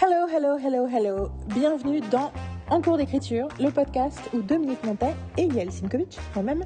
[0.00, 1.28] Hello, hello, hello, hello.
[1.48, 2.30] Bienvenue dans
[2.70, 6.64] En cours d'écriture, le podcast où Dominique Montet et Yael Simkovic, moi-même,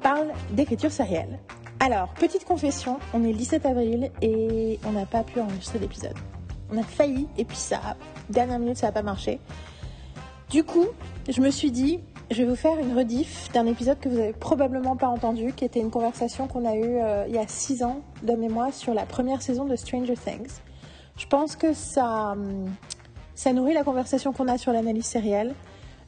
[0.00, 1.38] parlent d'écriture sérielle.
[1.78, 6.16] Alors, petite confession, on est le 17 avril et on n'a pas pu enregistrer d'épisode.
[6.72, 7.98] On a failli et puis ça,
[8.30, 9.40] dernière minute, ça n'a pas marché.
[10.48, 10.86] Du coup,
[11.28, 12.00] je me suis dit,
[12.30, 15.66] je vais vous faire une rediff d'un épisode que vous avez probablement pas entendu, qui
[15.66, 18.94] était une conversation qu'on a eue euh, il y a 6 ans, de mémoire, sur
[18.94, 20.62] la première saison de Stranger Things.
[21.16, 22.70] Je pense que ça, hum,
[23.34, 25.54] ça nourrit la conversation qu'on a sur l'analyse sérielle.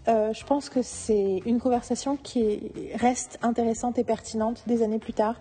[0.09, 5.13] Euh, je pense que c'est une conversation qui reste intéressante et pertinente des années plus
[5.13, 5.35] tard.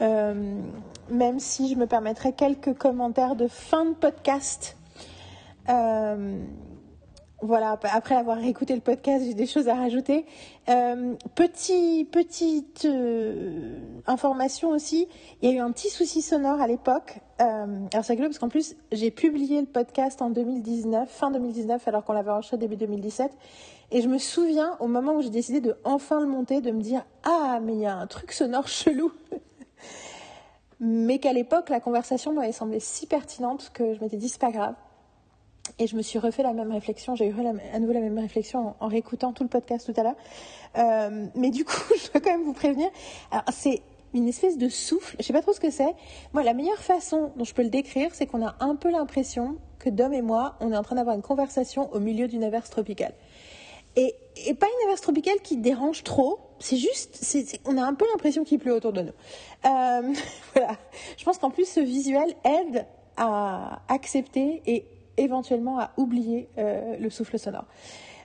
[0.00, 0.60] Euh,
[1.10, 4.76] même si je me permettrai quelques commentaires de fin de podcast.
[5.68, 6.38] Euh,
[7.42, 10.24] voilà, après avoir écouté le podcast, j'ai des choses à rajouter.
[10.70, 15.06] Euh, petit, petite euh, information aussi,
[15.42, 17.18] il y a eu un petit souci sonore à l'époque.
[17.42, 17.44] Euh,
[17.92, 22.04] alors c'est rigolo parce qu'en plus, j'ai publié le podcast en 2019, fin 2019, alors
[22.04, 23.30] qu'on l'avait enregistré début 2017.
[23.90, 26.80] Et je me souviens, au moment où j'ai décidé de enfin le monter, de me
[26.80, 29.12] dire Ah, mais il y a un truc sonore chelou
[30.80, 34.50] Mais qu'à l'époque, la conversation m'avait semblé si pertinente que je m'étais dit C'est pas
[34.50, 34.74] grave
[35.78, 37.34] et je me suis refait la même réflexion, j'ai eu
[37.72, 40.16] à nouveau la même réflexion en, réécoutant tout le podcast tout à l'heure.
[40.78, 42.88] Euh, mais du coup, je dois quand même vous prévenir.
[43.52, 43.82] C'est
[44.14, 45.94] une espèce de souffle, je sais pas trop ce que c'est.
[46.32, 49.58] Moi, la meilleure façon dont je peux le décrire, c'est qu'on a un peu l'impression
[49.78, 52.70] que Dom et moi, on est en train d'avoir une conversation au milieu d'une averse
[52.70, 53.12] tropicale.
[53.96, 54.14] Et,
[54.46, 58.04] et, pas une averse tropicale qui dérange trop, c'est juste, c'est, on a un peu
[58.12, 59.12] l'impression qu'il pleut autour de nous.
[59.64, 60.14] Euh,
[60.54, 60.76] voilà.
[61.16, 64.84] Je pense qu'en plus, ce visuel aide à accepter et
[65.16, 67.64] éventuellement à oublier euh, le souffle sonore.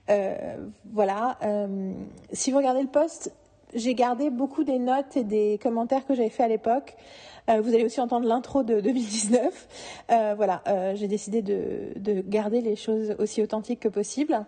[0.09, 0.57] Euh,
[0.91, 1.37] voilà.
[1.43, 1.93] Euh,
[2.31, 3.33] si vous regardez le post,
[3.73, 6.95] j'ai gardé beaucoup des notes et des commentaires que j'avais fait à l'époque.
[7.47, 10.35] vous allez aussi entendre l'intro de 2019.
[10.35, 10.61] voilà,
[10.95, 14.45] j'ai décidé de, de, garder les choses aussi authentiques que possible.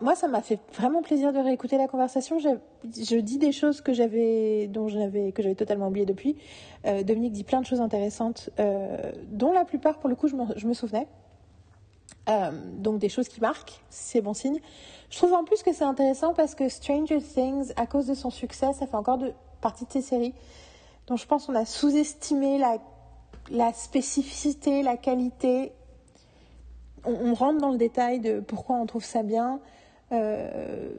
[0.00, 2.38] Moi, ça m'a fait vraiment plaisir de réécouter la conversation.
[2.40, 6.36] Je, dis des choses que j'avais, dont j'avais, que j'avais totalement oublié depuis.
[6.86, 10.66] Euh, Dominique dit plein de choses intéressantes, euh, dont la plupart, pour le coup, je
[10.66, 11.06] me, souvenais.
[12.28, 14.58] Euh, donc des choses qui marquent, c'est bon signe.
[15.08, 18.30] Je trouve en plus que c'est intéressant parce que Stranger Things, à cause de son
[18.30, 19.20] succès, ça fait encore
[19.60, 20.34] partie de ces séries
[21.06, 22.58] dont je pense qu'on a sous-estimé
[23.50, 25.72] la spécificité, la qualité
[27.04, 29.60] on, rentre dans le détail de pourquoi on trouve ça bien.
[30.12, 30.90] Euh,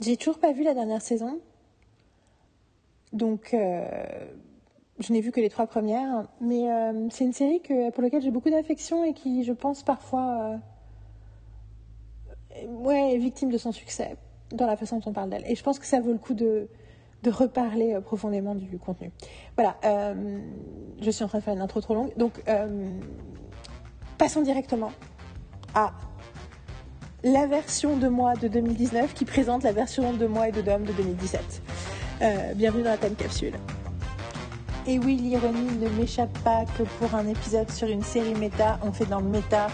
[0.00, 1.40] j'ai toujours pas vu la dernière saison.
[3.12, 3.86] Donc, euh,
[4.98, 6.26] je n'ai vu que les trois premières.
[6.40, 9.82] Mais euh, c'est une série que, pour laquelle j'ai beaucoup d'affection et qui, je pense,
[9.82, 10.58] parfois
[12.68, 14.16] ouais, est victime de son succès
[14.52, 15.44] dans la façon dont on parle d'elle.
[15.46, 16.68] Et je pense que ça vaut le coup de,
[17.22, 19.10] de reparler profondément du contenu.
[19.56, 19.76] Voilà,
[21.00, 22.16] je suis en train de faire une intro trop longue.
[22.16, 22.42] Donc,
[24.18, 24.90] passons directement
[25.74, 25.92] à
[27.22, 30.84] la version de moi de 2019 qui présente la version de moi et de Dom
[30.84, 31.62] de 2017.
[32.22, 33.54] Euh, bienvenue dans la time capsule.
[34.86, 38.92] Et oui, l'ironie ne m'échappe pas que pour un épisode sur une série méta, on
[38.92, 39.68] fait dans le méta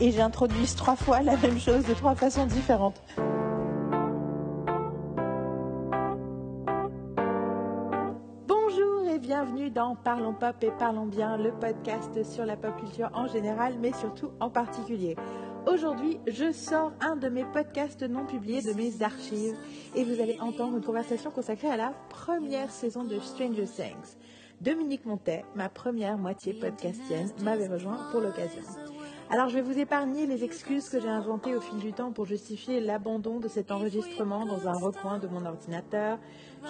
[0.00, 3.00] et j'introduis trois fois la même chose de trois façons différentes.
[8.48, 13.10] Bonjour et bienvenue dans Parlons Pop et Parlons Bien, le podcast sur la pop culture
[13.14, 15.16] en général, mais surtout en particulier.
[15.66, 19.56] Aujourd'hui, je sors un de mes podcasts non publiés de mes archives
[19.96, 24.16] et vous allez entendre une conversation consacrée à la première saison de Stranger Things.
[24.60, 28.62] Dominique Montet, ma première moitié podcastienne, m'avait rejoint pour l'occasion.
[29.28, 32.26] Alors je vais vous épargner les excuses que j'ai inventées au fil du temps pour
[32.26, 36.20] justifier l'abandon de cet enregistrement dans un recoin de mon ordinateur.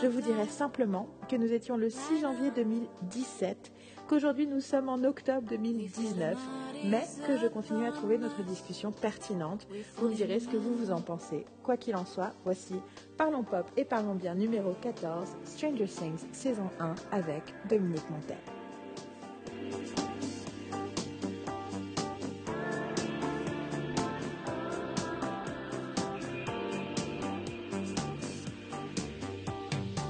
[0.00, 3.72] Je vous dirai simplement que nous étions le 6 janvier 2017
[4.08, 6.38] qu'aujourd'hui nous sommes en octobre 2019,
[6.84, 9.66] mais que je continue à trouver notre discussion pertinente.
[9.97, 11.44] Vous me direz ce que vous vous en pensez.
[11.62, 12.75] Quoi qu'il en soit, voici
[13.16, 18.36] Parlons Pop et Parlons Bien numéro 14, Stranger Things saison 1 avec Dominique Montel.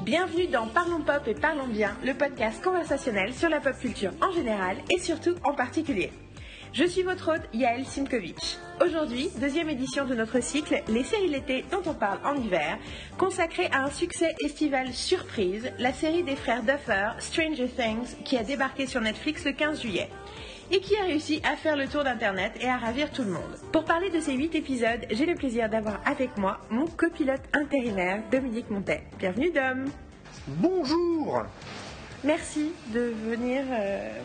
[0.07, 4.31] Bienvenue dans Parlons Pop et Parlons Bien, le podcast conversationnel sur la pop culture en
[4.31, 6.13] général et surtout en particulier.
[6.77, 8.59] Je suis votre hôte Yael Simkovic.
[8.85, 12.77] Aujourd'hui, deuxième édition de notre cycle Les séries l'été dont on parle en hiver,
[13.17, 18.43] consacré à un succès estival surprise, la série des frères Duffer, Stranger Things, qui a
[18.43, 20.11] débarqué sur Netflix le 15 juillet
[20.71, 23.57] et qui a réussi à faire le tour d'Internet et à ravir tout le monde.
[23.73, 28.23] Pour parler de ces 8 épisodes, j'ai le plaisir d'avoir avec moi mon copilote intérimaire,
[28.31, 29.05] Dominique Montet.
[29.19, 29.87] Bienvenue Dom
[30.47, 31.43] Bonjour
[32.25, 33.65] merci de venir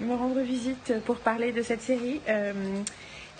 [0.01, 2.21] me rendre visite pour parler de cette série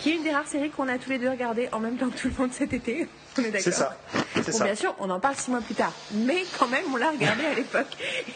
[0.02, 2.08] qui est une des rares séries qu'on a tous les deux regardées en même temps
[2.08, 3.06] que tout le monde cet été.
[3.38, 3.62] On est d'accord.
[3.62, 4.58] C'est ça.
[4.58, 7.12] Bon, bien sûr, on en parle six mois plus tard, mais quand même, on l'a
[7.12, 7.86] regardée à l'époque.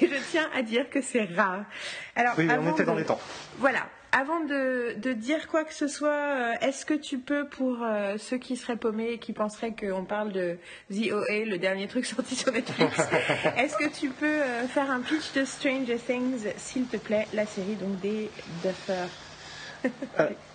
[0.00, 1.64] Et je tiens à dire que c'est rare.
[2.14, 3.20] Alors, oui, on était dans les temps.
[3.58, 3.80] Voilà.
[4.18, 8.38] Avant de, dire quoi que ce soit, euh, est-ce que tu peux, pour euh, ceux
[8.38, 10.56] qui seraient paumés et qui penseraient qu'on parle de
[10.90, 12.96] The OA, le dernier truc sorti sur Netflix,
[13.58, 17.44] est-ce que tu peux euh, faire un pitch de Stranger Things, s'il te plaît, la
[17.44, 18.30] série donc des
[18.62, 19.04] Duffer?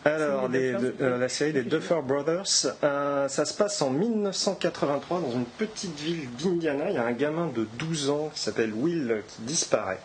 [0.05, 5.45] Alors, euh, la série des Duffer Brothers, euh, ça se passe en 1983 dans une
[5.45, 6.89] petite ville d'Indiana.
[6.89, 9.99] Il y a un gamin de 12 ans qui s'appelle Will qui disparaît.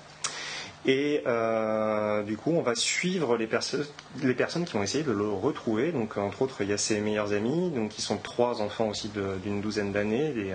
[0.86, 1.22] Et
[2.26, 3.48] du coup, on va suivre les,
[4.22, 5.92] les, personnes qui vont essayer de le retrouver.
[5.92, 9.10] Donc, entre autres, il y a ses meilleurs amis, donc qui sont trois enfants aussi
[9.42, 10.54] d'une douzaine d'années.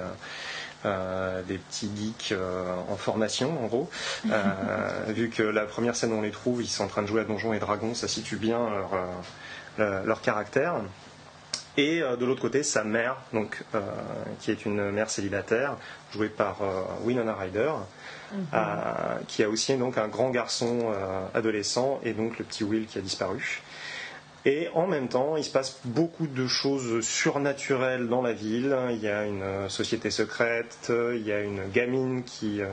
[0.84, 3.90] Euh, des petits geeks euh, en formation en gros.
[4.32, 7.08] Euh, vu que la première scène où on les trouve, ils sont en train de
[7.08, 8.60] jouer à Donjons et Dragons, ça situe bien
[9.78, 10.76] leur, leur caractère.
[11.78, 13.64] Et de l'autre côté, sa mère, donc,
[14.40, 15.76] qui est une mère célibataire,
[16.14, 16.58] jouée par
[17.04, 17.72] Winona Ryder.
[19.28, 20.94] Qui a aussi donc un grand garçon
[21.34, 23.62] adolescent et donc le petit Will qui a disparu.
[24.44, 28.76] Et en même temps, il se passe beaucoup de choses surnaturelles dans la ville.
[28.90, 32.66] Il y a une euh, société secrète, il y a une gamine qui, euh,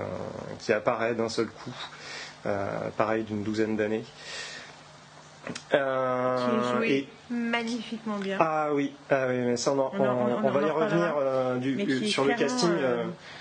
[0.60, 1.74] qui apparaît d'un seul coup,
[2.46, 4.04] euh, pareil d'une douzaine d'années.
[5.70, 8.38] Qui est joué magnifiquement bien.
[8.40, 12.70] Ah oui, ah oui mais ça, on, on, va y revenir du, sur le casting.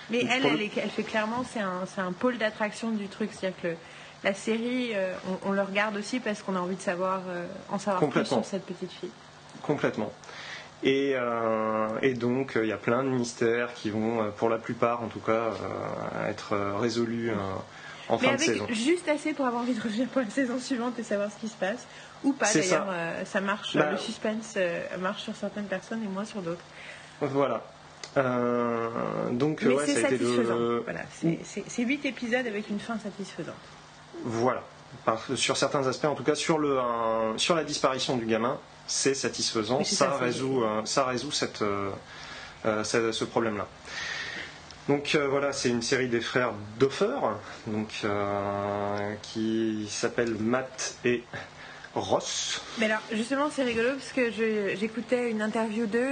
[0.09, 3.29] mais elle, elle, elle, fait clairement, c'est un, un, pôle d'attraction du truc.
[3.33, 3.75] C'est-à-dire que
[4.23, 5.13] la série, euh,
[5.45, 8.43] on, le regarde aussi parce qu'on a envie de savoir, euh, en savoir plus sur
[8.45, 9.11] cette petite fille.
[9.61, 10.11] Complètement.
[10.83, 15.07] Et, euh, donc, il y a plein de mystères qui vont, pour la plupart en
[15.07, 15.51] tout cas,
[16.29, 17.31] être résolus
[18.09, 18.67] en fin de saison.
[18.69, 21.47] Juste assez pour avoir envie de revenir pour la saison suivante et savoir ce qui
[21.47, 21.85] se passe.
[22.23, 22.87] Ou pas d'ailleurs,
[23.25, 23.41] ça.
[23.41, 24.57] marche, bah, le suspense
[24.99, 26.63] marche sur certaines personnes et moins sur d'autres.
[27.21, 27.61] Voilà.
[29.31, 30.81] donc, Mais c'est satisfaisant.
[30.83, 33.55] Voilà, c'est 8 épisodes avec une fin satisfaisante.
[34.23, 34.63] Voilà.
[35.35, 36.79] sur certains aspects, en tout cas sur, le,
[37.37, 38.57] sur la disparition du gamin,
[38.87, 39.83] c'est satisfaisant.
[39.83, 41.91] Ça, résout, euh, ça résout cette, euh,
[42.65, 43.67] euh, ce problème-là.
[44.87, 47.17] Donc voilà, c'est une série des frères Doffer,
[47.67, 48.05] donc
[49.21, 51.23] qui s'appellent Matt et
[51.93, 52.61] Ross.
[52.79, 56.07] Mais alors justement, c'est rigolo parce que j'écoutais une interview d'eux.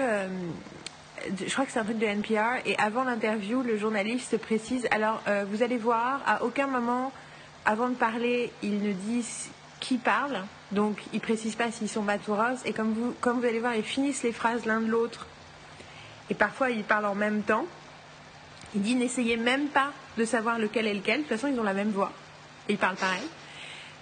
[1.46, 4.88] je crois que c'est un truc de NPR et avant l'interview, le journaliste précise.
[4.92, 7.12] Alors vous allez voir, à aucun moment
[7.66, 9.50] avant de parler, ils ne disent
[9.80, 10.38] qui parle,
[10.72, 13.60] donc ils précisent pas s'ils sont Matt ou Ross, et comme vous, comme vous allez
[13.60, 15.28] voir, ils finissent les phrases l'un de l'autre,
[16.30, 17.66] et parfois ils parlent en même temps.
[18.76, 21.64] Il dit n'essayez même pas de savoir lequel est lequel, de toute façon ils ont
[21.64, 22.12] la même voix,
[22.68, 23.28] et ils parlent pareil.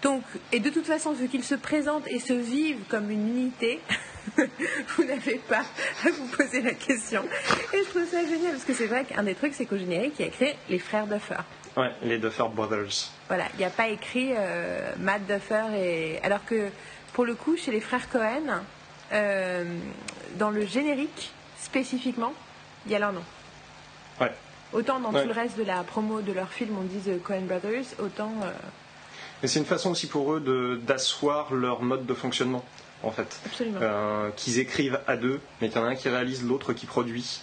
[0.04, 3.80] Donc, et de toute façon, vu qu'ils se présentent et se vivent comme une unité,
[4.38, 5.64] vous n'avez pas
[6.06, 7.24] à vous poser la question.
[7.74, 10.16] Et je trouve ça génial, parce que c'est vrai qu'un des trucs, c'est qu'au générique,
[10.20, 11.38] il y a écrit les frères Duffer.
[11.78, 13.12] Ouais, les Duffer Brothers.
[13.30, 16.20] Voilà, il n'y a pas écrit euh, Matt Duffer et.
[16.22, 16.70] Alors que
[17.14, 18.62] pour le coup, chez les frères Cohen,
[19.14, 19.64] euh,
[20.38, 21.32] dans le générique
[21.62, 22.34] spécifiquement,
[22.86, 23.24] il y a leur nom.
[24.20, 24.32] Ouais.
[24.74, 27.86] Autant dans tout le reste de la promo de leur film, on dit Cohen Brothers,
[28.00, 28.34] autant.
[28.44, 28.52] Euh,
[29.44, 32.64] et c'est une façon aussi pour eux d'asseoir leur mode de fonctionnement,
[33.04, 33.40] en fait.
[33.46, 33.80] Absolument.
[34.38, 37.42] qu'ils écrivent à deux, mais qu'il y en a un qui réalise, l'autre qui produit.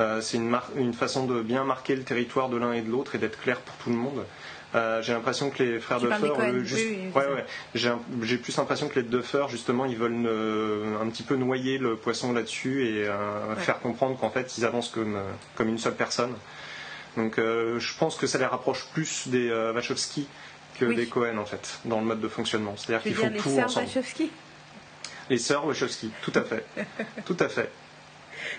[0.00, 3.16] Euh, c'est une, une, façon de bien marquer le territoire de l'un et de l'autre
[3.16, 4.24] et d'être clair pour tout le monde.
[4.74, 7.44] Euh, j'ai l'impression que les frères Duffer, ouais,
[8.22, 10.28] j'ai plus l'impression que les Duffer, justement, ils veulent
[11.00, 14.90] un petit peu noyer le poisson là-dessus et euh, faire comprendre qu'en fait, ils avancent
[14.90, 15.18] comme,
[15.56, 16.34] comme une seule personne.
[17.18, 20.26] Donc, je pense que ça les rapproche plus des Wachowski
[20.78, 22.74] que des Cohen, en fait, dans le mode de fonctionnement.
[22.76, 23.86] C'est-à-dire qu'ils font tout ensemble.
[23.86, 24.30] Wachowski?
[25.28, 26.64] Les sœurs Wachowski, tout à fait.
[27.26, 27.70] tout à fait.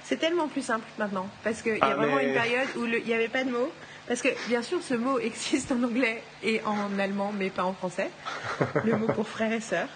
[0.04, 3.04] C'est tellement plus simple maintenant, parce qu'il y a ah, vraiment une période où il
[3.04, 3.72] n'y avait pas de mots.
[4.08, 7.74] Parce que bien sûr, ce mot existe en anglais et en allemand, mais pas en
[7.74, 8.10] français.
[8.84, 9.88] Le mot pour frère et sœur.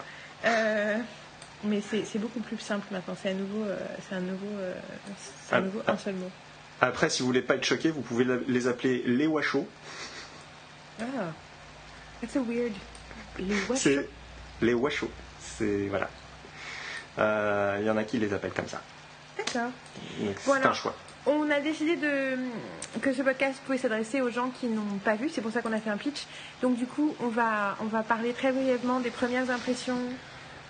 [0.46, 0.98] Euh,
[1.64, 3.16] mais c'est beaucoup plus simple maintenant.
[3.22, 3.78] C'est un nouveau, euh,
[4.08, 4.74] c'est un nouveau, euh,
[5.52, 6.30] un, nouveau un seul mot.
[6.84, 9.66] Après, si vous voulez pas être choqué, vous pouvez les appeler les wachos.
[11.00, 11.06] Ah,
[12.20, 12.74] that's a weird.
[13.40, 14.02] Les wachos.
[14.62, 15.10] Les wachos.
[15.40, 16.10] C'est voilà.
[17.80, 18.82] Il y en a qui les appellent comme ça.
[19.38, 19.70] D'accord.
[20.38, 20.94] C'est un choix.
[21.26, 22.38] On a décidé de,
[23.00, 25.72] que ce podcast pouvait s'adresser aux gens qui n'ont pas vu, c'est pour ça qu'on
[25.72, 26.28] a fait un pitch.
[26.62, 30.00] Donc du coup, on va, on va parler très brièvement des premières impressions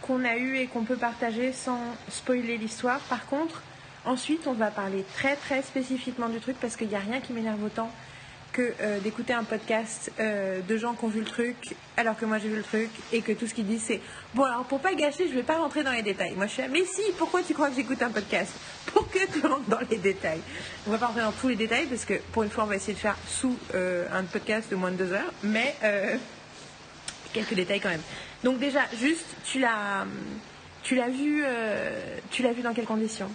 [0.04, 3.00] qu'on a eues et qu'on peut partager sans spoiler l'histoire.
[3.10, 3.64] Par contre,
[4.06, 7.34] ensuite, on va parler très très spécifiquement du truc parce qu'il n'y a rien qui
[7.34, 7.92] m'énerve autant
[8.54, 12.26] que euh, d'écouter un podcast euh, de gens qui ont vu le truc alors que
[12.26, 14.00] moi j'ai vu le truc et que tout ce qu'ils disent c'est
[14.36, 16.36] bon alors pour pas gâcher je vais pas rentrer dans les détails.
[16.36, 18.54] Moi je suis mais si pourquoi tu crois que j'écoute un podcast
[18.94, 20.42] Pour que tu rentres dans les détails.
[20.88, 22.76] On va pas rentrer dans tous les détails parce que pour une fois on va
[22.76, 25.76] essayer de faire sous euh, un podcast de moins de deux heures, mais
[27.34, 28.04] quelques détails quand même.
[28.44, 30.06] Donc déjà juste tu l'as
[30.84, 31.44] tu l'as vu
[32.30, 33.32] tu l'as vu dans quelles conditions?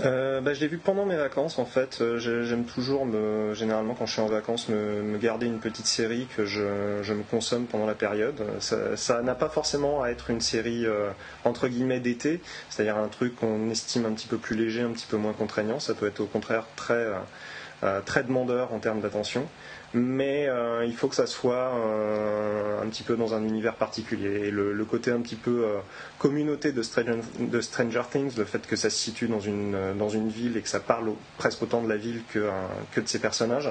[0.00, 1.98] Euh, bah, je l'ai vu pendant mes vacances en fait.
[2.00, 6.26] Euh, j'aime toujours, me, généralement quand je suis en vacances, me, garder une petite série
[6.36, 8.40] que je, me consomme pendant la période.
[8.60, 11.10] Ça n'a pas forcément à être une série euh,
[11.44, 15.06] entre guillemets d'été, c'est-à-dire un truc qu'on estime un petit peu plus léger, un petit
[15.06, 15.78] peu moins contraignant.
[15.78, 19.46] Ça peut être au contraire très demandeur en termes d'attention
[19.94, 24.48] mais euh, il faut que ça soit euh, un petit peu dans un univers particulier.
[24.48, 25.78] Et le, côté un petit peu euh,
[26.18, 30.56] communauté de Stranger, Things, le fait que ça se situe dans une, dans une ville
[30.56, 32.48] et que ça parle presque autant de la ville que,
[32.92, 33.70] que de ses personnages,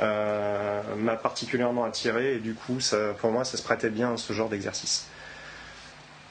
[0.00, 4.32] m'a particulièrement attiré et du coup, ça, pour moi, ça se prêtait bien à ce
[4.32, 5.06] genre d'exercice.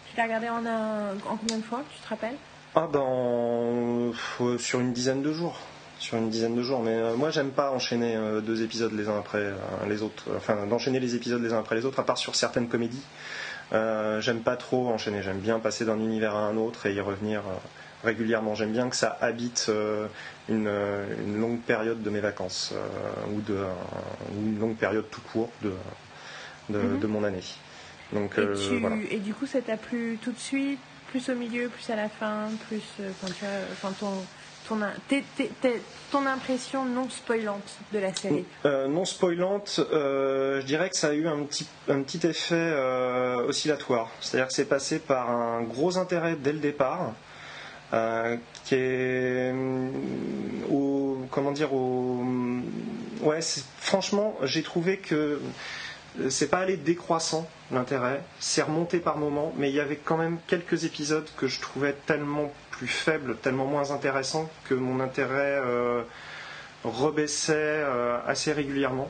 [0.10, 2.36] Tu l'as regardé en, en combien de fois, tu te rappelles?
[2.76, 4.12] Ah, dans,
[4.58, 5.60] sur une dizaine de jours
[6.02, 6.82] sur une dizaine de jours.
[6.82, 9.56] Mais euh, moi, j'aime pas enchaîner euh, deux épisodes les uns après euh,
[9.88, 10.26] les autres.
[10.36, 13.04] Enfin, d'enchaîner les épisodes les uns après les autres, à part sur certaines comédies.
[13.72, 15.22] j'aime pas trop enchaîner.
[15.22, 17.44] J'aime bien passer d'un univers à un autre et y revenir
[18.04, 18.56] régulièrement.
[18.56, 19.72] J'aime bien que ça habite
[20.50, 20.70] une,
[21.40, 22.74] longue période de mes vacances
[23.32, 23.60] ou, de,
[24.36, 25.72] une longue période tout court de,
[26.70, 27.08] de, mhm.
[27.08, 27.44] mon année.
[28.12, 28.38] Donc,
[29.10, 30.80] et, du coup, ça t'a plu tout de suite,
[31.12, 32.84] plus au milieu, plus à la fin, plus
[33.22, 34.12] quand tu as, ton,
[36.12, 41.10] ton, impression non spoilante de la série euh, Non spoilante, euh, je dirais que ça
[41.10, 44.10] a eu un petit, effet euh, oscillatoire.
[44.20, 47.14] C'est-à-dire que c'est passé par un gros intérêt dès le départ,
[48.66, 49.54] qui est
[51.30, 53.40] comment dire, ouais,
[53.80, 55.40] franchement, j'ai trouvé que
[56.30, 60.40] c'est pas allé décroissant l'intérêt, c'est remonté par moments, mais il y avait quand même
[60.48, 66.02] quelques épisodes que je trouvais tellement plus faible, tellement moins intéressant que mon intérêt euh,
[66.84, 69.10] rebaissait euh, assez régulièrement.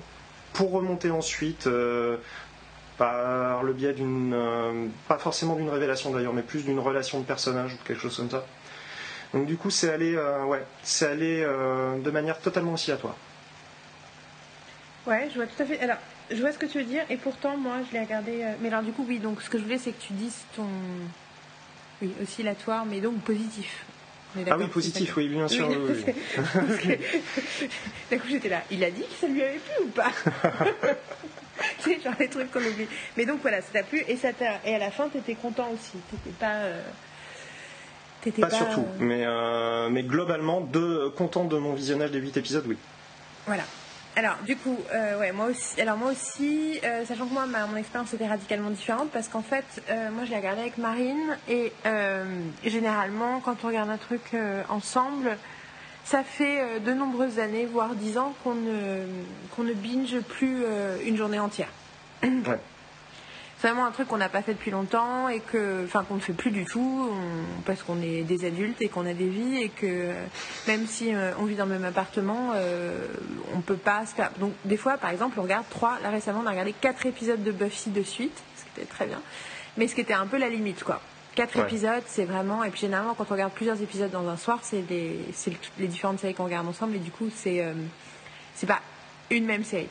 [0.53, 2.17] Pour remonter ensuite euh,
[2.97, 7.73] par le biais d'une, pas forcément d'une révélation d'ailleurs, mais plus d'une relation de personnage
[7.73, 8.45] ou quelque chose comme ça.
[9.33, 10.15] Donc du coup, c'est allé,
[10.45, 13.15] ouais, c'est allé de manière totalement oscillatoire.
[15.07, 15.79] Ouais, je vois tout à fait.
[15.79, 15.97] Alors,
[16.31, 18.45] je vois ce que tu veux dire, et pourtant, moi, je l'ai regardé.
[18.61, 19.19] mais alors, du coup, oui.
[19.19, 20.67] Donc, ce que je voulais, c'est que tu dises ton
[22.01, 23.85] oui, oscillatoire, mais donc positif.
[24.47, 25.67] Ah oui, positif, oui, bien sûr.
[25.69, 25.75] D'un
[28.17, 28.63] coup, j'étais là.
[28.71, 30.11] Il a dit que ça lui avait plu ou pas?
[31.79, 32.87] C'est genre les trucs qu'on oublie.
[33.17, 34.29] Mais donc voilà, ça t'a plu et, ça
[34.65, 35.97] et à la fin, t'étais content aussi.
[36.09, 36.53] T'étais pas.
[36.53, 36.81] Euh,
[38.23, 42.37] pas, pas, surtout, euh, mais, euh, mais globalement, de, content de mon visionnage des 8
[42.37, 42.77] épisodes, oui.
[43.47, 43.63] Voilà.
[44.17, 47.77] Alors, du coup, euh, ouais, moi aussi, alors moi aussi euh, sachant que moi, mon
[47.77, 51.71] expérience était radicalement différente parce qu'en fait, euh, moi, je l'ai regardé avec Marine et
[52.65, 54.35] généralement, quand on regarde un truc
[54.69, 55.37] ensemble,
[56.03, 59.05] ça fait de nombreuses années, voire dix ans, qu'on ne,
[59.55, 60.63] qu'on ne binge plus
[61.05, 61.69] une journée entière.
[63.61, 66.33] Vraiment un truc qu'on n'a pas fait depuis longtemps et que, enfin, qu'on ne fait
[66.33, 67.09] plus du tout
[67.65, 70.11] parce qu'on est des adultes et qu'on a des vies et que
[70.67, 73.07] même si euh, on vit dans le même appartement, euh,
[73.55, 74.31] on peut pas se faire.
[74.39, 75.99] Donc des fois, par exemple, on regarde trois.
[76.01, 79.05] Là récemment, on a regardé quatre épisodes de Buffy de suite, ce qui était très
[79.05, 79.21] bien,
[79.77, 81.01] mais ce qui était un peu la limite, quoi.
[81.33, 82.61] Quatre épisodes, c'est vraiment.
[82.65, 85.17] Et puis généralement, quand on regarde plusieurs épisodes dans un soir, c'est les,
[85.79, 87.73] les différentes séries qu'on regarde ensemble et du coup, c'est euh,
[88.53, 88.81] c'est pas
[89.29, 89.87] une même série.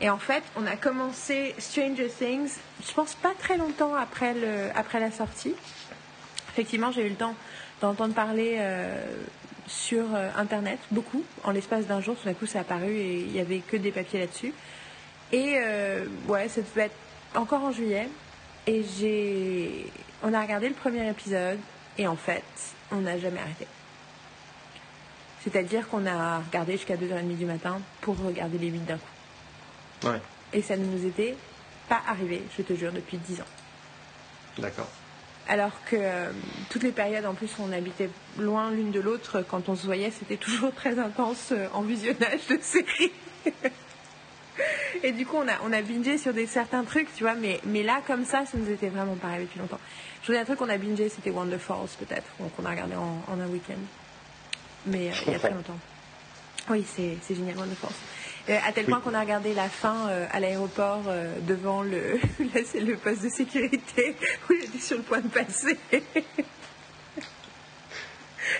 [0.00, 2.50] Et en fait, on a commencé Stranger Things,
[2.86, 5.54] je pense pas très longtemps après, le, après la sortie.
[6.52, 7.34] Effectivement, j'ai eu le temps
[7.80, 9.04] d'entendre parler euh,
[9.66, 11.22] sur euh, Internet, beaucoup.
[11.44, 13.76] En l'espace d'un jour, tout d'un coup, ça a apparu et il n'y avait que
[13.76, 14.52] des papiers là-dessus.
[15.32, 16.96] Et euh, ouais, ça devait être
[17.34, 18.08] encore en juillet.
[18.66, 19.86] Et j'ai.
[20.22, 21.58] On a regardé le premier épisode
[21.96, 22.42] et en fait,
[22.90, 23.66] on n'a jamais arrêté.
[25.44, 29.17] C'est-à-dire qu'on a regardé jusqu'à 2h30 du matin pour regarder les 8 d'un coup.
[30.52, 31.34] Et ça ne nous était
[31.88, 33.44] pas arrivé, je te jure, depuis 10 ans.
[34.58, 34.88] D'accord.
[35.48, 36.30] Alors que euh,
[36.68, 40.10] toutes les périodes, en plus, on habitait loin l'une de l'autre, quand on se voyait,
[40.10, 43.12] c'était toujours très intense euh, en visionnage de séries.
[45.02, 47.60] Et du coup, on a, on a bingé sur des, certains trucs, tu vois, mais,
[47.64, 49.80] mais là, comme ça, ça nous était vraiment pas arrivé depuis longtemps.
[50.22, 52.26] Je voulais un truc qu'on a bingé, c'était Wonder Falls, peut-être,
[52.56, 53.78] qu'on a regardé en, un week-end.
[54.86, 55.78] Mais euh, il y a très longtemps.
[56.68, 57.90] Oui, c'est génial, Wonder Falls.
[58.48, 62.18] Euh, à tel point qu'on a regardé la fin euh, à l'aéroport euh, devant le,
[62.38, 64.16] le poste de sécurité
[64.50, 65.78] où j'étais sur le point de passer.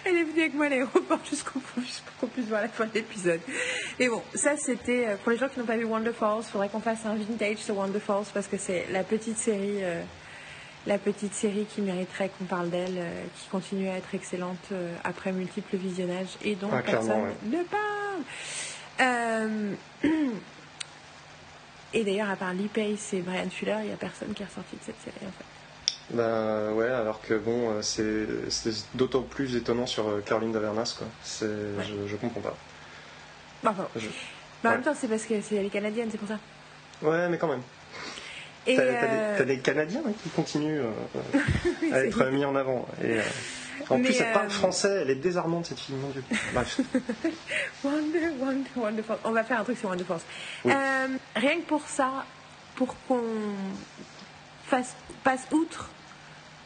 [0.04, 1.82] Elle est venue avec moi à l'aéroport jusqu'au pour
[2.20, 3.40] qu'on puisse voir la fin de l'épisode.
[3.98, 6.40] Et bon, ça c'était pour les gens qui n'ont pas vu Wonder Falls.
[6.40, 9.82] Il faudrait qu'on fasse un vintage sur Wonder Falls parce que c'est la petite série,
[9.82, 10.02] euh,
[10.86, 14.72] la petite série qui mériterait qu'on parle d'elle, euh, qui continue à être excellente
[15.04, 18.22] après multiples visionnages et dont ah, personne ne parle.
[21.94, 24.46] et d'ailleurs, à part Lee Pace et Brian Fuller, il n'y a personne qui est
[24.46, 25.44] ressorti de cette série en fait.
[26.10, 31.06] Ben ouais, alors que bon, euh, c'est d'autant plus étonnant sur euh, Caroline Davernas, quoi.
[31.24, 32.56] Je, je comprends pas.
[33.62, 33.88] Bah, enfin,
[34.62, 36.38] bah, en même temps, c'est parce que c'est les Canadiennes, c'est pour ça.
[37.02, 37.62] Ouais, mais quand même.
[38.64, 39.44] T'as euh...
[39.44, 42.86] des, Canadiens hein, qui continuent euh, à être mis en avant.
[43.02, 43.18] Et,
[43.90, 46.22] en plus, elle parle français, elle est désarmante cette fille, mon dieu.
[46.52, 46.80] Bref.
[47.84, 49.16] wonder, wonder, wonderful.
[49.24, 50.24] On va faire un truc sur Wonder Force.
[50.64, 52.24] rien que pour ça,
[52.76, 53.22] pour qu'on
[54.66, 55.90] fasse, passe outre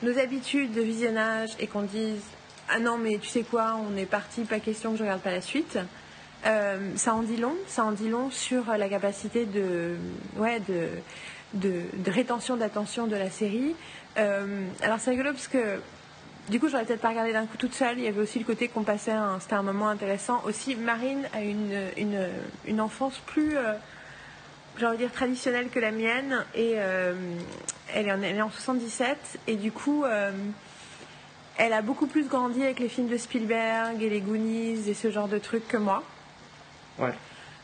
[0.02, 2.22] nos habitudes de visionnage et qu'on dise
[2.68, 5.30] ah non mais tu sais quoi on est parti pas question que je regarde pas
[5.30, 5.78] la suite
[6.46, 9.94] euh, ça en dit long ça en dit long sur la capacité de
[10.36, 10.88] ouais de
[11.54, 13.74] de, rétention d'attention de la série
[14.18, 15.80] euh, alors c'est rigolo parce que
[16.48, 18.44] du coup j'aurais peut-être pas regardé d'un coup toute seule il y avait aussi le
[18.44, 22.28] côté qu'on passait c'était un moment intéressant aussi Marine a une une,
[22.66, 23.74] une enfance plus euh,
[24.78, 27.14] j'ai envie de dire traditionnelle que la mienne et euh,
[27.94, 30.32] elle, est en, elle, est en, 77 et du coup euh,
[31.58, 35.10] elle a beaucoup plus grandi avec les films de Spielberg et les Goonies et ce
[35.10, 36.02] genre de trucs que moi.
[36.98, 37.12] Ouais.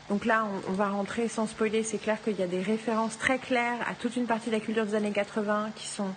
[0.09, 1.83] Donc là, on, va rentrer sans spoiler.
[1.83, 4.59] C'est clair qu'il y a des références très claires à toute une partie de la
[4.59, 6.09] culture des années 80 qui sont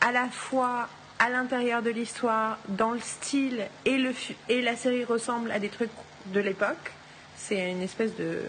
[0.00, 0.88] à la fois
[1.18, 4.12] à l'intérieur de l'histoire, dans le style et, le,
[4.48, 5.90] et la série ressemble à des trucs
[6.26, 6.92] de l'époque.
[7.36, 8.42] C'est une espèce de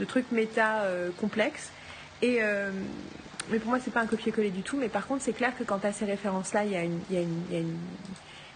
[0.00, 1.70] de trucs méta euh, complexes.
[2.22, 2.70] Et, euh,
[3.50, 4.76] mais pour moi, c'est pas un copier-coller du tout.
[4.76, 7.16] Mais par contre, c'est clair que quand à ces références-là, il y a, une, il
[7.16, 7.78] y a, une, il y a, une,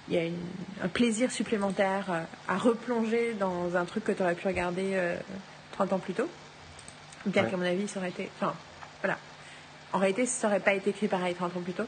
[0.08, 4.34] il y a un plaisir supplémentaire euh, à replonger dans un truc que tu aurais
[4.34, 4.98] pu regarder
[5.72, 6.28] 30 ans plus tôt.
[7.26, 8.30] Bien qu'à mon avis, ça aurait été.
[8.40, 8.54] Enfin,
[9.00, 9.18] voilà.
[9.92, 11.86] En réalité, ça n'aurait pas été écrit pareil 30 ans plus tôt.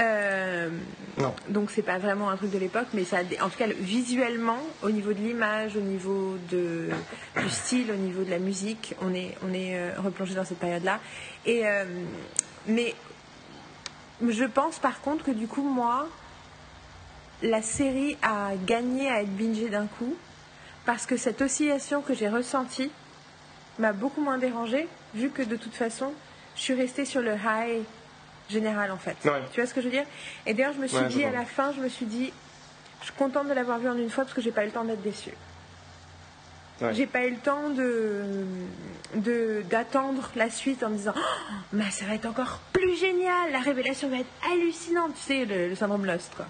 [0.00, 0.70] Euh,
[1.18, 1.34] non.
[1.48, 4.90] Donc c'est pas vraiment un truc de l'époque, mais ça, en tout cas visuellement, au
[4.90, 6.88] niveau de l'image, au niveau de,
[7.36, 10.58] du style, au niveau de la musique, on est, on est euh, replongé dans cette
[10.58, 11.00] période-là.
[11.44, 11.84] Et euh,
[12.66, 12.94] mais
[14.26, 16.08] je pense par contre que du coup moi,
[17.42, 20.14] la série a gagné à être bingée d'un coup
[20.86, 22.90] parce que cette oscillation que j'ai ressentie
[23.78, 26.12] m'a beaucoup moins dérangée vu que de toute façon
[26.56, 27.82] je suis restée sur le high
[28.50, 29.16] général en fait.
[29.22, 30.06] Tu vois ce que je veux dire?
[30.46, 32.32] Et d'ailleurs, je me suis dit à la fin, je me suis dit,
[33.00, 34.72] je suis contente de l'avoir vu en une fois parce que j'ai pas eu le
[34.72, 35.34] temps d'être déçue.
[36.92, 38.24] J'ai pas eu le temps de
[39.68, 44.08] d'attendre la suite en me disant oh, ça va être encore plus génial, la révélation
[44.08, 46.46] va être hallucinante, tu sais le, syndrome Lost quoi.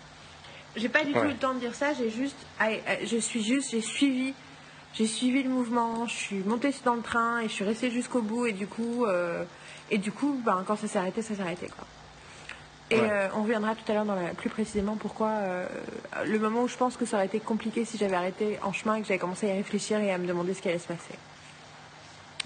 [0.76, 3.70] J'ai pas du tout eu le temps de dire ça, j'ai juste je suis juste
[3.70, 4.34] j'ai suivi
[4.92, 8.22] j'ai suivi le mouvement, je suis montée dans le train et je suis restée jusqu'au
[8.22, 9.44] bout et du coup euh,
[9.90, 11.66] et du coup, ben, quand ça s'est arrêté, ça s'est arrêté.
[11.66, 11.86] Quoi.
[12.90, 15.66] Et euh, on reviendra tout à l'heure plus précisément pourquoi euh,
[16.26, 18.96] le moment où je pense que ça aurait été compliqué si j'avais arrêté en chemin
[18.96, 20.88] et que j'avais commencé à y réfléchir et à me demander ce qui allait se
[20.88, 21.14] passer.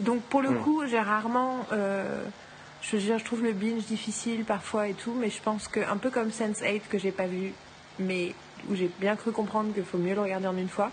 [0.00, 0.58] Donc pour le hmm.
[0.58, 2.22] coup, j'ai rarement, euh,
[2.82, 6.10] je, je trouve le binge difficile parfois et tout, mais je pense que un peu
[6.10, 7.52] comme Sense8 que j'ai pas vu,
[7.98, 8.34] mais
[8.68, 10.90] où j'ai bien cru comprendre qu'il faut mieux le regarder en une fois.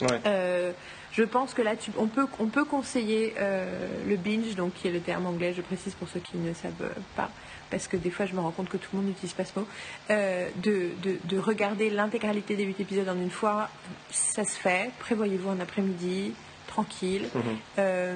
[0.00, 0.72] Ouais.
[1.12, 4.92] Je pense que là, on, peut, on peut conseiller euh, le binge, donc qui est
[4.92, 7.30] le terme anglais, je précise pour ceux qui ne savent pas,
[7.70, 9.58] parce que des fois je me rends compte que tout le monde n'utilise pas ce
[9.58, 9.66] mot,
[10.10, 13.68] euh, de, de, regarder l'intégralité des 8 épisodes en une fois.
[14.10, 16.32] Ça se fait, prévoyez-vous un après-midi,
[16.68, 17.42] tranquille, mhm.
[17.78, 18.14] euh,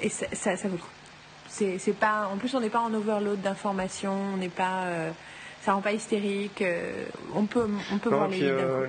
[0.00, 0.88] et ça, ça, vaut le coup.
[1.48, 4.86] C'est, pas, en plus, on n'est pas en overload d'informations, on n'est pas,
[5.62, 6.62] ça rend pas hystérique,
[7.34, 8.40] on peut, on peut voir les,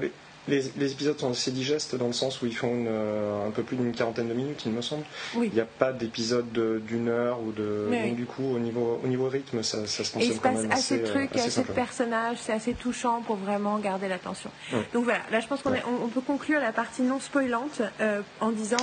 [0.01, 0.11] les,
[0.57, 3.91] épisodes sont assez digestes dans le sens où ils font euh, un peu plus d'une
[3.91, 5.03] quarantaine de minutes, il me semble.
[5.35, 6.51] Il n'y a pas d'épisode
[6.85, 7.89] d'une heure ou de.
[7.91, 10.95] Donc, du coup, au niveau, au niveau rythme, ça, ça se consomme quand même assez.
[10.95, 14.07] Il se passe assez de trucs, assez, de personnages, c'est assez touchant pour vraiment garder
[14.07, 14.51] l'attention.
[14.93, 18.51] Donc voilà, là je pense qu'on on, peut conclure la partie non spoilante euh, en
[18.51, 18.77] disant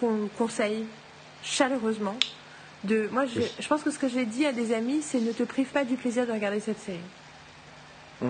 [0.00, 0.84] qu'on conseille
[1.42, 2.16] chaleureusement
[2.84, 3.08] de.
[3.12, 5.42] Moi, je, je pense que ce que j'ai dit à des amis, c'est ne te
[5.42, 6.98] prive pas du plaisir de regarder cette série.
[8.20, 8.28] Mm.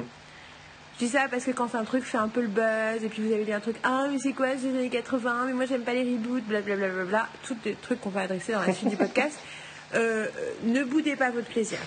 [0.95, 3.09] Je dis ça parce que quand c'est un truc fait un peu le buzz et
[3.09, 5.53] puis vous avez dit un truc ah mais c'est quoi c'est les années 80 mais
[5.53, 8.53] moi j'aime pas les reboots blablabla bla, bla, bla, tous les trucs qu'on va adresser
[8.53, 9.39] dans la suite du podcast.
[9.95, 10.27] Euh,
[10.65, 11.79] ne boudez pas votre plaisir.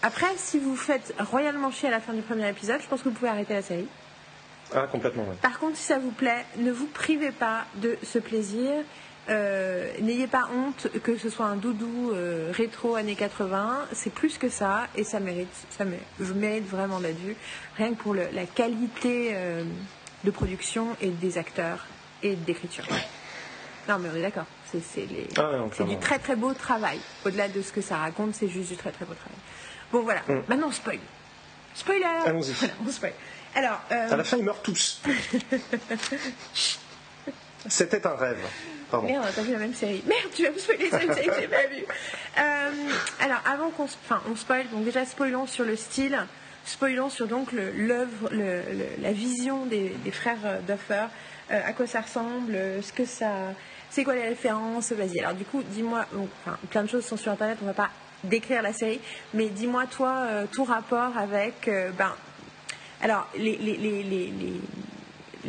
[0.00, 3.08] Après si vous faites royalement chier à la fin du premier épisode je pense que
[3.08, 3.88] vous pouvez arrêter la série.
[4.72, 5.34] Ah complètement ouais.
[5.42, 8.70] par contre si ça vous plaît ne vous privez pas de ce plaisir
[9.28, 14.38] euh, n'ayez pas honte que ce soit un doudou euh, rétro années 80, c'est plus
[14.38, 17.34] que ça et ça mérite, ça mérite, vraiment d'être vu,
[17.76, 19.64] rien que pour la qualité euh,
[20.22, 21.86] de production et des acteurs
[22.22, 22.84] et d'écriture.
[23.88, 24.82] Non mais on est d'accord, c'est
[25.38, 26.98] ah du très très beau travail.
[27.24, 29.38] Au-delà de ce que ça raconte, c'est juste du très très beau travail.
[29.92, 30.42] Bon voilà, mm.
[30.48, 31.00] maintenant on spoil.
[31.74, 32.54] Spoiler Allons-y.
[32.86, 33.12] on spoil.
[33.56, 35.02] Alors, à la fin ils meurent tous.
[37.68, 38.38] C'était un rêve.
[38.92, 40.02] Merde, t'as vu la même série.
[40.06, 41.84] Merde, tu vas me spoiler une série que j'ai pas vue.
[42.38, 42.70] Euh,
[43.20, 46.18] alors, avant qu'on enfin, on spoil, donc déjà spoilons sur le style,
[46.64, 51.06] spoilons sur donc l'œuvre, la vision des, frères euh, Duffer,
[51.50, 53.30] euh, à quoi ça ressemble, ce que ça,
[53.90, 55.18] c'est quoi les références, vas-y.
[55.20, 56.06] Alors du coup, dis-moi,
[56.44, 57.90] enfin, plein de choses sont sur internet, on va pas
[58.24, 59.00] décrire la série,
[59.34, 62.12] mais dis-moi toi ton rapport avec, ben,
[63.02, 64.60] alors les, les, les, les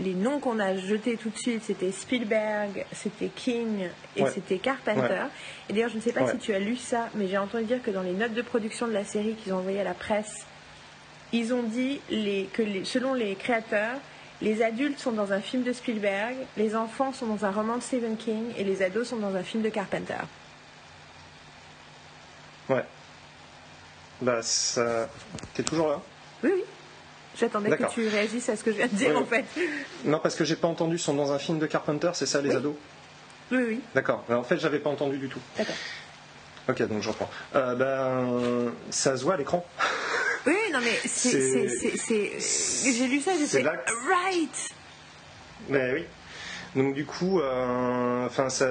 [0.04, 5.24] les noms qu'on a jetés tout de suite, c'était Spielberg, c'était King et c'était Carpenter.
[5.70, 7.82] Et d'ailleurs, je ne sais pas si tu as lu ça, mais j'ai entendu dire
[7.82, 10.46] que dans les notes de production de la série qu'ils ont envoyées à la presse,
[11.34, 12.00] ils ont dit
[12.54, 13.98] que selon les créateurs,
[14.42, 17.82] les adultes sont dans un film de Spielberg, les enfants sont dans un roman de
[17.82, 20.14] Stephen King et les ados sont dans un film de Carpenter.
[22.70, 22.84] Ouais.
[24.22, 25.10] Bah, ça.
[25.54, 26.02] T'es toujours là?
[26.44, 26.64] Oui, oui.
[27.40, 29.46] J'attendais que tu réagisses à ce que je viens de dire en fait.
[30.06, 32.56] Non, parce que j'ai pas entendu, sont dans un film de Carpenter, c'est ça les
[32.56, 32.76] ados
[33.52, 33.82] Oui, oui.
[33.94, 34.24] D'accord.
[34.30, 35.40] En fait, j'avais pas entendu du tout.
[35.58, 35.76] D'accord.
[36.70, 37.30] Ok, donc je reprends.
[37.56, 39.66] Euh, ben, ça se voit à l'écran.
[40.46, 41.68] Oui, non, mais c'est.
[42.92, 43.64] J'ai lu ça, j'ai fait.
[43.64, 44.70] Right
[45.70, 46.06] Mais oui.
[46.76, 48.68] Donc, du coup, euh, enfin, ça.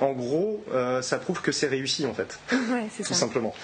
[0.00, 2.38] En gros, euh, ça prouve que c'est réussi en fait.
[2.52, 3.08] Ouais, c'est ça.
[3.08, 3.54] Tout simplement.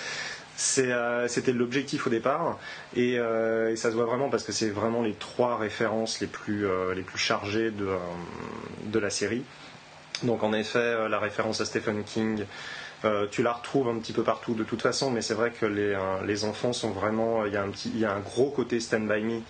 [0.78, 2.58] Euh, c'était l'objectif au départ
[2.96, 6.66] euh, et, ça se voit vraiment parce que c'est vraiment les trois références les plus,
[6.66, 7.88] euh, les plus chargées de,
[8.84, 9.42] de la série.
[10.22, 12.44] Donc en effet, la référence à Stephen King,
[13.32, 15.98] tu la retrouves un petit peu partout de toute façon, mais c'est vrai que les,
[16.24, 17.44] les, enfants sont vraiment.
[17.44, 19.40] Il y, a un petit, il y a un gros côté Stand By Me,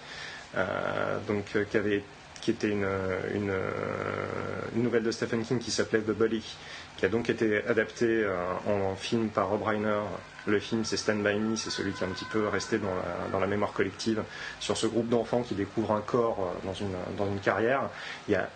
[1.28, 2.02] donc, qui, avait,
[2.40, 2.86] qui était une,
[3.34, 3.52] une,
[4.82, 6.42] nouvelle de Stephen King qui s'appelait The Bully,
[6.96, 8.26] qui a donc été adaptée
[8.66, 10.00] en, film par Rob Reiner
[10.46, 13.38] le film, c'est Stand By Me, c'est celui qui est un petit peu resté dans
[13.38, 14.22] la, mémoire collective
[14.60, 17.82] sur ce groupe d'enfants qui découvrent un corps euh, dans une, dans une carrière.
[18.28, 18.48] Il y a,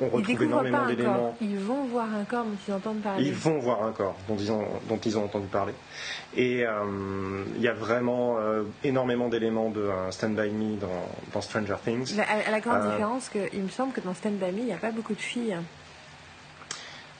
[0.00, 1.36] on retrouve énormément d'éléments.
[1.40, 3.26] Ils vont voir un corps dont ils entendent parler.
[3.26, 5.72] Ils vont voir un corps dont ils ont, dont ils ont entendu parler.
[6.36, 11.76] Et euh, il y a vraiment euh, énormément d'éléments de Stand By Me dans, Stranger
[11.84, 12.18] Things.
[12.20, 14.78] À, la grande différence qu'il me semble que dans Stand By Me, il n'y a
[14.78, 15.56] pas beaucoup de filles.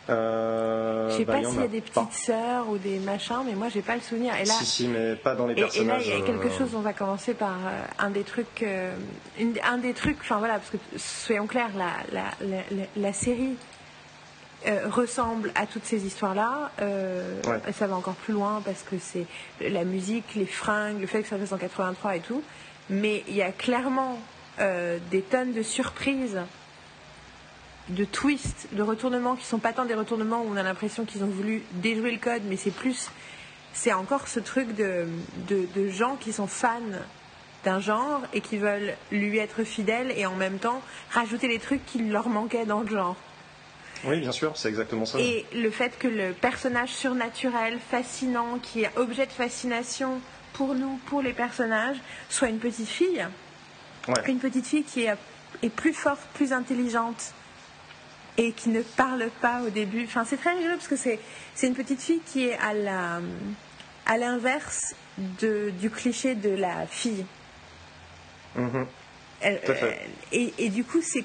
[0.09, 3.55] Euh, je sais bah, pas s'il y a des petites sœurs ou des machins, mais
[3.55, 4.35] moi j'ai pas le souvenir.
[4.37, 6.07] Et là, si, si, mais pas dans les personnages.
[6.07, 6.75] Et, là, il y a quelque euh, chose.
[6.75, 8.95] On va commencer par euh, un des trucs, euh,
[9.65, 10.19] un des trucs.
[10.21, 13.57] Enfin voilà, parce que soyons clairs, la, la, la, la série
[14.91, 16.73] ressemble à toutes ces histoires-là.
[17.73, 19.27] Ça va encore plus loin parce que c'est
[19.61, 22.43] la musique, les fringues, le fait que ça fasse en 83 et tout.
[22.91, 24.19] Mais il y a clairement
[24.59, 26.41] des tonnes de surprises
[27.89, 31.23] de twists, de retournements qui sont pas tant des retournements où on a l'impression qu'ils
[31.23, 33.11] ont voulu déjouer le code, mais c'est plus,
[33.73, 35.07] c'est encore ce truc de,
[35.49, 36.81] de, gens qui sont fans
[37.65, 41.85] d'un genre et qui veulent lui être fidèles et en même temps rajouter les trucs
[41.87, 43.17] qui leur manquaient dans le genre.
[44.05, 45.19] Oui, bien sûr, c'est exactement ça.
[45.19, 50.21] Et le fait que le personnage surnaturel, fascinant, qui est objet de fascination
[50.53, 51.97] pour nous, pour les personnages,
[52.29, 53.27] soit une petite fille.
[54.27, 55.15] Une petite fille qui est,
[55.63, 57.33] est plus forte, plus intelligente,
[58.39, 60.05] et qui ne parle pas au début.
[60.05, 61.19] Enfin, c'est très rigolo parce que c'est,
[61.55, 63.21] c'est une petite fille qui est à, la,
[64.05, 64.95] à l'inverse
[65.41, 67.25] de, du cliché de la fille.
[68.59, 68.87] Mm-hmm.
[70.33, 71.25] et, et, du coup, c'est,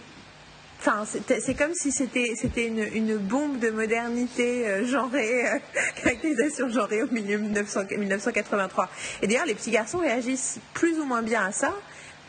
[0.79, 5.59] enfin, c'est, comme si c'était, c'était une, une, bombe de modernité euh, genrée, euh,
[6.03, 8.89] caractérisation genrée au milieu 1900, 1983.
[9.21, 11.73] Et d'ailleurs, les petits garçons réagissent plus ou moins bien à ça.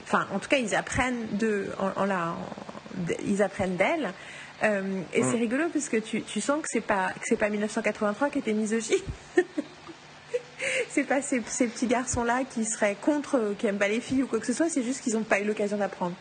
[0.05, 2.35] Enfin, en tout cas, ils apprennent de, en, la,
[3.27, 4.13] ils apprennent d'elle.
[4.63, 5.41] Euh, et c'est mm.
[5.41, 8.53] rigolo parce que tu, tu sens que c'est pas que c'est pas 1983 qui était
[8.53, 8.99] misogyne.
[10.89, 14.23] c'est pas ces, ces petits garçons là qui seraient contre, qui aiment pas les filles
[14.23, 14.69] ou quoi que ce soit.
[14.69, 16.15] C'est juste qu'ils n'ont pas eu l'occasion d'apprendre.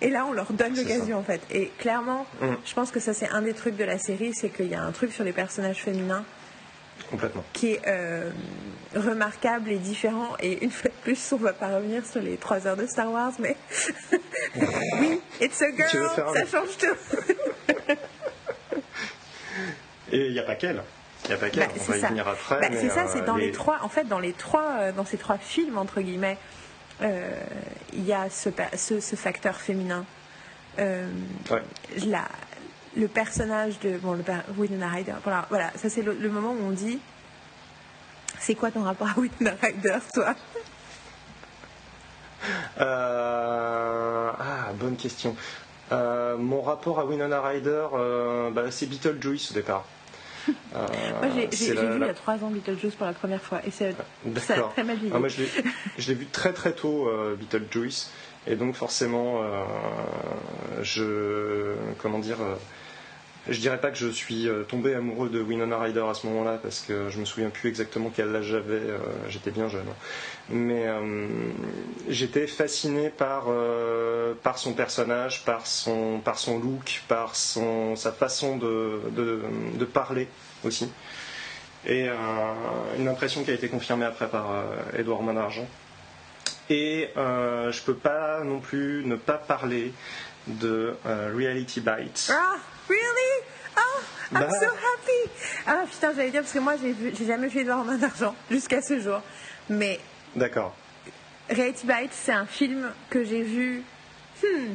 [0.00, 1.40] Et là, on leur donne l'occasion en fait.
[1.50, 2.46] Et clairement, mm.
[2.64, 4.82] je pense que ça c'est un des trucs de la série, c'est qu'il y a
[4.82, 6.24] un truc sur les personnages féminins
[7.10, 7.44] Complètement.
[7.52, 8.30] qui est euh,
[8.94, 10.36] remarquable et différent.
[10.40, 13.10] Et une fois de plus, on va pas revenir sur les trois heures de Star
[13.10, 13.56] Wars, mais
[15.00, 16.96] oui, it's a girl, ça change tout.
[20.12, 20.82] Et il n'y a pas qu'elle.
[21.24, 22.60] Il n'y a pas qu'elle, bah, on va y venir après.
[22.60, 23.52] Bah, c'est ça, c'est dans euh, les...
[23.52, 26.36] trois, en fait, dans les trois, euh, dans ces trois films, entre guillemets,
[27.00, 27.30] euh,
[27.92, 30.04] il y a ce, ce, facteur féminin.
[30.76, 32.28] la,
[32.96, 34.22] le personnage de bon, le
[34.56, 35.14] Winona Ryder.
[35.22, 36.98] Voilà, voilà ça c'est le, moment où on dit
[38.38, 40.34] c'est quoi ton rapport à Winona Ryder, toi?
[42.78, 45.36] Ah, bonne question.
[45.90, 47.86] mon rapport à Winona Ryder,
[48.52, 49.84] bah, c'est Beetlejuice au départ.
[50.48, 50.86] Euh,
[51.22, 53.94] moi, j'ai vu il y a trois ans Beetlejuice pour la première fois et c'est
[54.74, 55.42] très mal ah, moi, je
[56.08, 58.10] l'ai vu très très tôt, euh, Beetlejuice.
[58.46, 59.62] Et donc, forcément, euh,
[60.82, 61.74] je.
[61.98, 62.38] Comment dire
[63.48, 66.80] je dirais pas que je suis tombé amoureux de Winona Ryder à ce moment-là parce
[66.80, 68.80] que je me souviens plus exactement quel âge j'avais,
[69.28, 69.86] j'étais bien jeune.
[70.50, 70.86] Mais
[72.08, 73.46] j'étais fasciné par,
[74.42, 80.28] par son personnage, par son, par son look, par son, sa façon de, de parler
[80.64, 80.88] aussi.
[81.86, 82.14] Et euh,
[82.98, 84.46] une impression qui a été confirmée après par
[84.96, 85.66] Edouard euh, Manargent.
[86.70, 89.92] Et euh, je peux pas non plus ne pas parler
[90.46, 92.32] de Reality Bites.
[92.32, 92.56] Ah,
[92.92, 93.44] really?
[93.76, 94.02] Oh,
[94.32, 94.50] I'm bah.
[94.60, 95.30] so happy!
[95.66, 99.20] Ah putain, j'allais dire parce que moi j'ai jamais vu Edouard Manargent jusqu'à ce jour.
[99.68, 100.00] Mais.
[100.36, 100.74] D'accord.
[101.50, 103.82] Reality Bites, c'est un film que j'ai vu.
[104.42, 104.74] Hmm,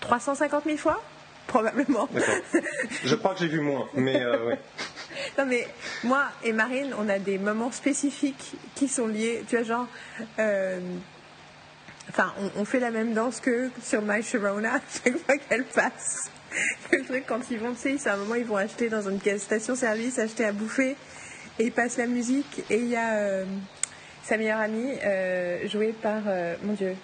[0.00, 1.02] 350 000 fois
[1.46, 2.08] probablement.
[3.04, 4.54] Je crois que j'ai vu moins, mais euh,
[5.38, 5.66] Non mais
[6.04, 9.86] moi et Marine, on a des moments spécifiques qui sont liés, tu vois genre,
[10.38, 10.80] euh,
[12.08, 16.30] enfin on, fait la même danse que sur My Sharona chaque fois qu'elle passe.
[16.92, 19.20] Le truc quand ils vont, tu sais, c'est un moment ils vont acheter dans une
[19.38, 20.96] station-service, acheter à bouffer
[21.58, 23.44] et ils passent la musique et il y a euh,
[24.22, 24.92] sa meilleure amie
[25.68, 26.22] jouée par
[26.62, 26.94] mon Dieu,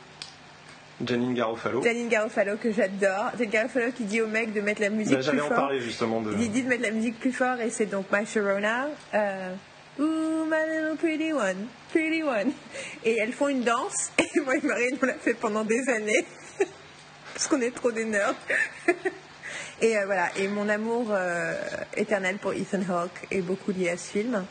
[1.05, 1.83] Janine Garofalo.
[1.83, 3.31] Janine Garofalo que j'adore.
[3.33, 5.35] Janine Garofalo qui dit au mec de mettre la musique plus fort.
[5.35, 6.33] J'allais en parler justement de.
[6.39, 8.89] Il dit de mettre la musique plus fort et c'est donc My Sharona.
[9.15, 9.55] Euh,
[9.99, 12.53] Ooh, my little pretty one, pretty one.
[13.05, 16.25] Et elles font une danse et moi et Marine on l'a fait pendant des années
[17.35, 18.35] parce qu'on est trop des nerds.
[19.83, 20.31] Et euh, voilà.
[20.39, 21.55] Et mon amour euh,
[21.97, 24.45] éternel pour Ethan Hawke est beaucoup lié à ce film.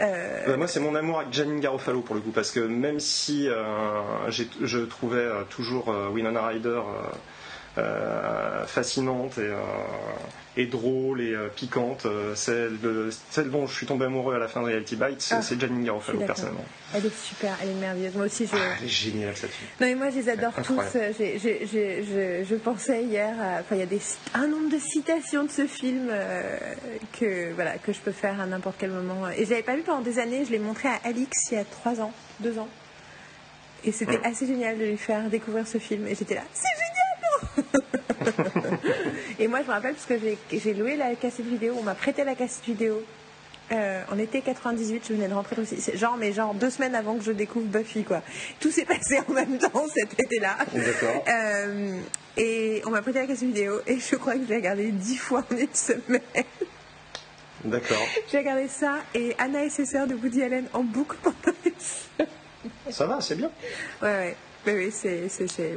[0.00, 3.48] Euh, moi, c'est mon amour avec Janine Garofalo pour le coup, parce que même si
[3.48, 6.80] je trouvais toujours Winona Ryder
[8.66, 9.50] fascinante et
[10.56, 12.06] et drôle et euh, piquante.
[12.06, 15.28] Euh, celle, de, celle dont je suis tombé amoureux à la fin de Reality Bites,
[15.32, 16.64] ah, c'est Janine Garofalo personnellement.
[16.94, 18.14] Elle est super, elle est merveilleuse.
[18.14, 18.54] Moi aussi, je.
[18.54, 19.66] Ah, elle est géniale cette fille.
[19.80, 20.80] Non mais moi, je les adore tous.
[20.94, 24.00] je, pensais hier, enfin, il y a des,
[24.34, 26.58] un nombre de citations de ce film euh,
[27.18, 29.28] que voilà que je peux faire à n'importe quel moment.
[29.30, 30.44] Et je l'avais pas vu pendant des années.
[30.44, 32.68] Je l'ai montré à Alix il y a trois ans, deux ans.
[33.86, 36.06] Et c'était assez génial de lui faire découvrir ce film.
[36.06, 36.93] Et j'étais là, c'est génial
[39.38, 40.14] et moi, je me rappelle parce que
[40.52, 43.02] j'ai loué la cassette vidéo, on m'a prêté la cassette vidéo.
[43.72, 45.76] Euh, en été 98, je venais de rentrer aussi.
[45.96, 48.22] Genre, mais genre deux semaines avant que je découvre Buffy, quoi.
[48.60, 50.58] Tout s'est passé en même temps cet été-là.
[50.72, 51.24] D'accord.
[51.28, 51.98] Euh,
[52.36, 55.44] et on m'a prêté la cassette vidéo et je crois que j'ai regardé dix fois
[55.50, 56.20] en une semaine.
[57.64, 58.06] D'accord.
[58.30, 62.92] J'ai regardé ça et Anna et ses sœurs de Woody Allen en boucle pendant une
[62.92, 63.50] Ça va, c'est bien.
[64.02, 64.36] Ouais, ouais.
[64.66, 65.28] Oui, c'est,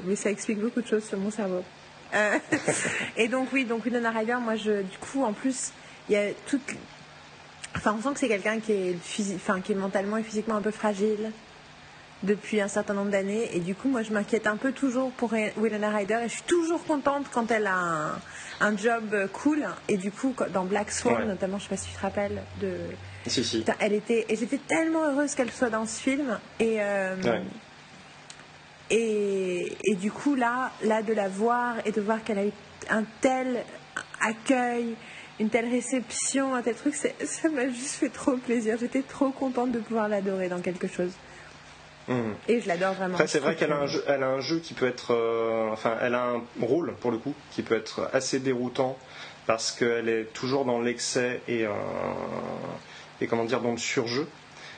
[0.06, 1.64] mais ça explique beaucoup de choses sur mon cerveau.
[2.14, 2.38] Euh,
[3.18, 5.72] et donc oui, donc Winona Ryder, moi je, du coup en plus
[6.10, 6.62] il y a toute,
[7.76, 8.98] enfin on sent que c'est quelqu'un qui est
[9.36, 11.32] enfin qui est mentalement et physiquement un peu fragile
[12.24, 13.50] depuis un certain nombre d'années.
[13.54, 16.44] Et du coup moi je m'inquiète un peu toujours pour Winona Ryder et je suis
[16.44, 18.16] toujours contente quand elle a
[18.62, 19.68] un, job cool.
[19.90, 22.74] Et du coup dans Black Swan notamment je sais pas si tu te rappelles de
[23.26, 23.66] si, si.
[23.80, 26.40] elle était et j'étais tellement heureuse qu'elle soit dans ce film.
[26.62, 27.16] Et euh,
[28.90, 32.52] et, du coup, là, là, de la voir et de voir qu'elle a eu
[32.90, 33.64] un tel
[34.22, 34.96] accueil,
[35.40, 38.78] une telle réception, un tel truc, ça m'a juste fait trop plaisir.
[38.80, 41.12] J'étais trop contente de pouvoir l'adorer dans quelque chose.
[42.08, 42.22] Mmh.
[42.48, 43.16] Et je l'adore vraiment.
[43.16, 45.14] Après, c'est vrai qu'elle a, un jeu, elle a un jeu qui peut être.
[45.14, 48.98] Euh, enfin, elle a un rôle, pour le coup, qui peut être assez déroutant
[49.46, 51.72] parce qu'elle est toujours dans l'excès et, euh,
[53.20, 54.28] et comment dire, dans le surjeu.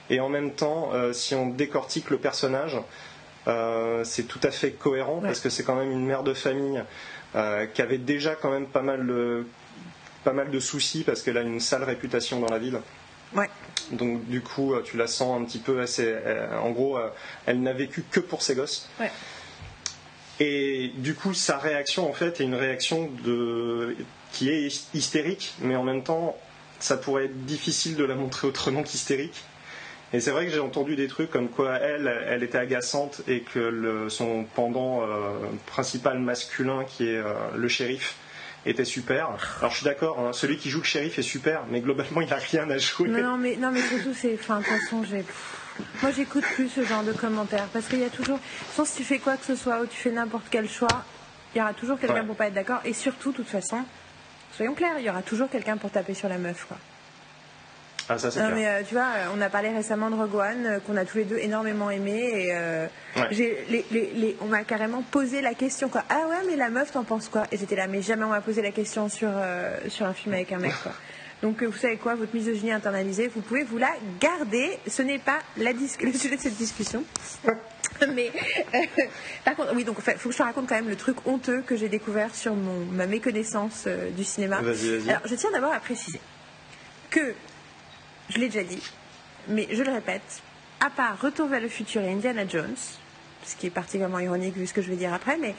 [0.09, 2.77] Et en même temps, euh, si on décortique le personnage,
[4.03, 6.83] c'est tout à fait cohérent parce que c'est quand même une mère de famille
[7.35, 9.45] euh, qui avait déjà quand même pas mal de,
[10.23, 12.79] pas mal de soucis parce qu'elle a une sale réputation dans la ville.
[13.33, 13.49] Ouais.
[13.91, 16.05] Donc du coup, tu la sens un petit peu assez.
[16.07, 16.99] Euh, en gros,
[17.45, 18.89] elle n'a vécu que pour ses gosses.
[18.99, 19.11] Ouais.
[20.39, 23.95] Et du coup, sa réaction en fait est une réaction de
[24.31, 26.37] qui est hystérique, mais en même temps,
[26.79, 29.43] ça pourrait être difficile de la montrer autrement qu'hystérique.
[30.11, 33.41] Et c'est vrai que j'ai entendu des trucs comme quoi elle, elle était agaçante et
[33.41, 35.33] que le, son pendant euh,
[35.67, 38.15] principal masculin, qui est euh, le shérif,
[38.65, 39.29] était super.
[39.59, 42.29] Alors je suis d'accord, hein, celui qui joue le shérif est super, mais globalement il
[42.29, 43.07] n'a rien à jouer.
[43.07, 44.33] Non, mais, non, mais surtout, c'est.
[44.33, 45.23] Enfin, de toute façon, j'ai.
[46.01, 48.39] Moi, j'écoute plus ce genre de commentaires parce qu'il y a toujours.
[48.75, 51.05] Sans si tu fais quoi que ce soit ou tu fais n'importe quel choix,
[51.55, 52.81] Il y aura toujours quelqu'un pour pas être d'accord.
[52.83, 53.85] Et surtout, de toute façon,
[54.55, 56.77] soyons clairs, il y aura toujours quelqu'un pour taper sur la meuf, quoi.
[58.09, 58.55] Ah, ça, c'est clair.
[58.55, 61.05] mais euh, tu vois, euh, on a parlé récemment de Rogue One, euh, qu'on a
[61.05, 62.17] tous les deux énormément aimé.
[62.17, 66.03] Et j'ai, les, les, on m'a carrément posé la question, quoi.
[66.09, 67.43] Ah ouais, mais la meuf, t'en penses quoi?
[67.51, 69.29] Et j'étais là, mais jamais on m'a posé la question sur,
[69.89, 70.91] sur un film avec un mec, quoi.
[71.41, 74.77] Donc vous savez quoi, votre misogynie internalisée, vous pouvez vous la garder.
[74.87, 77.03] Ce n'est pas la le sujet de cette discussion.
[78.13, 78.31] Mais
[79.45, 81.61] par contre, oui, donc il faut que je te raconte quand même le truc honteux
[81.61, 84.61] que j'ai découvert sur mon, ma méconnaissance du cinéma.
[84.61, 85.09] Vas-y, vas-y.
[85.09, 86.19] Alors, je tiens d'abord à préciser
[87.09, 87.33] que
[88.29, 88.81] je l'ai déjà dit,
[89.47, 90.41] mais je le répète,
[90.79, 92.75] à part Retour vers le futur et Indiana Jones,
[93.45, 95.55] ce qui est particulièrement ironique vu ce que je vais dire après, mais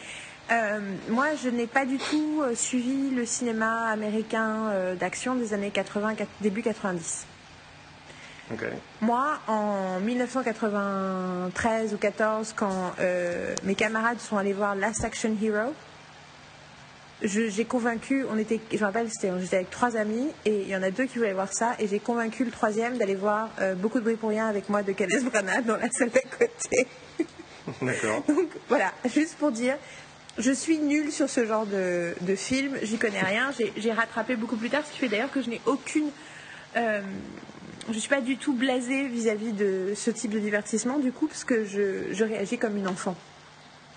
[0.53, 5.55] euh, moi je n'ai pas du tout euh, suivi le cinéma américain euh, d'action des
[5.55, 7.27] années 80, début 90.
[9.01, 12.95] Moi, en 1993 ou 14, quand
[13.63, 15.73] mes camarades sont allés voir Last Action Hero,
[17.23, 20.83] j'ai convaincu, on était, je me rappelle, j'étais avec trois amis et il y en
[20.83, 23.99] a deux qui voulaient voir ça et j'ai convaincu le troisième d'aller voir euh, beaucoup
[23.99, 26.87] de bruit pour rien avec moi de Kenneth Branagh dans la salle d'à côté.
[27.83, 28.25] D'accord.
[28.27, 29.77] Donc voilà, juste pour dire,
[30.39, 34.57] je suis nulle sur ce genre de, de film, j'y connais rien, j'ai rattrapé beaucoup
[34.57, 36.11] plus tard, ce qui fait d'ailleurs que je n'ai aucune.
[36.77, 37.01] Euh,
[37.89, 41.27] je ne suis pas du tout blasée vis-à-vis de ce type de divertissement, du coup,
[41.27, 43.17] parce que je, je réagis comme une enfant.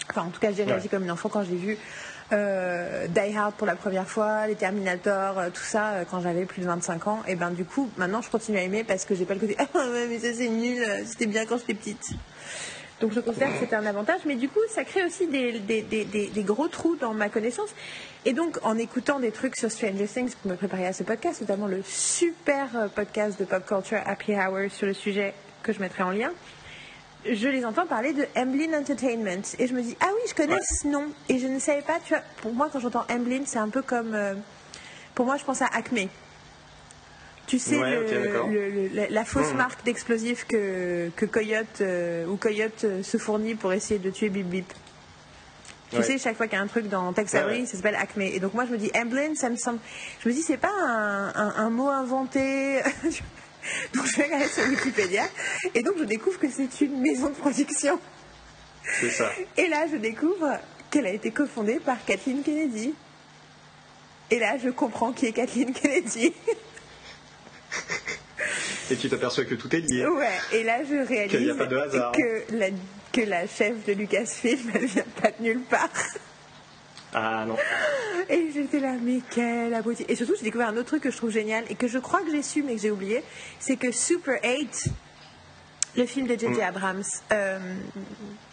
[0.10, 1.78] Enfin, en tout cas, j'ai réagi comme une enfant quand j'ai vu
[2.34, 6.46] euh, Die Hard pour la première fois, les Terminator, euh, tout ça euh, quand j'avais
[6.46, 7.19] plus de 25 ans.
[7.28, 9.56] Et ben du coup, maintenant je continue à aimer parce que j'ai pas le côté
[9.60, 12.12] ah ouais, mais ça c'est nul, c'était bien quand j'étais petite.
[13.00, 16.43] Donc je considère que c'était un avantage, mais du coup ça crée aussi des, des,
[16.43, 17.69] gros trous dans ma connaissance.
[18.26, 21.41] Et donc en écoutant des trucs sur Stranger Things pour me préparer à ce podcast,
[21.41, 26.04] notamment le super podcast de Pop Culture Happy Hour sur le sujet que je mettrai
[26.04, 26.32] en lien,
[27.26, 29.44] je les entends parler de Emblem Entertainment.
[29.60, 31.08] Et je me dis, ah oui, je connais ce nom.
[31.30, 33.82] Et je ne savais pas, tu vois, pour moi, quand j'entends Emblem, c'est un peu
[33.82, 34.14] comme.
[34.14, 34.34] Euh,
[35.16, 36.08] pour moi, je pense à Acme.
[37.46, 37.78] Tu sais,
[39.10, 39.58] la, fausse hmm.
[39.58, 44.30] marque d'explosifs que, que Coyote euh, ou Coyote euh, se fournit pour essayer de tuer
[44.30, 44.74] Bip Bip.
[45.92, 48.22] Tu sais, chaque fois qu'il y a un truc dans Tex Avery, ça s'appelle Acme.
[48.22, 49.80] Et donc moi, je me dis, Emblem, ça me semble.
[50.24, 52.82] Je me dis, c'est pas un, un mot inventé.
[53.93, 55.23] Donc je vais regarder sur Wikipédia
[55.73, 57.99] et donc je découvre que c'est une maison de production.
[58.99, 59.32] C'est ça.
[59.58, 60.60] Et là je découvre
[60.91, 62.93] qu'elle a été cofondée par Kathleen Kennedy.
[64.32, 66.34] Et là je comprends qui est Kathleen Kennedy.
[68.91, 70.06] Et tu t'aperçois que tout est lié.
[70.06, 71.54] Ouais, et là je réalise
[72.13, 72.67] Que, la,
[73.12, 75.89] que la chef de Lucasfilm, elle vient pas de nulle part.
[77.13, 77.56] Ah non.
[78.30, 80.06] Et j'étais là, mais quelle abruti.
[80.08, 82.21] Et surtout, j'ai découvert un autre truc que je trouve génial et que je crois
[82.21, 83.23] que j'ai su mais que j'ai oublié.
[83.60, 84.88] C'est que Super 8,
[85.95, 86.62] le film de J.J.
[86.62, 87.60] Abrams, euh,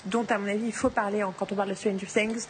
[0.07, 2.47] dont à mon avis il faut parler quand on parle de Stranger Things.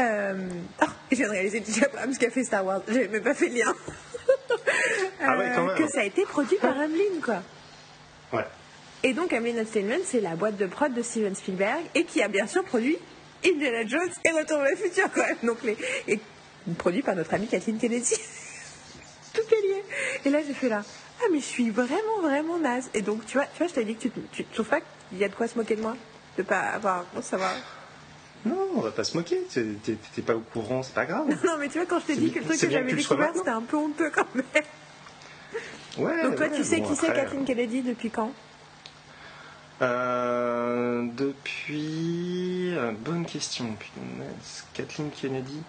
[0.00, 0.48] Euh,
[0.82, 1.84] oh, je viens de réaliser J.J.
[1.84, 2.82] Abrams qui a fait Star Wars.
[2.88, 3.74] J'avais même pas fait le lien.
[5.22, 5.76] ah ouais, quand euh, même.
[5.76, 7.42] Que ça a été produit par Amblin, quoi.
[8.32, 8.44] Ouais.
[9.02, 12.28] Et donc Amblin Entertainment, c'est la boîte de prod de Steven Spielberg et qui a
[12.28, 12.98] bien sûr produit
[13.44, 15.36] Indiana Jones et Retour vers le futur quand même.
[15.42, 16.18] Donc les, et
[16.76, 18.14] produit par notre amie Kathleen Kennedy.
[19.34, 19.82] Tout est lié.
[20.24, 20.82] Et là j'ai fait là.
[21.20, 22.90] Ah mais je suis vraiment vraiment naze.
[22.94, 25.18] Et donc tu vois, tu vois, je t'avais dit que tu, tu, trouves pas qu'il
[25.18, 25.96] y a de quoi se moquer de moi,
[26.36, 27.54] de pas avoir, bon, savoir.
[28.44, 29.40] Non, on va pas se moquer.
[29.52, 31.26] T'es pas au courant, c'est pas grave.
[31.44, 33.50] Non, mais tu vois, quand je t'ai dit que le truc que j'avais découvert, c'était
[33.50, 34.44] un peu honteux quand même.
[35.98, 38.32] Ouais, Donc toi, tu sais qui c'est Kathleen Kennedy depuis quand?
[39.82, 42.74] Euh, depuis.
[42.76, 43.66] Euh, bonne question.
[44.74, 45.62] Kathleen Kennedy.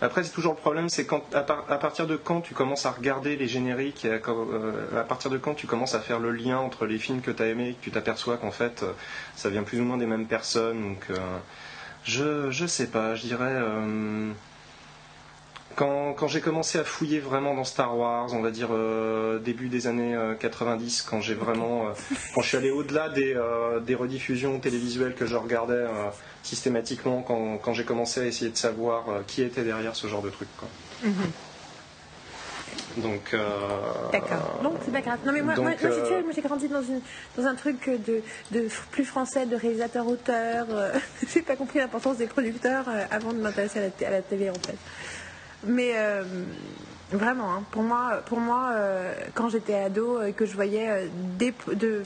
[0.00, 3.36] Après, c'est toujours le problème, c'est quand à, partir de quand tu commences à regarder
[3.36, 6.58] les génériques, et à, euh, à, partir de quand tu commences à faire le lien
[6.58, 8.84] entre les films que tu as aimés, que tu t'aperçois qu'en fait,
[9.36, 10.82] ça vient plus ou moins des mêmes personnes.
[10.82, 11.06] Donc,
[12.04, 13.62] je je sais pas, je dirais
[15.76, 19.86] quand, j'ai commencé à fouiller vraiment dans Star Wars, on va dire euh, début des
[19.86, 21.90] années 90, euh, quand j'ai vraiment, euh,
[22.34, 23.36] quand je suis allé au-delà des,
[23.82, 25.84] des, rediffusions télévisuelles que je regardais
[26.42, 30.48] systématiquement, quand, j'ai commencé à essayer de savoir qui était derrière ce genre de truc.
[31.02, 31.12] Mhm.
[32.98, 33.36] Donc.
[34.12, 34.60] D'accord.
[34.62, 35.18] Donc c'est pas grave.
[35.26, 35.72] Non mais moi, moi,
[36.34, 37.00] j'ai grandi dans, une,
[37.36, 40.66] dans un truc de, de plus français, de réalisateur-auteur.
[41.32, 44.54] j'ai pas compris l'importance des producteurs avant de m'intéresser à, la, à la télé en
[44.54, 44.76] fait.
[45.66, 46.24] Mais euh,
[47.10, 51.06] vraiment, hein, pour moi, pour moi euh, quand j'étais ado et que je voyais euh,
[51.38, 52.02] des, de,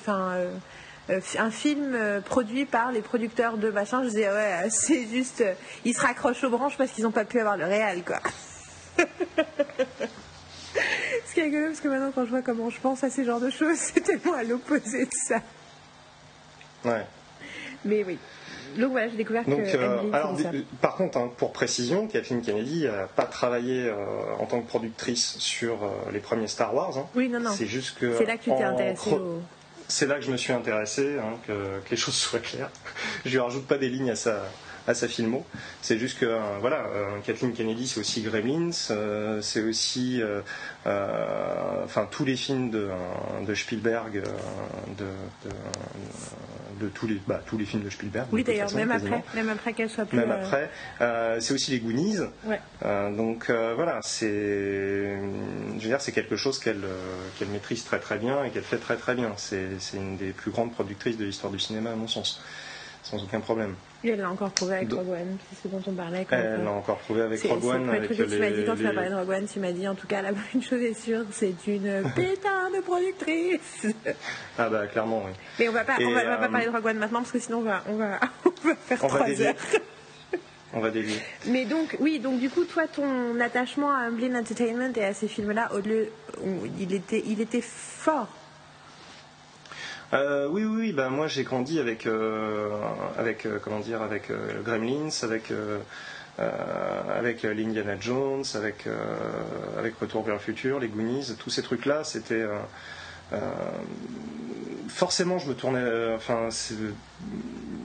[1.38, 5.42] un film produit par les producteurs de machin, je disais ouais, c'est juste,
[5.84, 8.20] ils se raccrochent aux branches parce qu'ils n'ont pas pu avoir le réel, quoi.
[11.26, 13.24] Ce qui est rigolo, parce que maintenant, quand je vois comment je pense à ces
[13.24, 15.40] genres de choses, c'est tellement à l'opposé de ça.
[16.84, 17.04] Ouais.
[17.84, 18.18] Mais oui.
[18.76, 19.50] Donc voilà, j'ai découvert que.
[19.50, 20.36] Euh, alors,
[20.80, 23.94] par contre, hein, pour précision, Kathleen Kennedy n'a pas travaillé euh,
[24.38, 26.96] en tant que productrice sur euh, les premiers Star Wars.
[26.98, 27.06] Hein.
[27.14, 27.50] Oui, non, non.
[27.50, 28.16] C'est juste que.
[28.16, 29.10] C'est là que tu t'es intéressé
[29.88, 32.70] C'est là que je me suis intéressé, hein, que, que, les choses soient claires.
[33.24, 34.42] je lui rajoute pas des lignes à sa,
[34.88, 35.44] à sa filmo.
[35.82, 40.20] C'est juste que euh, voilà, euh, Kathleen Kennedy, c'est aussi Gremlins, euh, c'est aussi
[40.84, 42.88] enfin tous les films de,
[43.46, 44.22] de Spielberg,
[44.98, 45.04] de,
[46.80, 48.28] de, tous les bah, tous les films de Spielberg.
[48.32, 50.18] Oui d'ailleurs, même après, même après qu'elle soit plus.
[50.18, 50.70] Même après,
[51.40, 52.18] c'est aussi les Goonies.
[53.16, 55.18] donc voilà, c'est
[55.76, 56.84] je veux dire c'est quelque chose qu'elle
[57.38, 59.34] qu'elle maîtrise très très bien et qu'elle fait très très bien.
[59.36, 62.40] C'est une des plus grandes productrices de l'histoire du cinéma à mon sens,
[63.08, 63.74] sans aucun problème.
[64.04, 66.26] Et elle l'a encore prouvé avec Rogue One, c'est ce dont on parlait.
[66.30, 67.90] Elle l'a encore prouvé avec Rogue One.
[68.06, 70.06] Tu m'as dit quand tu m'as parlé de Rogue One, tu m'as dit en tout
[70.06, 73.86] cas, la une chose est sûre, c'est une pétard de productrice.
[74.58, 75.32] ah bah clairement, oui.
[75.58, 77.40] Mais on va pas, on va, pas euh, parler de Rogue One maintenant parce que
[77.40, 79.54] sinon on va, on va, on va faire on trois heures.
[80.74, 81.18] On va dévier.
[81.46, 85.26] Mais donc, oui, donc du coup, toi, ton attachement à Amblin Entertainment et à ces
[85.26, 86.04] films-là, au-delà,
[86.78, 88.28] il était, il était fort
[90.14, 92.70] euh, oui, oui, bah, moi j'ai grandi avec, euh,
[93.18, 94.32] avec euh, comment dire, avec
[94.64, 95.52] Gremlins, avec
[96.38, 98.86] avec l'Indiana Jones, avec
[99.76, 102.44] avec Retour vers le futur, les Goonies, tous ces trucs-là, c'était
[104.88, 106.48] forcément je me tournais, enfin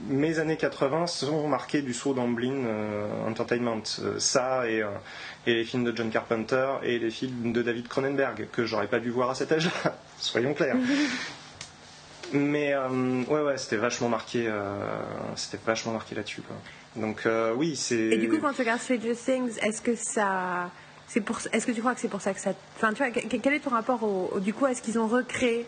[0.08, 2.64] mes années 80 sont marquées du saut d'Amblin
[3.26, 3.82] Entertainment,
[4.18, 4.84] ça et
[5.46, 9.00] et les films de John Carpenter et les films de David Cronenberg que j'aurais pas
[9.00, 10.76] dû voir à cet âge-là, soyons clairs.
[12.32, 14.62] Mais euh, ouais, ouais, c'était vachement marqué, euh,
[15.36, 16.42] c'était vachement marqué là-dessus.
[16.96, 17.96] Donc euh, oui, c'est.
[17.96, 20.70] Et du coup, quand tu regardes Stranger Things, est-ce que ça,
[21.06, 23.10] c'est pour, est-ce que tu crois que c'est pour ça que ça, enfin, tu vois,
[23.10, 25.66] quel est ton rapport au, du coup, est-ce qu'ils ont recréé?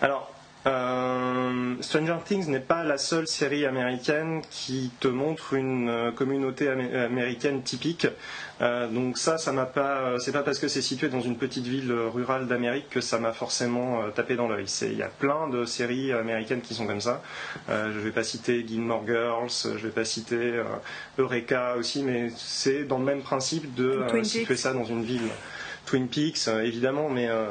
[0.00, 0.32] Alors,
[0.66, 6.68] euh, Stranger Things n'est pas la seule série américaine qui te montre une euh, communauté
[6.68, 8.06] américaine typique.
[8.60, 10.18] Euh, donc ça, ça m'a pas.
[10.18, 13.32] C'est pas parce que c'est situé dans une petite ville rurale d'Amérique que ça m'a
[13.32, 14.66] forcément tapé dans l'œil.
[14.82, 17.22] Il y a plein de séries américaines qui sont comme ça.
[17.68, 20.60] je vais pas citer Gilmore Girls, je vais pas citer
[21.18, 25.30] Eureka aussi, mais c'est dans le même principe de situer ça dans une ville.
[25.90, 27.46] Twin Peaks, euh, évidemment, mais euh,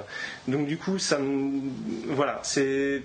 [0.47, 1.17] donc du coup, ça
[2.07, 3.03] voilà, c'est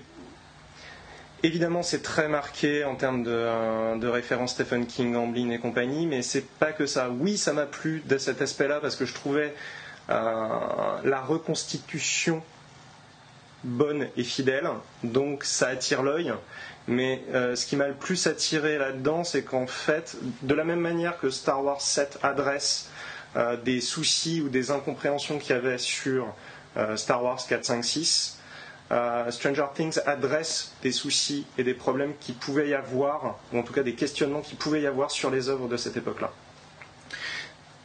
[1.43, 6.07] Évidemment, c'est très marqué en termes de, euh, de référence Stephen King, Amblin et compagnie,
[6.07, 7.09] mais c'est pas que ça.
[7.09, 9.53] Oui, ça m'a plu de cet aspect-là parce que je trouvais
[10.07, 12.41] la reconstitution
[13.63, 14.69] bonne et fidèle,
[15.03, 16.33] donc ça attire l'œil.
[16.87, 21.19] Mais ce qui m'a le plus attiré là-dedans, c'est qu'en fait, de la même manière
[21.19, 22.89] que Star Wars 7 adresse
[23.35, 26.33] euh, des soucis ou des incompréhensions qu'il y avait sur
[26.77, 28.39] euh, Star Wars 4, 5, 6.
[29.31, 33.73] Stranger Things adresse des soucis et des problèmes qui pouvaient y avoir, ou en tout
[33.73, 36.31] cas des questionnements qui pouvaient y avoir sur les œuvres de cette époque-là.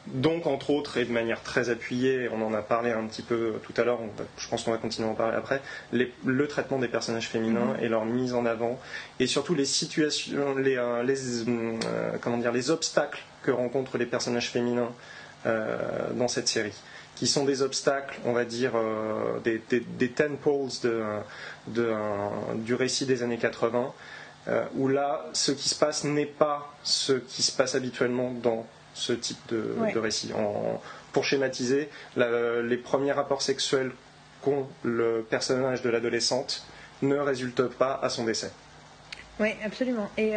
[0.07, 3.55] Donc, entre autres, et de manière très appuyée, on en a parlé un petit peu
[3.63, 4.01] tout à l'heure,
[4.39, 5.61] je pense qu'on va continuer à en parler après,
[5.93, 7.85] le traitement des personnages féminins mm-hmm.
[7.85, 8.79] et leur mise en avant,
[9.21, 14.91] et surtout les situations, les, euh, comment dire, les obstacles que rencontrent les personnages féminins
[14.91, 16.75] euh, dans cette série,
[17.21, 21.03] qui sont des obstacles, on va dire, euh, des, des, des poles de,
[21.67, 21.93] de,
[22.55, 23.93] du récit des années 80,
[24.49, 28.65] euh, où là, ce qui se passe n'est pas ce qui se passe habituellement dans
[28.95, 30.33] ce type de, de récit.
[30.33, 30.81] En,
[31.13, 33.91] pour schématiser, les premiers rapports sexuels
[34.41, 36.65] qu'ont le personnage de l'adolescente
[37.03, 38.51] ne résultent pas à son décès.
[39.41, 40.09] Oui, absolument.
[40.17, 40.33] Et,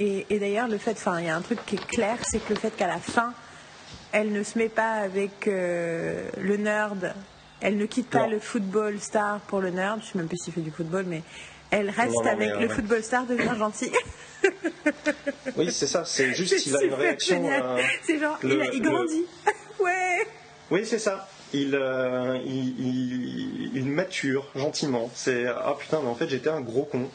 [0.00, 2.40] et, et d'ailleurs, le fait, enfin, il y a un truc qui est clair, c'est
[2.44, 3.32] que le fait qu'à la fin,
[4.12, 7.14] elle ne se met pas avec euh, le nerd.
[7.60, 10.00] Elle ne quitte pas le football star pour le nerd.
[10.00, 11.22] Je ne sais même plus s'il fait du football, mais
[11.70, 13.92] elle reste avec le football star devient gentil.
[15.56, 16.04] oui, c'est ça.
[16.04, 17.48] C'est juste qu'il a une réaction.
[17.48, 19.26] Euh, c'est genre, il, grandit.
[19.80, 20.26] ouais.
[20.70, 21.28] Oui, c'est ça.
[21.52, 25.10] Il, euh, il, il, mature gentiment.
[25.14, 27.08] C'est ah putain, mais en fait j'étais un gros con.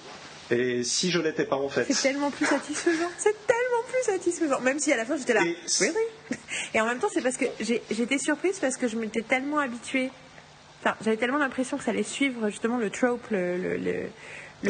[0.51, 1.85] Et si je l'étais pas en fait.
[1.89, 3.09] C'est tellement plus satisfaisant.
[3.17, 4.59] C'est tellement plus satisfaisant.
[4.59, 5.41] Même si à la fin j'étais là.
[5.41, 6.01] Et, oui, oui.
[6.73, 10.09] Et en même temps, c'est parce que j'étais surprise parce que je m'étais tellement habituée.
[10.81, 14.03] Enfin, j'avais tellement l'impression que ça allait suivre justement le trope, le, le,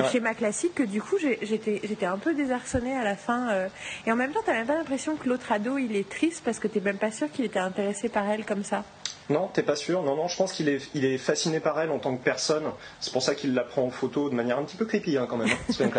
[0.04, 3.50] schéma classique, que du coup j'étais un peu désarçonnée à la fin.
[3.50, 3.68] Euh.
[4.06, 6.60] et en même temps, t'as même pas l'impression que l'autre ado il est triste parce
[6.60, 8.84] que t'es même pas sûr qu'il était intéressé par elle comme ça?
[9.30, 11.90] Non, t'es pas sûr Non, non, je pense qu'il est, il est fasciné par elle
[11.90, 12.66] en tant que personne.
[13.00, 15.26] C'est pour ça qu'il la prend en photo de manière un petit peu creepy hein,
[15.28, 15.50] quand même.
[15.50, 15.90] Hein,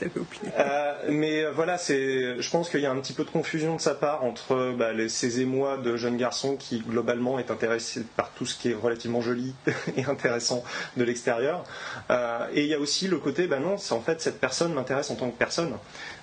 [0.58, 3.74] euh, mais euh, voilà, c'est, je pense qu'il y a un petit peu de confusion
[3.74, 8.04] de sa part entre bah, les, ces émois de jeune garçon qui globalement est intéressé
[8.16, 9.54] par tout ce qui est relativement joli
[9.96, 10.62] et intéressant
[10.96, 11.64] de l'extérieur.
[12.10, 14.72] Euh, et il y a aussi le côté, bah non, c'est en fait cette personne
[14.72, 15.72] m'intéresse en tant que personne.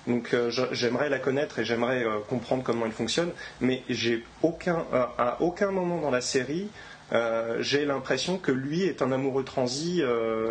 [0.06, 3.30] Donc euh, j'aimerais la connaître et j'aimerais euh, comprendre comment elle fonctionne,
[3.60, 6.68] mais j'ai aucun, euh, à aucun moment dans la série
[7.60, 10.48] j'ai l'impression que lui est un amoureux transi de,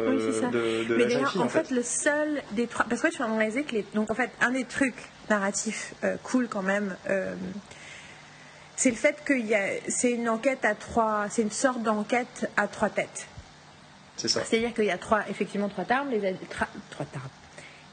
[0.88, 1.42] de Mais la jeune fille.
[1.42, 4.14] En, fait, le seul des trois, parce que tu as réalisé que les, donc en
[4.14, 6.96] fait un des trucs narratifs cool quand même.
[8.78, 9.34] c'est le fait que
[9.90, 13.28] c'est une enquête à trois, c'est une sorte d'enquête à trois têtes.
[14.18, 14.44] C'est ça.
[14.44, 16.36] C'est-à-dire qu'il y a trois, effectivement trois termes, les
[16.90, 17.30] trois termes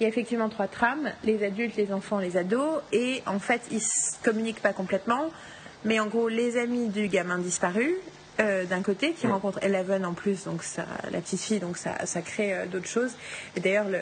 [0.01, 3.61] il y a effectivement trois trames, les adultes, les enfants, les ados, et en fait,
[3.71, 5.29] ils ne communiquent pas complètement,
[5.85, 7.95] mais en gros, les amis du gamin disparu,
[8.41, 12.07] euh, d'un côté, qui rencontre Eleven en plus, donc ça, la petite fille, donc ça,
[12.07, 13.13] ça crée euh, d'autres choses.
[13.57, 14.01] Et d'ailleurs, le,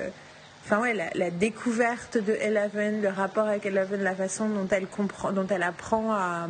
[0.65, 5.33] enfin ouais, la, découverte de Eleven, le rapport avec Eleven, la façon dont elle comprend,
[5.33, 6.47] dont elle apprend à,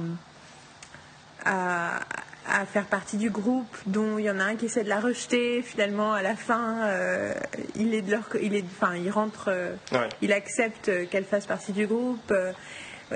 [1.46, 2.00] à,
[2.48, 5.00] à faire partie du groupe, dont il y en a un qui essaie de la
[5.00, 5.62] rejeter.
[5.62, 7.34] Finalement, à la fin, euh,
[7.76, 9.74] il est de leur, il est, enfin, il rentre, euh,
[10.22, 12.30] il accepte qu'elle fasse partie du groupe.
[12.30, 12.52] Euh,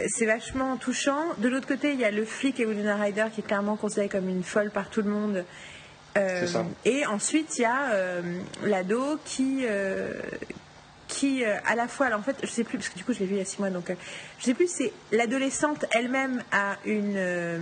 [0.08, 1.22] c'est vachement touchant.
[1.38, 4.08] De l'autre côté, il y a le flic et Winona Ryder qui est clairement considéré
[4.08, 5.44] comme une folle par tout le monde.
[6.84, 8.22] Et ensuite, il y a
[8.64, 9.66] l'ado qui,
[11.08, 13.18] qui à la fois, alors en fait, je sais plus parce que du coup, je
[13.18, 13.92] l'ai vu il y a six mois, donc
[14.38, 14.68] je sais plus.
[14.68, 17.60] C'est l'adolescente elle-même a une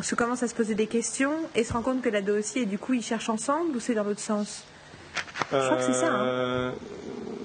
[0.00, 2.66] se commence à se poser des questions et se rend compte que l'ado aussi, et
[2.66, 4.64] du coup, ils cherchent ensemble ou c'est dans l'autre sens?
[5.52, 6.12] Je crois que c'est ça.
[6.12, 6.26] Hein.
[6.26, 6.72] Euh,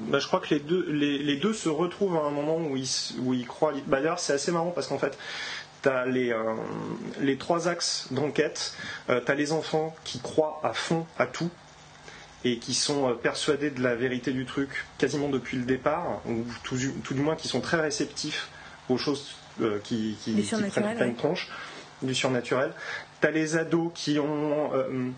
[0.10, 2.90] bah, je crois que les deux, les, deux se retrouvent à un moment où ils,
[3.20, 3.74] où ils croient.
[3.88, 5.18] Bah, D'ailleurs, c'est assez marrant parce qu'en fait,
[5.84, 6.54] tu as les, euh,
[7.20, 8.74] les trois axes d'enquête.
[9.10, 11.50] Euh, tu as les enfants qui croient à fond à tout
[12.44, 16.76] et qui sont persuadés de la vérité du truc quasiment depuis le départ, ou tout,
[16.76, 18.50] du moins qui sont très réceptifs
[18.90, 19.36] aux choses
[19.84, 21.50] qui, qui, qui prennent pleine tronche
[22.02, 22.72] du surnaturel.
[23.22, 24.74] Tu as les ados qui ont.
[24.74, 25.10] Euh,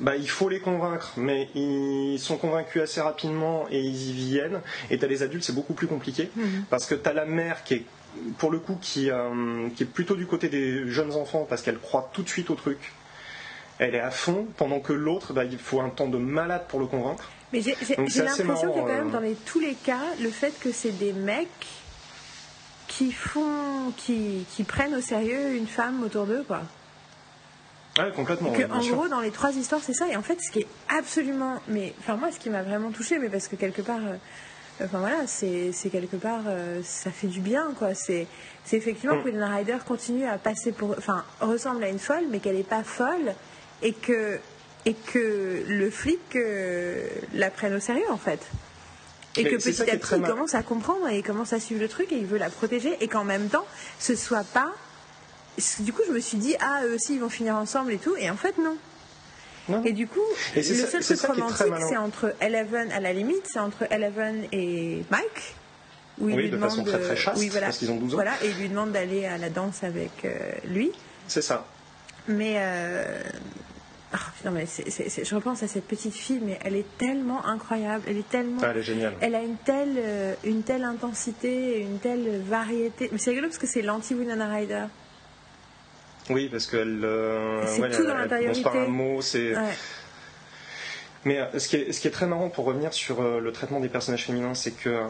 [0.00, 4.60] bah, il faut les convaincre, mais ils sont convaincus assez rapidement et ils y viennent.
[4.90, 6.64] Et tu as les adultes, c'est beaucoup plus compliqué, mhm.
[6.70, 7.84] parce que tu as la mère qui est,
[8.38, 11.78] pour le coup, qui, euh, qui est plutôt du côté des jeunes enfants, parce qu'elle
[11.78, 12.92] croit tout de suite au truc.
[13.78, 16.80] Elle est à fond, pendant que l'autre, bah, il faut un temps de malade pour
[16.80, 17.30] le convaincre.
[17.52, 17.74] Mais j'ai
[18.22, 21.48] l'impression que quand même, euh, dans tous les cas, le fait que c'est des mecs
[22.88, 26.62] qui font, qui, qui prennent au sérieux une femme autour d'eux, quoi.
[27.98, 28.50] Ah, complètement.
[28.50, 30.08] en gros, dans les trois histoires, c'est ça.
[30.08, 33.18] Et en fait, ce qui est absolument, mais enfin moi, ce qui m'a vraiment touché,
[33.18, 34.16] mais parce que quelque part, euh,
[34.84, 37.94] enfin voilà, c'est quelque part, euh, ça fait du bien, quoi.
[37.94, 38.26] C'est
[38.72, 39.22] effectivement mm.
[39.22, 42.62] que Winona Ryder continue à passer pour, enfin, ressemble à une folle, mais qu'elle n'est
[42.62, 43.34] pas folle,
[43.82, 44.38] et que
[44.84, 48.40] et que le flic euh, la prenne au sérieux, en fait.
[49.36, 51.88] Et que petit à petit, il commence à comprendre et il commence à suivre le
[51.88, 53.66] truc et il veut la protéger et qu'en même temps,
[53.98, 54.70] ce soit pas.
[55.80, 58.16] Du coup, je me suis dit, ah, eux aussi, ils vont finir ensemble et tout.
[58.16, 58.76] Et en fait, non.
[59.84, 60.20] Et du coup,
[60.54, 65.54] le seul truc romantique, c'est entre Eleven, à la limite, c'est entre Eleven et Mike.
[66.20, 68.12] Où il oui, lui de demande, façon très très chaste, voilà, parce qu'ils ont 12
[68.12, 68.16] ans.
[68.16, 70.92] Voilà, et il lui demande d'aller à la danse avec euh, lui.
[71.26, 71.66] C'est ça.
[72.28, 73.22] Mais euh,
[74.14, 78.04] Oh, mais je repense à cette petite fille, mais elle est tellement incroyable.
[78.06, 78.60] Elle est tellement.
[78.62, 79.14] Ah, elle est géniale.
[79.20, 83.08] Elle a une telle, euh, une telle intensité, une telle variété.
[83.10, 84.84] Mais c'est rigolo parce que c'est l'anti-Winona Ryder.
[86.28, 87.04] Oui, parce qu'elle.
[87.04, 88.62] Euh, c'est tout dans l'intériorité.
[88.62, 89.54] par un mot, c'est.
[91.24, 93.80] Mais euh, ce, qui est, ce qui est très marrant pour revenir sur le traitement
[93.80, 95.04] des personnages féminins, c'est que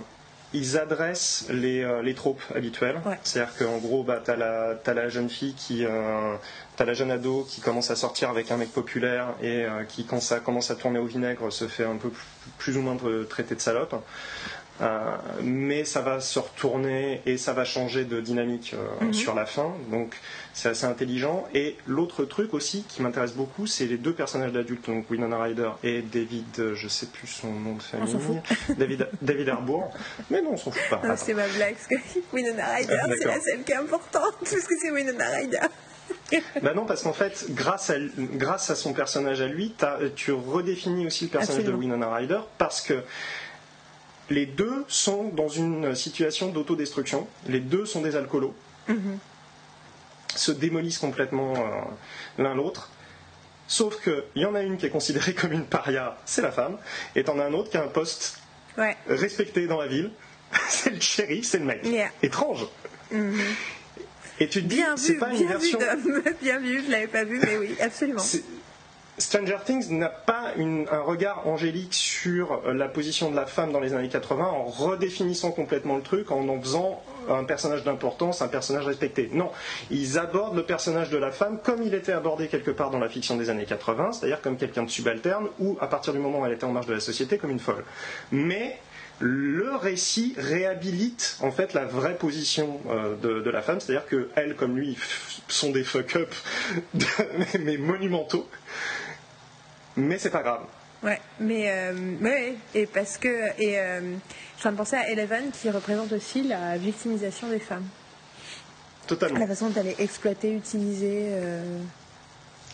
[0.54, 3.00] ils adressent les, les tropes habituelles.
[3.24, 5.86] C'est-à-dire qu'en gros, bah, tu as, as, la jeune fille qui,
[6.82, 10.04] T'as la jeune ado qui commence à sortir avec un mec populaire et euh, qui,
[10.04, 12.10] quand ça commence à tourner au vinaigre, se fait un peu
[12.58, 12.96] plus, ou moins
[13.28, 13.94] traiter de salope.
[14.80, 14.98] Euh,
[15.44, 19.12] mais ça va se retourner et ça va changer de dynamique euh, mhm.
[19.12, 19.72] sur la fin.
[19.92, 20.16] Donc
[20.54, 21.46] c'est assez intelligent.
[21.54, 25.70] Et l'autre truc aussi qui m'intéresse beaucoup, c'est les deux personnages d'adultes, donc Winona Ryder
[25.84, 28.40] et David, je sais plus son nom de famille,
[28.76, 29.88] David, David Harbour.
[30.30, 31.16] Mais non, on s'en fout pas.
[31.16, 34.74] c'est ma blague, parce que Winona Ryder, c'est la seule qui est importante, parce que
[34.82, 35.68] c'est Winona Ryder.
[36.62, 39.74] Bah non, parce qu'en fait, grâce à, grâce à son personnage à lui,
[40.16, 43.02] tu redéfinis aussi le personnage de Winona Ryder parce que
[44.30, 47.26] les deux sont dans une situation d'autodestruction.
[47.48, 48.54] Les deux sont des alcoolos.
[48.88, 49.18] Mhm.
[50.34, 52.90] Se démolissent complètement euh, l'un l'autre.
[53.68, 56.78] Sauf qu'il y en a une qui est considérée comme une paria, c'est la femme,
[57.14, 58.38] et t'en as un autre qui a un poste
[59.06, 60.10] respecté dans la ville,
[60.68, 61.86] c'est le chéri, c'est le mec.
[62.22, 62.66] Étrange.
[63.10, 63.38] Mhm.
[64.42, 65.78] Et tu te dis, c'est pas une version.
[65.78, 68.22] vu, bien vu, je l'avais pas vu, mais oui, absolument.
[69.18, 73.70] Stranger Things n'a pas une- un regard angélique sur euh, la position de la femme
[73.70, 78.42] dans les années 80 en redéfinissant complètement le truc, en en faisant un personnage d'importance,
[78.42, 79.28] un personnage respecté.
[79.32, 79.50] Non,
[79.90, 83.08] ils abordent le personnage de la femme comme il était abordé quelque part dans la
[83.08, 86.46] fiction des années 80, c'est-à-dire comme quelqu'un de subalterne ou à partir du moment où
[86.46, 87.84] elle était en marge de la société comme une folle.
[88.32, 88.78] Mais
[89.24, 94.28] le récit réhabilite en fait la vraie position euh, de, de la femme, c'est-à-dire que
[94.34, 94.98] elle comme lui
[95.48, 96.34] sont des fuck-up
[96.94, 97.06] de-
[97.60, 98.48] mais monumentaux.
[99.96, 100.62] Mais c'est pas grave.
[101.04, 103.28] Ouais, mais euh, ouais, et parce que
[103.60, 104.14] et euh, je suis
[104.58, 107.86] en train de penser à Eleven qui représente aussi la victimisation des femmes,
[109.06, 109.38] Totalement.
[109.38, 111.78] la façon dont elle est exploitée, utilisée, euh,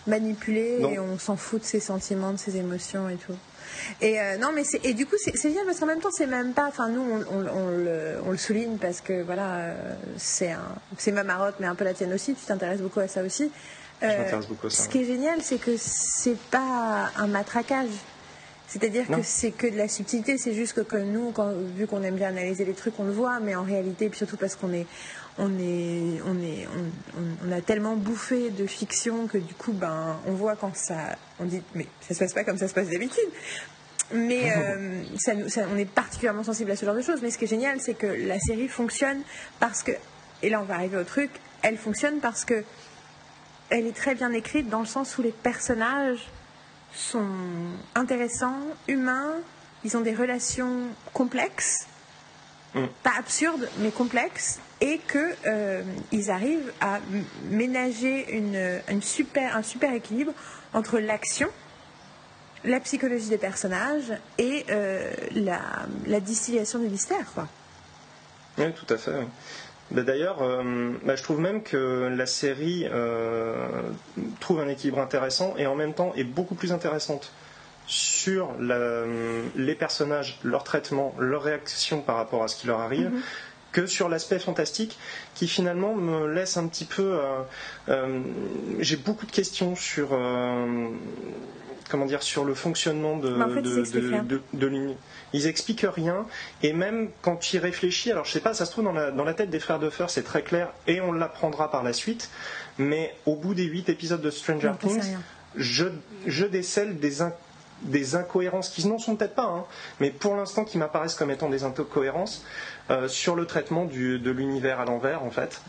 [0.06, 0.90] manipulée, Non.
[0.90, 3.36] et on s'en fout de ses sentiments, de ses émotions et tout.
[4.00, 6.26] Et euh, non, mais c'est et du coup c'est bien parce qu'en même temps c'est
[6.26, 9.94] même pas, enfin nous on, on- on le, on le souligne parce que voilà euh,
[10.16, 10.54] c'est
[10.96, 13.50] c'est ma marotte mais un peu la tienne aussi, tu t'intéresses beaucoup à ça aussi.
[14.00, 14.84] Je Euh, m'intéresse beaucoup à ça.
[14.84, 17.88] Ce qui est génial, c'est que c'est pas un matraquage.
[18.68, 22.16] C'est-à-dire que c'est que de la subtilité, c'est juste que, nous, quand- vu qu'on aime
[22.16, 24.86] bien analyser les trucs, on le voit, mais en réalité, puis surtout parce qu'on est,
[25.38, 30.18] on est, on est, on, on- a tellement bouffé de fiction que du coup, ben,
[30.26, 32.88] on voit quand ça, on dit, mais ça se passe pas comme ça se passe
[32.90, 33.24] d'habitude.
[34.12, 35.32] Mais euh, ça-
[35.72, 37.20] on est particulièrement sensible à ce genre de choses.
[37.22, 39.22] Mais ce qui est génial, c'est que la série fonctionne
[39.60, 39.92] parce que,
[40.42, 41.30] et là on va arriver au truc,
[41.62, 42.64] elle fonctionne parce que
[43.70, 46.26] elle est très bien écrite dans le sens où les personnages
[46.98, 47.26] sont
[47.94, 49.34] intéressants, humains,
[49.84, 51.86] ils ont des relations complexes,
[52.74, 52.84] Mm.
[53.02, 55.82] pas absurdes, mais complexes, et que euh,
[56.12, 56.98] ils arrivent à
[57.44, 60.32] ménager une, une super, un super équilibre
[60.74, 61.48] entre l'action,
[62.64, 65.60] la psychologie des personnages et euh, la,
[66.06, 67.24] la distillation du mystère.
[67.34, 67.48] Quoi.
[68.58, 69.26] Oui, tout à fait.
[69.90, 73.56] Bah, D'ailleurs, euh, bah, je trouve même que la série euh,
[74.40, 77.32] trouve un équilibre intéressant et en même temps est beaucoup plus intéressante
[77.86, 79.04] sur la-
[79.56, 83.10] les personnages, leur traitement, leur réaction par rapport à ce qui leur arrive.
[83.70, 84.98] que sur l'aspect fantastique
[85.34, 87.42] qui finalement me laisse un petit peu euh,
[87.90, 88.20] euh,
[88.80, 90.88] j'ai beaucoup de questions sur euh,
[91.90, 94.22] comment dire sur le fonctionnement de, en fait, ils de, expliquent de, rien.
[94.22, 94.96] de- de l'uni-
[95.32, 96.26] ils expliquent rien
[96.62, 99.10] et même quand tu y réfléchis alors je sais pas ça se trouve dans la,
[99.10, 102.30] dans la tête des frères Duffer c'est très clair et on l'apprendra par la suite
[102.78, 105.16] mais au bout des huit épisodes de Stranger Non, Things
[105.56, 105.86] je,
[106.26, 107.32] je décèle des, in-
[107.82, 109.64] des incohérences qui n'en sont peut-être pas, hein,
[109.98, 112.44] mais pour l'instant qui m'apparaissent comme étant des incohérences
[112.90, 115.60] euh, sur le traitement du- de l'univers à l'envers, en fait.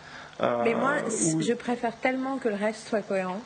[0.42, 0.96] Euh, Mais moi,
[1.34, 3.42] où- je préfère tellement que le reste soit cohérent.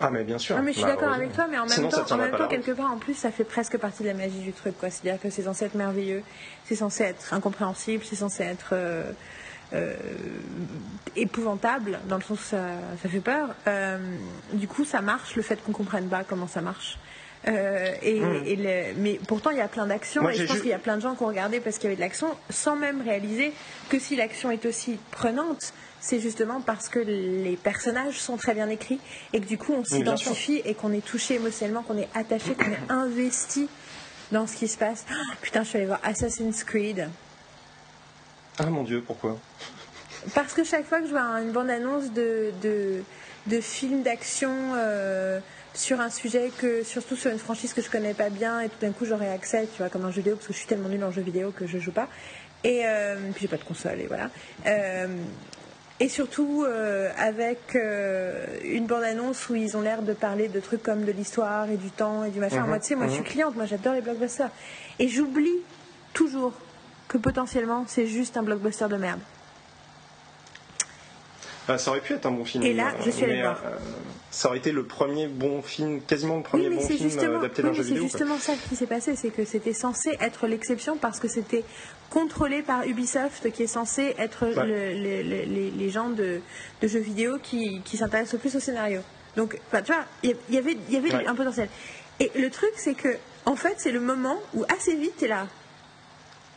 [0.00, 0.56] Ah, mais bien sûr.
[0.56, 2.30] Non, mais je suis Bah, d'accord avec toi, mais en même Sinon, temps, en même
[2.36, 4.74] temps quelque part, en plus, ça fait presque partie de la magie du truc.
[4.80, 6.22] C'est-à-dire que c'est censé être merveilleux,
[6.64, 9.12] c'est censé être incompréhensible, c'est censé être euh,
[9.74, 9.94] euh,
[11.16, 12.64] épouvantable, dans le sens où ça,
[13.02, 13.48] ça fait peur.
[13.66, 13.98] Euh,
[14.52, 16.98] du coup, ça marche, le fait qu'on comprenne pas comment ça marche.
[17.48, 20.30] Euh, et, et le- mais pourtant, il y a plein d'actions, Hmm.
[20.30, 21.84] Et je pense ju- qu'il y a plein de gens qui ont regardé parce qu'il
[21.84, 23.52] y avait de l'action, sans même réaliser
[23.88, 28.68] que si l'action est aussi prenante, c'est justement parce que les personnages sont très bien
[28.68, 29.00] écrits
[29.32, 32.70] et que du coup on s'identifie et qu'on est touché émotionnellement, qu'on est attaché, qu'on
[32.70, 33.68] est investi
[34.32, 35.04] dans ce qui se passe.
[35.10, 37.08] Ah, putain, je suis allée voir Assassin's Creed.
[38.58, 39.38] Ah mon dieu, pourquoi?
[40.34, 43.02] Parce que chaque fois que je vois une bande-annonce de, de,
[43.46, 45.40] de film d'action euh,
[45.74, 48.78] sur un sujet, que surtout sur une franchise que je connais pas bien, et tout
[48.80, 50.88] d'un coup j'aurai accès, tu vois, comme un jeu vidéo, parce que je suis tellement
[50.88, 52.08] nulle en jeu vidéo que je joue pas.
[52.64, 54.28] Et euh, puis j'ai pas de console, et voilà.
[54.66, 55.06] Euh,
[56.00, 60.82] et surtout euh, avec euh, une bande-annonce où ils ont l'air de parler de trucs
[60.82, 62.62] comme de l'histoire et du temps et du machin.
[62.62, 63.26] Mhm, Moi, tu sais, moi je suis mhm.
[63.26, 64.50] cliente, moi j'adore les blockbusters.
[64.98, 65.58] Et j'oublie
[66.14, 66.54] toujours
[67.06, 69.20] que potentiellement c'est juste un blockbuster de merde.
[71.74, 72.64] Ah, Ça aurait pu être un bon film.
[72.64, 73.60] Et là, je suis allée voir.
[73.64, 73.76] euh,
[74.30, 77.10] ça aurait été le premier bon film, quasiment le Oui, premier mais bon c'est film
[77.18, 78.02] euh, adapté oui, d'un mais jeu c'est vidéo.
[78.02, 78.08] quoi.
[78.18, 81.64] justement ça qui s'est passé, c'est que c'était censé être l'exception parce que c'était
[82.10, 84.66] contrôlé par Ubisoft, qui est censé être Ouais.
[84.66, 86.40] le- le- le- les, gens de,
[86.82, 89.00] de jeux vidéo qui, qui s'intéressent le plus au scénario.
[89.36, 91.26] Donc, tu vois, il y, avait, y avait Ouais.
[91.26, 91.68] un potentiel.
[92.18, 93.16] Et le truc, c'est que,
[93.46, 95.46] en fait, c'est le moment où assez vite, t'es là.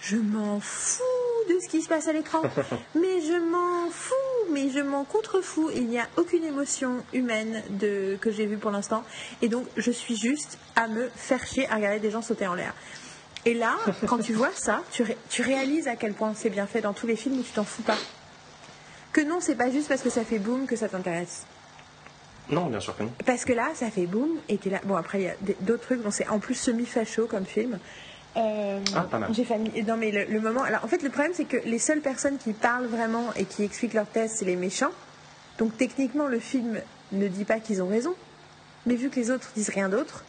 [0.05, 1.01] Je m'en fous
[1.49, 2.41] de ce qui se passe à l'écran.
[2.95, 5.69] mais je m'en fous, mais je m'en contrefous.
[5.73, 9.03] Il n'y a aucune émotion humaine de, que j'ai vue pour l'instant.
[9.41, 12.53] Et donc, je suis juste à me faire chier à regarder des gens sauter en
[12.53, 12.73] l'air.
[13.45, 13.75] Et là,
[14.07, 16.93] quand tu vois ça, tu, ré- tu réalises à quel point c'est bien fait dans
[16.93, 17.97] tous les films où tu t'en fous pas.
[19.13, 21.45] Que non, c'est pas juste parce que ça fait boum que ça t'intéresse.
[22.49, 23.11] Non, bien sûr que non.
[23.25, 24.81] Parce que là, ça fait boum, et t'es là.
[24.85, 27.79] Bon, après, il y a d'autres trucs, dont c'est en plus semi-facho comme film.
[28.35, 29.33] Ah, pas mal.
[29.33, 29.83] J'ai famille.
[29.83, 30.63] Non, mais le, moment.
[30.63, 33.63] Alors, en fait, le problème, c'est que les seules personnes qui parlent vraiment et qui
[33.63, 34.91] expliquent leur thèse, c'est les méchants.
[35.59, 36.81] Donc, techniquement, le film
[37.11, 38.15] ne dit pas qu'ils ont raison.
[38.85, 40.23] Mais vu que les autres disent rien d'autre,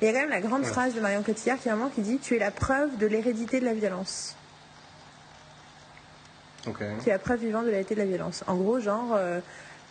[0.00, 2.36] il y a quand même la grande phrase de Marion Cotillard qui, qui dit Tu
[2.36, 4.36] es la preuve de l'hérédité de la violence.
[6.64, 8.42] Tu es la preuve vivante de l'hérédité de la violence.
[8.46, 9.40] En gros, genre, euh,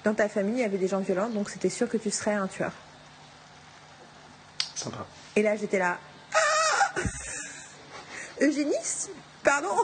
[0.04, 2.34] dans ta famille, il y avait des gens violents, donc c'était sûr que tu serais
[2.34, 2.74] un tueur.
[4.76, 5.06] Sympa.
[5.36, 5.98] Et là, j'étais là.
[6.34, 7.02] Ah
[8.42, 9.12] Eugénisme
[9.44, 9.76] Pardon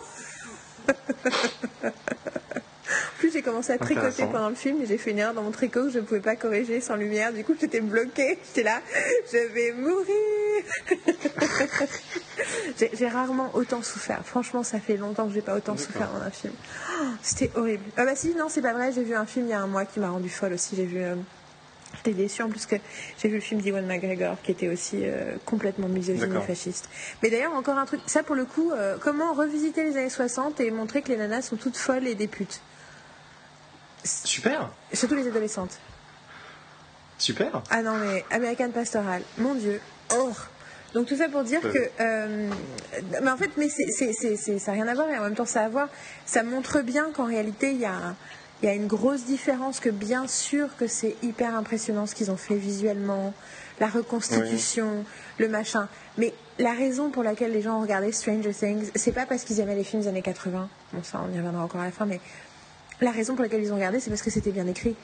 [3.22, 5.52] plus, j'ai commencé à tricoter pendant le film et j'ai fait une erreur dans mon
[5.52, 7.32] tricot que je ne pouvais pas corriger sans lumière.
[7.32, 8.39] Du coup, j'étais bloquée.
[8.47, 8.82] J'étais là,
[9.32, 10.64] je vais mourir.
[12.93, 14.22] j'ai rarement autant souffert.
[14.26, 16.54] Franchement, ça fait longtemps que j'ai pas autant souffert dans un film.
[16.99, 17.84] Oh, c'était horrible.
[17.95, 18.91] Ah bah si, non, c'est pas vrai.
[18.91, 20.76] J'ai vu un film il y a un mois qui m'a rendu folle aussi.
[20.76, 21.02] J'ai vu.
[21.02, 21.16] Euh,
[22.04, 22.76] j'étais déçue en plus que
[23.22, 26.89] j'ai vu le film d'Iwan McGregor qui était aussi euh, complètement misogyne et fasciste.
[27.22, 30.60] Mais d'ailleurs, encore un truc, ça pour le coup, euh, comment revisiter les années 60
[30.60, 32.62] et montrer que les nanas sont toutes folles et des putes?
[34.04, 34.70] Super.
[34.93, 35.80] Surtout les adolescentes.
[37.18, 37.62] Super.
[37.70, 39.80] Ah non, mais American Pastoral, mon Dieu.
[40.16, 40.32] Oh.
[40.93, 42.49] Donc tout ça pour dire que, euh,
[43.22, 44.12] mais en fait, mais c'est,
[44.60, 45.88] ça n'a rien à voir et en même temps ça a à voir.
[46.26, 48.16] Ça montre bien qu'en réalité il y a,
[48.66, 49.80] y a une grosse différence.
[49.80, 53.34] Que bien sûr que c'est hyper impressionnant ce qu'ils ont fait visuellement,
[53.80, 55.05] la reconstitution,
[55.38, 55.88] le machin.
[56.18, 59.59] Mais la raison pour laquelle les gens ont regardé Stranger Things, c'est pas parce qu'ils
[59.59, 60.70] aimaient les films des années 80.
[60.93, 62.20] Bon ça, on y reviendra encore à la fin, mais
[63.01, 64.95] la raison pour laquelle ils ont regardé, c'est parce que c'était bien écrit.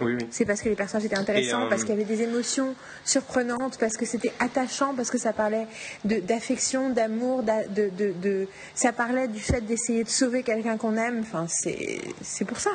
[0.00, 0.26] Oui, oui.
[0.30, 2.74] C'est parce que les personnages étaient intéressants, parce euh, qu'il y avait des émotions
[3.04, 5.66] surprenantes, parce que c'était attachant, parce que ça parlait
[6.04, 11.20] d'affection, d'amour, de, de, ça parlait du fait d'essayer de sauver quelqu'un qu'on aime.
[11.20, 12.70] Enfin, c'est pour ça.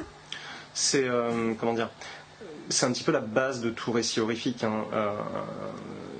[0.74, 1.90] C'est euh, comment dire
[2.70, 4.64] C'est un petit peu la base de tout récit horrifique.
[4.64, 4.86] Hein.
[4.94, 5.12] Euh,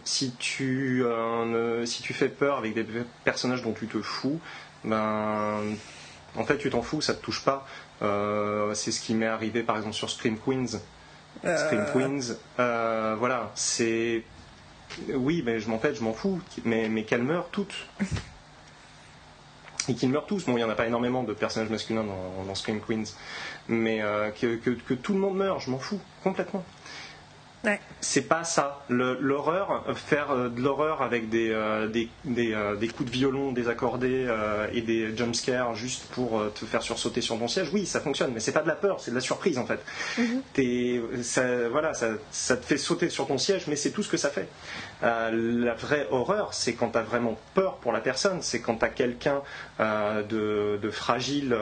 [0.04, 1.04] si tu
[1.86, 2.86] si tu fais peur avec des
[3.24, 4.40] personnages dont tu te fous,
[4.84, 5.62] ben
[6.36, 7.66] en fait, tu t'en fous, ça te touche pas.
[8.02, 10.80] Euh, c'est ce qui m'est arrivé par exemple sur Scream Queens.
[11.46, 11.58] Euh.
[11.58, 14.24] Scream Queens, euh, voilà, c'est.
[15.14, 17.76] Oui, mais je m'en fait, je m'en fous, mais, mais qu'elles meurent toutes.
[19.88, 20.46] Et qu'ils meurent tous.
[20.46, 23.16] Bon, il n'y en a pas énormément de personnages masculins dans, Scream Queens,
[23.68, 24.04] mais
[24.40, 26.64] que, que, tout le monde meurt, je m'en fous complètement.
[28.02, 28.86] C'est pas ça.
[28.90, 34.28] L'horreur, faire euh, de l'horreur avec des, euh, des, euh, des, coups de violon désaccordés
[34.74, 38.40] et des jumpscares juste pour te faire sursauter sur ton siège, oui, ça fonctionne, mais
[38.40, 39.80] c'est pas de la peur, c'est de la surprise en fait.
[40.18, 41.24] Mm-hmm.
[41.24, 44.18] ça, voilà, ça, ça, te fait sauter sur ton siège, mais c'est tout ce que
[44.18, 44.48] ça fait.
[45.02, 48.86] la vraie horreur, c'est quand tu as vraiment peur pour la personne, c'est quand tu
[48.86, 49.42] as quelqu'un
[49.80, 51.56] de, de, fragile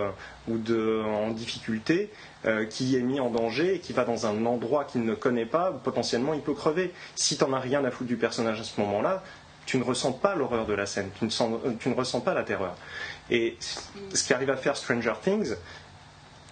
[0.48, 2.12] ou de, en difficulté
[2.46, 5.46] euh, qui est mis en danger et qui va dans un endroit qu'il ne connaît
[5.46, 6.94] pas, potentiellement il peut crever.
[7.16, 9.24] Si tu n'en as rien à foutre du personnage à ce moment-là,
[9.66, 12.22] tu ne ressens pas l'horreur de la scène, tu ne, sens, euh, tu ne ressens
[12.22, 12.76] pas la terreur.
[13.30, 13.58] Et
[14.14, 15.56] ce qui arrive à faire Stranger Things,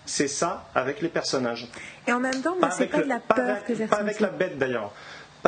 [0.05, 1.67] c'est ça avec les personnages.
[2.07, 4.57] Et en même temps, c'est pas de la peur que j'ai Pas avec la bête
[4.57, 4.91] d'ailleurs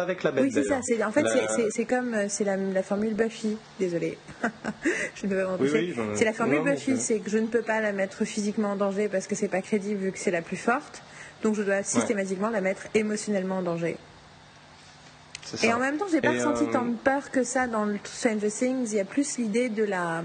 [0.01, 0.45] avec la bête.
[0.45, 0.79] Oui, c'est ça.
[1.07, 1.25] En fait,
[1.71, 3.57] c'est comme euh, c'est la, formule Buffy.
[3.79, 4.17] Désolée.
[5.15, 7.81] je ne peux pas oui, c'est la formule Buffy, c'est que je ne peux pas
[7.81, 10.57] la mettre physiquement en danger parce que c'est pas crédible vu que c'est la plus
[10.57, 11.01] forte.
[11.43, 13.97] Donc je dois systématiquement la mettre émotionnellement en danger.
[15.63, 18.51] Et en même temps, j'ai pas ressenti euh, tant de peur que ça dans Stranger
[18.51, 18.89] Things.
[18.91, 20.23] Il y a plus l'idée de la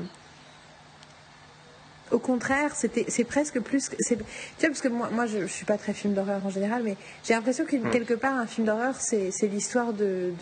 [2.12, 3.90] au contraire, c'était, c'est presque plus.
[3.90, 4.24] Tu vois,
[4.60, 7.34] parce que moi, moi je, ne suis pas très film d'horreur en général, mais j'ai
[7.34, 7.90] l'impression que hmm.
[7.90, 10.32] quelque part, un film d'horreur, c'est, l'histoire de,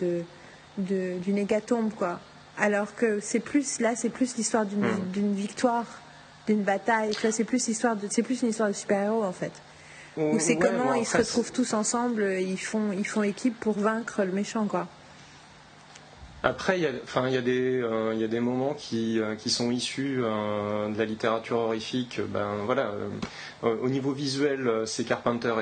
[0.77, 2.19] d'une hécatombe, quoi.
[2.57, 5.33] Alors que c'est plus, là, c'est plus l'histoire d'une, hmm.
[5.33, 5.85] victoire,
[6.47, 7.13] d'une bataille.
[7.31, 9.53] c'est plus l'histoire de, c'est plus une histoire de super-héros, en fait.
[10.17, 14.23] Où c'est comment ils se retrouvent tous ensemble, ils font, ils font équipe pour vaincre
[14.23, 14.87] le méchant, quoi.
[16.43, 19.69] Après, il y a, enfin, il y a des, euh, moments qui, euh, qui sont
[19.69, 22.19] issus euh, de la littérature horrifique.
[22.29, 22.93] Ben voilà,
[23.63, 25.53] au niveau visuel, c'est Carpenter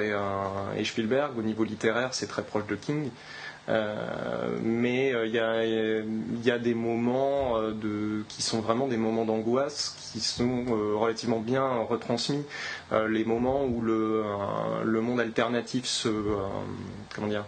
[0.78, 1.38] et, Spielberg.
[1.38, 3.10] Au niveau littéraire, c'est très proche de King.
[3.68, 7.56] mais il y a, des moments
[8.30, 10.64] qui sont vraiment des moments d'angoisse qui sont
[10.98, 12.46] relativement bien retransmis.
[13.10, 14.24] les moments où le,
[14.86, 16.10] le monde alternatif se,
[17.14, 17.44] comment dire,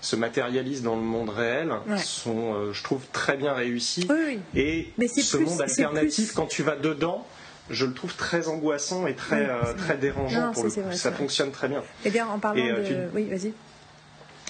[0.00, 4.08] se matérialisent dans le monde réel sont, euh, je trouve, très bien réussis.
[4.54, 7.26] Et ce monde alternatif, quand tu vas dedans,
[7.68, 10.92] je le trouve très angoissant et très, euh, très dérangeant pour le coup.
[10.92, 11.82] ça fonctionne très bien.
[12.04, 13.14] Eh bien, en parlant euh, de...
[13.14, 13.52] Oui, vas-y.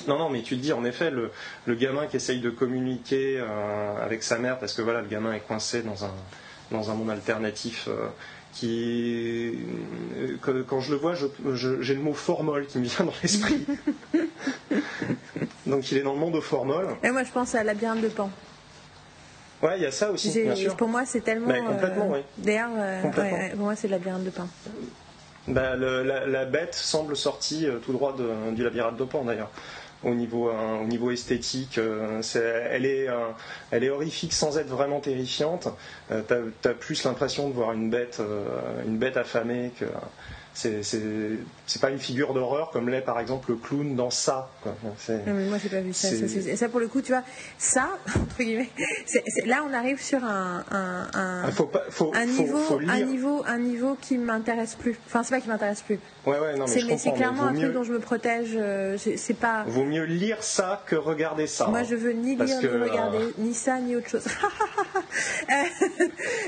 [0.09, 1.31] Non, non, mais tu te dis, en effet, le,
[1.67, 3.43] le gamin qui essaye de communiquer
[4.03, 6.15] avec sa mère, parce que voilà, le gamin est coincé dans un,
[6.71, 7.87] dans un monde alternatif
[8.55, 9.59] qui,
[10.41, 13.67] quand je le vois, j'ai le mot formol qui me vient dans l'esprit.
[15.71, 16.89] Donc il est dans le monde au formol.
[17.03, 18.31] Et moi je pense à Labyrinthe de Pan.
[19.63, 20.75] Ouais, il y a ça aussi, bien sûr.
[20.75, 21.53] Pour moi, c'est tellement.
[21.67, 22.21] Complètement, oui.
[22.39, 22.71] D'ailleurs,
[23.53, 24.49] pour moi, c'est le labyrinthe de pain.
[25.49, 28.17] Bah, la, bête semble sortie tout droit
[28.53, 29.51] du labyrinthe de pain, d'ailleurs
[30.05, 31.79] au niveau, euh, au niveau esthétique.
[31.79, 32.23] Euh,
[32.71, 33.31] elle, est, euh,
[33.71, 35.69] elle est horrifique sans être vraiment terrifiante.
[36.09, 38.21] tu as, plus l'impression de voir une bête,
[38.87, 39.87] une bête affamée que
[40.61, 44.51] c'est pas une figure d'horreur comme l'est par exemple le clown dans ça.
[44.63, 44.75] Quoi.
[44.83, 46.09] Non, moi j'ai pas vu ça,
[46.57, 47.23] ça, pour le coup, tu vois,
[47.59, 48.71] ça entre guillemets,
[49.47, 53.01] là on arrive sur un un, un, ah, faut pas, faut, un niveau faut, un
[53.01, 54.99] niveau un niveau qui m'intéresse plus.
[55.07, 55.99] Enfin c'est pas qui m'intéresse plus.
[56.27, 58.51] Ouais ouais non mais c'est clairement un truc dont je me protège.
[58.55, 59.65] Euh, c'est pas.
[59.67, 61.69] Vaut mieux lire ça que regarder ça.
[61.69, 64.27] Moi je veux ni lire ni regarder euh, ni ça ni autre chose.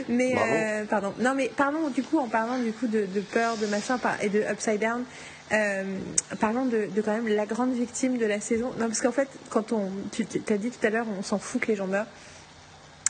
[0.08, 1.12] mais euh, pardon.
[1.20, 4.28] Non mais pardon du coup en parlant du coup de, de peur de machin et
[4.28, 5.04] de Upside Down.
[5.52, 5.98] Euh,
[6.40, 8.70] parlons de, quand même la grande victime de la saison.
[8.78, 11.60] Non, parce qu'en fait, quand on, tu as dit tout à l'heure, on s'en fout
[11.60, 12.06] que les gens meurent.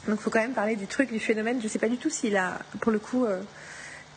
[0.08, 1.58] Donc, il faut quand même parler du truc, du phénomène.
[1.60, 3.40] Je ne sais pas du tout s'il a, pour le coup, euh,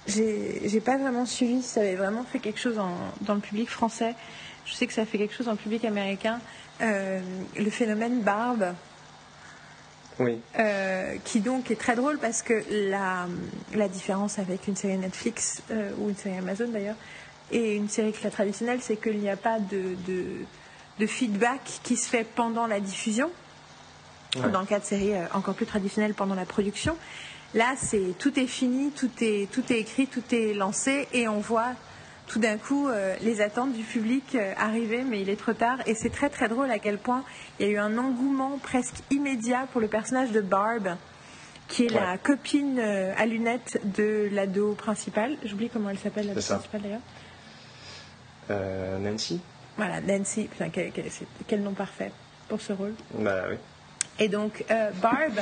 [0.08, 2.80] j'ai pas vraiment suivi si ça avait vraiment fait quelque chose
[3.22, 4.16] dans le public français.
[4.66, 6.40] Je sais que ça a fait quelque chose dans le public américain.
[6.82, 7.20] Euh,
[7.56, 8.74] le phénomène barbe.
[10.20, 10.40] Oui.
[10.58, 13.28] Euh, qui donc est très drôle parce que la,
[13.74, 16.96] la différence avec une série Netflix euh, ou une série Amazon d'ailleurs
[17.52, 22.10] et une série très traditionnelle, c'est qu'il n'y a pas de, de, feedback qui se
[22.10, 23.30] fait pendant la diffusion.
[24.52, 26.98] Dans le cas de séries euh, encore plus traditionnelles pendant la production.
[27.54, 31.40] Là, c'est tout est fini, tout est, tout est écrit, tout est lancé et on
[31.40, 31.74] voit
[32.28, 35.78] tout d'un coup euh, les attentes du public euh, arriver, mais il est trop tard.
[35.86, 37.24] Et c'est très très drôle à quel point
[37.60, 40.96] il y a eu un engouement presque immédiat pour le personnage de Barb,
[41.68, 45.38] qui est la copine euh, à lunettes de l'ado principal.
[45.44, 47.02] J'oublie comment elle s'appelle, l'ado principale d'ailleurs.
[49.00, 49.42] Nancy.
[49.78, 50.50] Voilà, Nancy.
[51.48, 52.12] quel, nom parfait
[52.48, 52.94] pour ce rôle.
[53.16, 53.56] Bah oui.
[54.20, 54.64] Et donc,
[55.02, 55.40] Barb.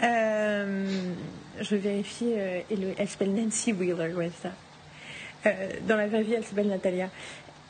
[0.00, 4.50] je vérifie, elle, elle s'appelle Nancy Wheeler, ouais, ça.
[5.46, 7.08] Euh, dans la vraie vie, elle s'appelle Natalia.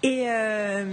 [0.02, 0.84] Et euh,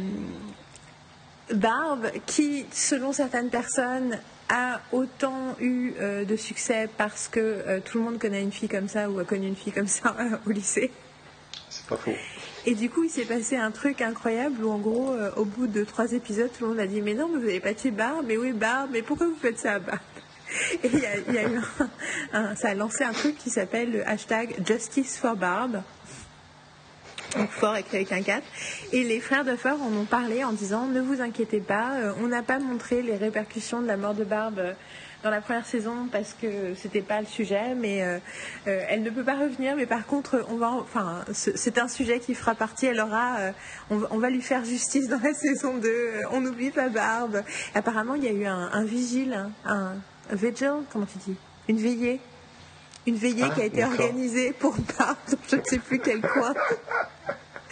[1.54, 4.18] Barbe, qui, selon certaines personnes,
[4.50, 8.88] a autant eu euh, de succès parce que tout le monde connaît une fille comme
[8.88, 10.16] ça ou a connu une fille comme ça
[10.46, 10.92] au lycée.
[11.70, 12.14] C'est pas faux.
[12.66, 15.84] Et du coup, il s'est passé un truc incroyable où, en gros, au bout de
[15.84, 18.38] trois épisodes, tout le monde a dit Mais non, vous n'avez pas tué Barbe, mais
[18.38, 20.00] oui, Barbe, mais pourquoi vous faites ça à Barbe
[20.84, 21.60] Et il y a, eu
[22.56, 25.82] ça a lancé un truc qui s'appelle le hashtag Justice for Barbe
[27.46, 28.44] fort avec un 4.
[28.94, 32.28] Et les frères Duffer en ont parlé en disant ne vous inquiétez pas, euh, on
[32.28, 34.74] n'a pas montré les répercussions de la mort de Barbe euh,
[35.24, 38.20] dans la première saison parce que c'était pas le sujet, mais euh,
[38.66, 39.76] elle ne peut pas revenir.
[39.76, 42.86] Mais par contre, on va, enfin, c'est un sujet qui fera partie.
[42.86, 43.38] Elle aura,
[43.90, 45.90] on, va lui faire justice dans la saison 2.
[46.32, 47.44] on n'oublie pas Barbe.
[47.74, 49.96] Apparemment, il y a eu un, vigile, un,
[50.30, 51.36] un vigil, comment tu dis,
[51.68, 52.22] une veillée
[53.08, 55.18] une veillée ah, qui a été organisée pour Barbe
[55.50, 56.54] je ne sais plus quel coin.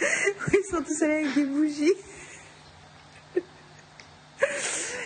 [0.00, 1.94] Ils sont tous allés avec des bougies.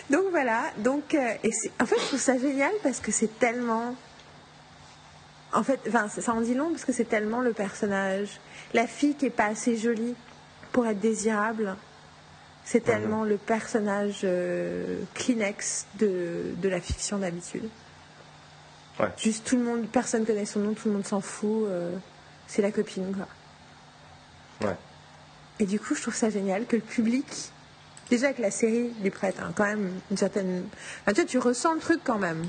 [0.09, 3.95] Donc voilà, donc euh, et en fait je trouve ça génial parce que c'est tellement
[5.53, 8.39] en fait, enfin, ça en dit long parce que c'est tellement le personnage.
[8.73, 10.15] La fille qui est pas assez jolie
[10.71, 11.75] pour être désirable,
[12.63, 17.67] c'est tellement le personnage euh, Kleenex de, de, la fiction d'habitude.
[19.17, 21.67] Juste tout le monde, personne connaît son nom, tout le monde s'en fout.
[21.67, 21.95] Euh,
[22.47, 24.67] c'est la copine, quoi.
[24.67, 24.75] Ouais.
[25.59, 27.25] Et du coup, je trouve ça génial que le public,
[28.09, 30.63] déjà que la série lui prête hein, quand même une certaine.
[31.01, 32.45] Enfin, tu, vois, tu ressens le truc quand même.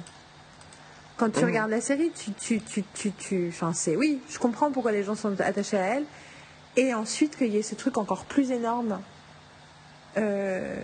[1.17, 1.47] Quand tu mmh.
[1.47, 3.49] regardes la série, tu, tu, tu, tu, tu...
[3.49, 6.05] Enfin, c'est oui, je comprends pourquoi les gens sont attachés à elle.
[6.77, 8.99] Et ensuite qu'il y ait ce truc encore plus énorme
[10.17, 10.75] euh,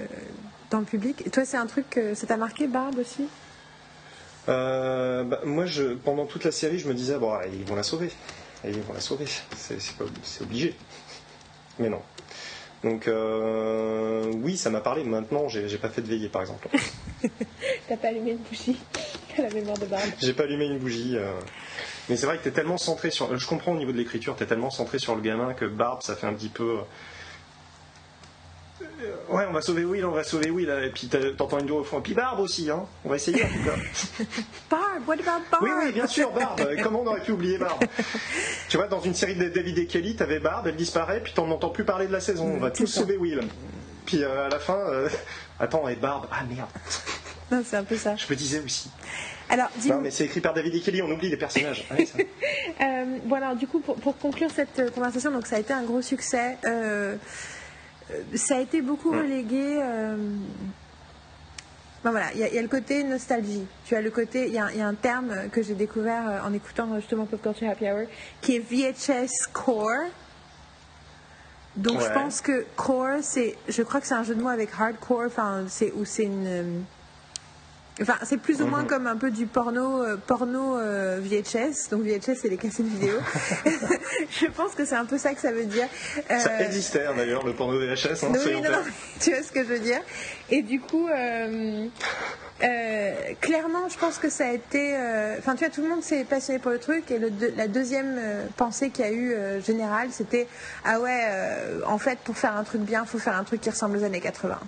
[0.70, 1.26] dans le public.
[1.26, 3.26] Et toi, c'est un truc que ça t'a marqué, Barbe aussi?
[4.48, 7.82] Euh, bah, moi, je, pendant toute la série, je me disais, bon, ils vont la
[7.82, 8.10] sauver.
[8.64, 9.26] Ils vont la sauver.
[9.56, 10.74] C'est obligé.
[11.78, 12.02] Mais non.
[12.84, 15.04] Donc, euh, oui, ça m'a parlé.
[15.04, 16.68] Maintenant, j'ai pas fait de veillée, par exemple.
[17.88, 18.78] T'as pas allumé une bougie
[19.38, 21.16] à la mémoire de Barbe J'ai pas allumé une bougie.
[21.16, 21.32] Euh.
[22.08, 23.36] Mais c'est vrai que t'es tellement centré sur.
[23.36, 26.16] Je comprends au niveau de l'écriture, t'es tellement centré sur le gamin que Barbe, ça
[26.16, 26.78] fait un petit peu.
[28.82, 30.70] Euh, ouais, on va sauver Will, on va sauver Will.
[30.84, 31.98] Et puis t'entends une voix au fond.
[31.98, 32.84] Et puis Barbe aussi, hein.
[33.04, 34.24] On va essayer en tout cas.
[34.70, 35.62] Barbe, what about Barbe?
[35.62, 36.60] Oui, oui, bien sûr, Barbe.
[36.82, 37.84] Comment on aurait pu oublier Barbe?
[38.68, 41.50] Tu vois, dans une série de David et Kelly, t'avais Barbe, elle disparaît, puis t'en
[41.50, 42.46] entends plus parler de la saison.
[42.46, 43.40] On va tous sauver Will.
[44.06, 45.08] Puis euh, à la fin, euh,
[45.60, 46.68] attends, et Barbe, ah merde.
[47.50, 48.14] Non, c'est un peu ça.
[48.14, 48.90] Je me disais aussi.
[49.48, 51.88] Alors, non, mais c'est écrit par David et Kelly, on oublie les personnages.
[53.24, 56.02] bon, alors, du coup, pour, pour, conclure cette conversation, donc ça a été un gros
[56.02, 56.58] succès.
[56.66, 57.16] Euh,
[58.34, 59.80] ça a été beaucoup relégué.
[59.82, 60.16] Euh,
[62.02, 63.66] voilà, il y, a le côté nostalgie.
[63.84, 66.94] Tu as le côté, il y, a un terme que j'ai découvert euh, en écoutant
[66.96, 68.06] justement Pop Culture Happy Hour,
[68.40, 70.06] qui est VHS Core.
[71.76, 74.70] Donc je pense que core, c'est, je crois que c'est un jeu de mots avec
[74.76, 76.80] hardcore, enfin c'est ou c'est une euh,
[78.00, 78.86] Enfin, c'est plus ou moins mhm.
[78.86, 81.90] comme un peu du porno, euh, porno euh, VHS.
[81.90, 83.16] Donc VHS, c'est les cassettes vidéo.
[84.30, 85.88] je pense que c'est un peu ça que ça veut dire.
[86.28, 88.24] ça euh, existait hein, d'ailleurs, le porno VHS.
[88.24, 88.82] Hein, oui, non, non,
[89.20, 90.00] tu vois ce que je veux dire.
[90.50, 91.08] Et du coup,
[93.40, 94.94] clairement, je pense que ça a été.
[95.38, 97.10] Enfin, tu vois, tout le monde s'est passionné pour le truc.
[97.10, 98.20] Et le la deuxième
[98.56, 99.34] pensée qu'il y a eu
[99.64, 100.46] générale, c'était
[100.84, 101.26] ah ouais,
[101.86, 104.04] en fait, pour faire un truc bien, il faut faire un truc qui ressemble aux
[104.04, 104.58] années 80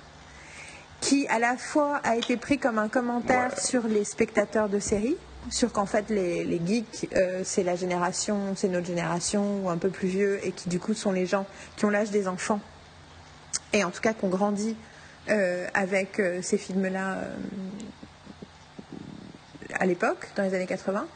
[1.01, 5.17] qui à la fois a été pris comme un commentaire sur les spectateurs de séries,
[5.51, 9.89] sur qu'en fait les, geeks, euh, c'est la génération, c'est notre génération ou un peu
[9.89, 11.47] plus vieux, et qui du coup sont les gens
[11.77, 12.61] qui ont l'âge des enfants,
[13.73, 14.77] et en tout cas qui ont grandi
[15.31, 17.19] euh, avec euh, ces films-là
[19.75, 21.07] à l'époque, dans les années 80.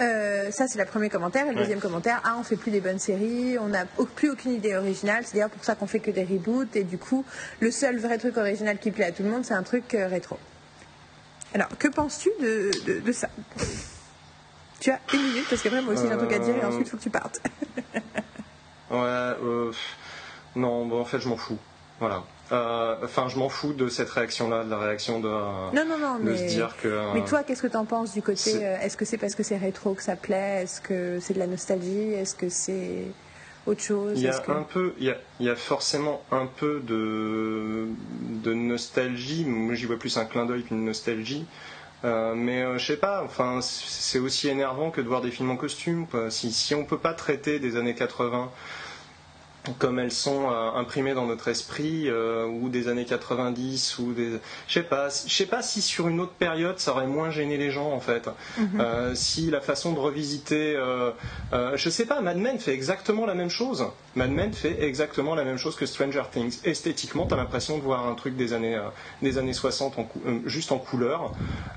[0.00, 1.46] Euh, ça, c'est le premier commentaire.
[1.46, 4.52] Et le deuxième commentaire, ah, on fait plus des bonnes séries, on n'a plus aucune
[4.52, 5.24] idée originale.
[5.24, 6.74] C'est d'ailleurs pour ça qu'on fait que des reboots.
[6.76, 7.24] Et du coup,
[7.60, 10.08] le seul vrai truc original qui plaît à tout le monde, c'est un truc euh,
[10.08, 10.38] rétro.
[11.54, 13.28] Alors, que penses-tu de, de, ça?
[14.80, 16.86] Tu as une minute, parce qu'après, moi aussi, j'ai un truc à dire et ensuite,
[16.86, 17.42] il faut que tu partes.
[18.90, 19.70] ouais, euh,
[20.56, 21.58] non, bon, en fait, je m'en fous.
[22.00, 22.24] Voilà.
[22.52, 26.18] Euh, enfin, je m'en fous de cette réaction-là, de la réaction de, non, non, non,
[26.20, 27.14] mais, se dire que.
[27.14, 29.42] mais toi, qu'est-ce que tu en penses du côté euh, Est-ce que c'est parce que
[29.42, 30.62] c'est rétro que ça plaît?
[30.64, 32.12] Est-ce que c'est de la nostalgie?
[32.12, 33.06] Est-ce que c'est
[33.66, 34.20] autre chose?
[34.20, 37.86] Il y a un peu, il y a, forcément un peu de,
[38.44, 39.46] de nostalgie.
[39.46, 41.46] Moi, j'y vois plus un clin d'œil qu'une nostalgie.
[42.04, 45.56] Euh, mais je sais pas, enfin, c'est aussi énervant que de voir des films en
[45.56, 46.06] costume.
[46.28, 48.50] Si, si on peut pas traiter des années 80
[49.78, 54.40] comme elles sont euh, imprimées dans notre esprit euh, ou des années 90 ou des
[54.66, 57.56] je sais pas je sais pas si sur une autre période ça aurait moins gêné
[57.56, 58.28] les gens en fait.
[58.58, 58.80] Mhm.
[58.80, 60.76] euh, si la façon de revisiter
[61.74, 63.86] je sais pas Mad Men fait exactement la même chose.
[64.16, 66.58] Mad Men fait exactement la même chose que Stranger Things.
[66.64, 68.80] Esthétiquement tu as l'impression de voir un truc des années
[69.22, 69.94] des années 60
[70.44, 71.32] juste en couleur.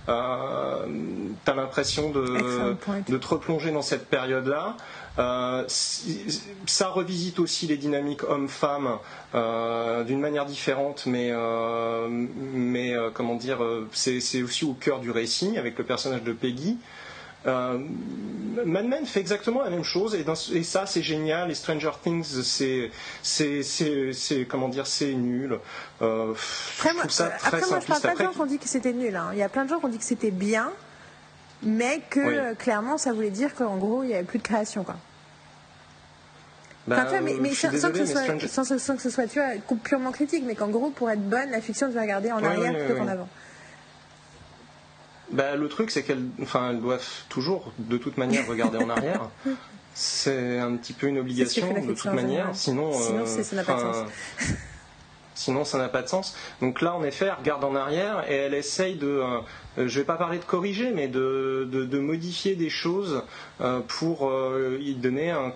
[0.08, 2.76] Tu as l'impression de,
[3.08, 8.98] de te replonger dans cette période là euh, ça revisite aussi les dynamiques hommes-femmes
[9.34, 13.60] euh, d'une manière différente, mais, euh, mais comment dire,
[13.92, 16.78] c'est aussi au cœur du récit avec le personnage de Peggy.
[17.46, 21.52] Mad Men fait exactement la même chose et, ça c'est génial.
[21.52, 22.90] Et Stranger Things c'est
[23.22, 25.60] c'est comment dire c'est nul.
[26.00, 28.68] après, moi, ça très après moi je parle pas de gens qui ont dit que
[28.68, 29.16] c'était nul.
[29.16, 29.30] Hein.
[29.34, 30.72] Il y a plein de gens qui ont dit que c'était bien
[31.64, 34.84] mais que euh, clairement ça voulait dire qu'en gros il n'y avait plus de création
[34.84, 34.96] quoi.
[36.88, 40.68] Bah, mais, sans, que ce soit, que ce soit tu vois, purement critique, mais qu'en
[40.68, 43.28] gros, pour être bonne, la fiction, vas regarder en arrière plutôt qu'en avant.
[45.32, 49.30] Bah, le truc, c'est qu'elles enfin, elles doivent toujours, de toute manière, regarder en arrière.
[49.98, 52.50] C'est un petit peu une obligation, de toute manière.
[52.54, 53.98] Sinon, Sinon euh, ça n'a pas de sens.
[55.36, 56.36] Sinon, ça n'a pas de sens.
[56.62, 59.42] Donc là, en effet, elle regarde en arrière et elle essaye de, euh,
[59.78, 63.24] je ne vais pas parler de corriger, mais de, de, modifier des choses
[63.62, 65.52] euh, pour euh, y donner un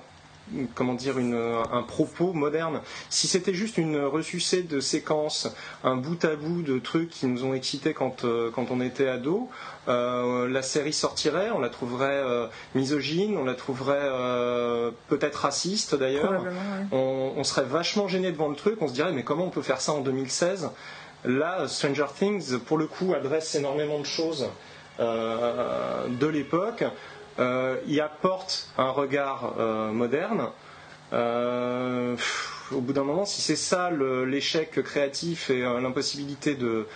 [0.76, 2.82] comment dire un propos moderne.
[3.10, 5.50] Si c'était juste une ressucée de séquences,
[5.84, 9.50] un bout à bout de trucs qui nous ont excités quand, quand on était ado,
[9.89, 12.45] euh, la série sortirait, on la trouverait euh,
[12.76, 16.43] misogyne, on la trouverait euh, peut-être raciste d'ailleurs.
[16.91, 19.82] On, serait vachement gêné devant le truc, on se dirait mais comment on peut faire
[19.82, 20.70] ça en 2016
[21.26, 24.47] Là, Stranger Things, pour le coup, adresse énormément de choses
[25.00, 26.84] de l'époque.
[27.38, 29.56] Y apporte un regard
[29.94, 30.50] moderne
[32.72, 36.88] au bout d'un moment, si c'est ça l'échec créatif et euh, l'impossibilité de,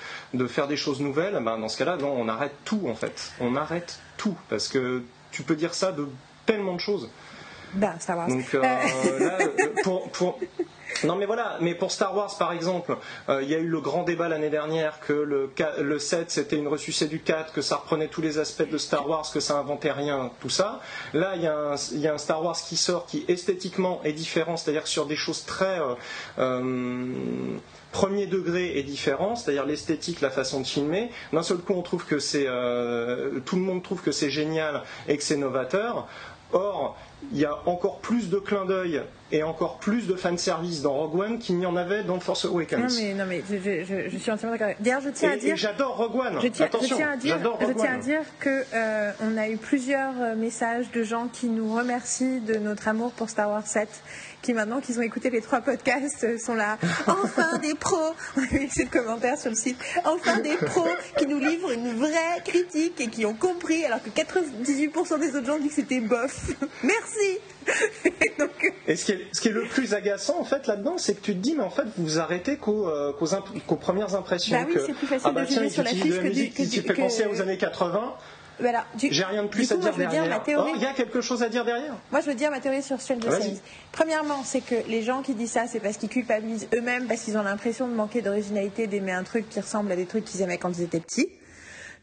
[0.47, 3.33] faire des choses nouvelles, ben dans ce cas-là, on arrête tout en fait.
[3.39, 6.07] On arrête tout parce que tu peux dire ça de
[6.45, 7.09] tellement de choses.
[7.73, 8.27] Ben, ça va.
[8.27, 9.37] Donc euh, là,
[9.83, 10.39] pour,
[11.03, 12.97] non mais voilà, mais pour Star Wars par exemple,
[13.29, 15.49] euh, il y a eu le grand débat l'année dernière que le,
[15.79, 19.07] le 7 c'était une ressucée du 4, que ça reprenait tous les aspects de Star
[19.07, 20.79] Wars, que ça inventait rien, tout ça.
[21.13, 25.05] Là il y, a un, Star Wars qui sort qui esthétiquement est différent, c'est-à-dire sur
[25.05, 25.79] des choses très...
[25.79, 25.95] Euh,
[26.39, 27.13] euh,
[27.91, 31.11] premier degré est différent, c'est-à-dire l'esthétique, la façon de filmer.
[31.31, 32.47] D'un seul coup, on trouve que c'est
[33.45, 36.07] tout le monde trouve que c'est génial et que c'est novateur.
[36.53, 36.97] Or,
[37.31, 39.01] il y a encore plus de clins d'œil
[39.31, 42.79] et encore plus de fanservice dans Rogue One qu'il n'y en avait dans Force Awakens.
[42.79, 44.75] Non mais, non, mais je, suis entièrement d'accord.
[44.79, 45.55] D'ailleurs, je tiens à dire.
[45.55, 46.39] J'adore Rogue One.
[46.41, 49.49] Je tiens, Attention, je tiens à dire, je tiens à dire que euh, on a
[49.49, 53.65] eu plusieurs euh, messages de gens qui nous remercient de notre amour pour Star Wars
[53.65, 53.89] 7
[54.43, 56.77] qui maintenant qu'ils ont écouté les trois podcasts euh, sont là.
[57.07, 61.25] Enfin des pros, on a eu de commentaires sur le site, enfin des pros qui
[61.25, 65.57] nous livrent une vraie critique et qui ont compris, alors que 98% des autres gens
[65.57, 66.51] disent que c'était bof.
[66.83, 67.12] Merci
[68.87, 71.55] et ce qui, est, le plus agaçant en fait là-dedans, c'est que tu te dis,
[71.55, 73.13] mais en fait, vous vous arrêtez qu'aux, euh,
[73.79, 74.59] premières impressions.
[74.59, 76.81] Bah oui, c'est plus facile ah bah de tiens, sur la fiche que, musique qui
[76.81, 78.15] fait penser aux années 80.
[78.59, 78.85] Voilà.
[78.97, 80.43] J'ai rien de plus à dire derrière.
[80.57, 81.95] Oh, il y a quelque chose à dire derrière.
[82.11, 83.59] Moi, je veux dire ma théorie sur Stranger Things.
[83.91, 87.37] Premièrement, c'est que les gens qui disent ça, c'est parce qu'ils culpabilisent eux-mêmes, parce qu'ils
[87.37, 90.57] ont l'impression de manquer d'originalité, d'aimer un truc qui ressemble à des trucs qu'ils aimaient
[90.57, 91.29] quand ils étaient petits.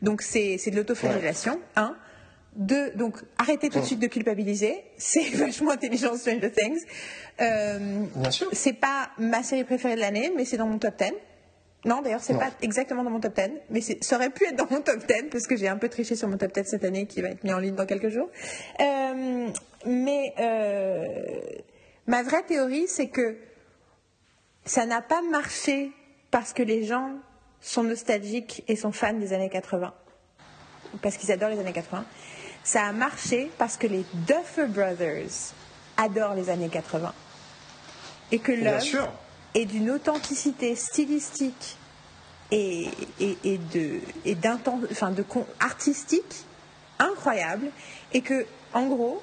[0.02, 1.60] Donc, c'est de l'autoflagellation.
[1.76, 1.94] Un.
[2.56, 4.84] Donc arrêtez tout de suite de culpabiliser.
[4.96, 6.80] C'est vachement intelligent Stranger Things.
[7.40, 8.48] Euh, Bien sûr.
[8.52, 11.12] C'est pas ma série préférée de l'année, mais c'est dans mon top 10.
[11.86, 14.66] Non, d'ailleurs, c'est pas exactement dans mon top 10, mais ça aurait pu être dans
[14.70, 17.06] mon top 10 parce que j'ai un peu triché sur mon top 10 cette année
[17.06, 18.28] qui va être mis en ligne dans quelques jours.
[18.80, 19.48] Euh,
[19.86, 21.06] mais euh,
[22.06, 23.38] ma vraie théorie, c'est que
[24.66, 25.90] ça n'a pas marché
[26.30, 27.14] parce que les gens
[27.62, 29.94] sont nostalgiques et sont fans des années 80,
[31.00, 32.04] parce qu'ils adorent les années 80.
[32.70, 35.54] Ça a marché parce que les Duffer Brothers
[35.96, 37.12] adorent les années 80
[38.30, 39.12] et que l'œuvre
[39.54, 41.76] et d'une authenticité stylistique
[42.52, 42.86] et,
[43.18, 44.36] et, de, et
[44.88, 45.24] enfin de
[45.58, 46.44] artistique
[47.00, 47.72] incroyable.
[48.12, 49.20] Et que en gros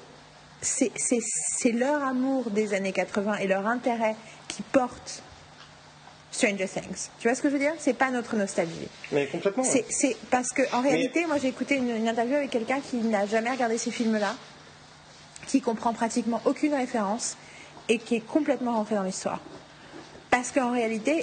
[0.60, 5.22] c'est leur amour des années 80 et leur intérêt qui porte
[6.38, 7.10] Stranger Things.
[7.18, 7.74] Tu vois ce que je veux dire?
[7.78, 8.88] C'est pas notre nostalgie.
[9.10, 9.64] Mais complètement.
[9.64, 13.26] C'est parce que en réalité, moi j'ai écouté une, une, interview avec quelqu'un qui n'a
[13.26, 14.34] jamais regardé ces films-là,
[15.48, 17.36] qui comprend pratiquement aucune référence
[17.88, 19.40] et qui est complètement rentré dans l'histoire.
[20.30, 21.22] Parce qu'en réalité,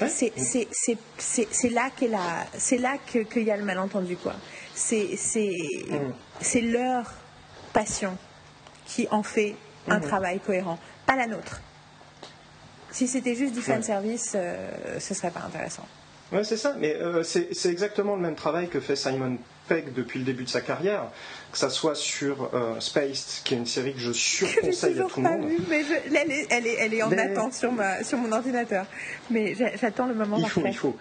[1.17, 4.17] c'est là qu'il y a le malentendu.
[4.17, 4.33] quoi.
[4.33, 6.11] Mm.
[6.41, 7.13] C'est leur
[7.71, 8.17] passion
[8.85, 9.55] qui en fait
[9.87, 10.01] un mm.
[10.01, 11.61] travail cohérent, pas la nôtre.
[12.95, 15.85] Si c'était juste du fan service, euh, ce serait pas intéressant.
[16.31, 19.37] Oui, c'est ça, mais euh, c'est exactement le même travail que fait Simon
[19.67, 21.03] Pegg depuis le début de sa carrière,
[21.51, 25.19] que ça soit sur euh, Spaced, qui est une série que je surconseille à tout
[25.21, 25.51] le monde.
[25.69, 28.85] mais elle, est, elle, est, elle, est, en attente sur, ma, sur mon ordinateur.
[29.29, 30.95] Mais j'attends le moment il faut, il faut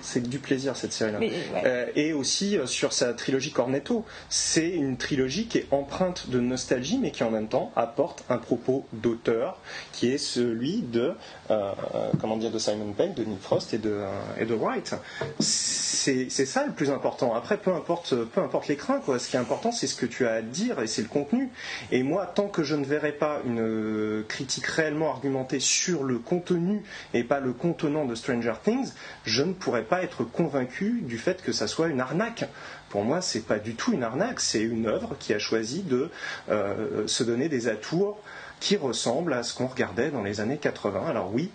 [0.00, 1.18] c'est du plaisir cette série-là.
[1.64, 6.40] Euh, et aussi euh, sur sa trilogie Cornetto, c'est une trilogie qui est empreinte de
[6.40, 9.58] nostalgie, mais qui en même temps apporte un propos d'auteur,
[9.92, 11.12] qui est celui de
[11.50, 11.72] euh,
[12.20, 14.02] comment dire de Simon Pegg, de Nick Frost et de
[14.38, 14.94] et de Wright.
[15.40, 17.34] C'est ça le plus important.
[17.34, 19.18] Après, peu importe peu importe l'écran, quoi.
[19.18, 21.50] Ce qui est important, c'est ce que tu as à dire et c'est le contenu.
[21.90, 26.82] Et moi, tant que je ne verrai pas une critique réellement argumentée sur le contenu
[27.14, 28.92] et pas le contenant de Stranger Things,
[29.24, 32.44] je ne pourrai pas être convaincu du fait que ça soit une arnaque.
[32.88, 36.10] Pour moi, c'est pas du tout une arnaque, c'est une œuvre qui a choisi de
[36.48, 38.18] euh, se donner des atours
[38.60, 41.06] qui ressemblent à ce qu'on regardait dans les années 80.
[41.06, 41.50] Alors oui,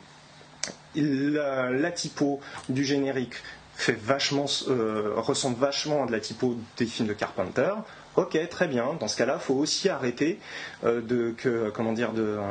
[0.95, 3.35] la, typo du générique
[3.89, 7.73] euh, ressemble vachement à de la typo des films de Carpenter.
[8.17, 8.97] Ok, très bien.
[8.99, 10.37] Dans ce cas-là, il faut aussi arrêter
[10.83, 12.41] euh, de que comment dire de euh,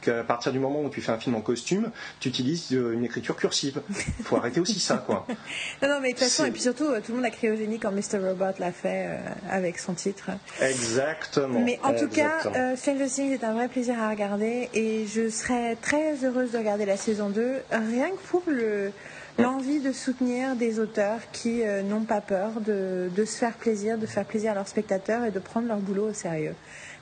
[0.00, 3.04] qu'à partir du moment où tu fais un film en costume, tu utilises euh, une
[3.04, 3.82] écriture cursive.
[4.18, 5.26] Il faut arrêter aussi ça, quoi.
[5.82, 7.90] Non, non, mais de toute façon, et puis surtout, tout le monde a cryogénie quand
[7.90, 8.18] Mr.
[8.18, 9.18] Robot l'a fait
[9.50, 10.30] avec son titre.
[10.60, 11.60] Exactement.
[11.60, 15.76] Mais en tout cas, Stranger Things est un vrai plaisir à regarder et je serais
[15.76, 18.92] très heureuse de regarder la saison 2, rien que pour le
[19.38, 24.06] l'envie de soutenir des auteurs qui euh, n'ont pas peur de, se faire plaisir, de
[24.06, 26.54] faire plaisir à leurs spectateurs et de prendre leur boulot au sérieux.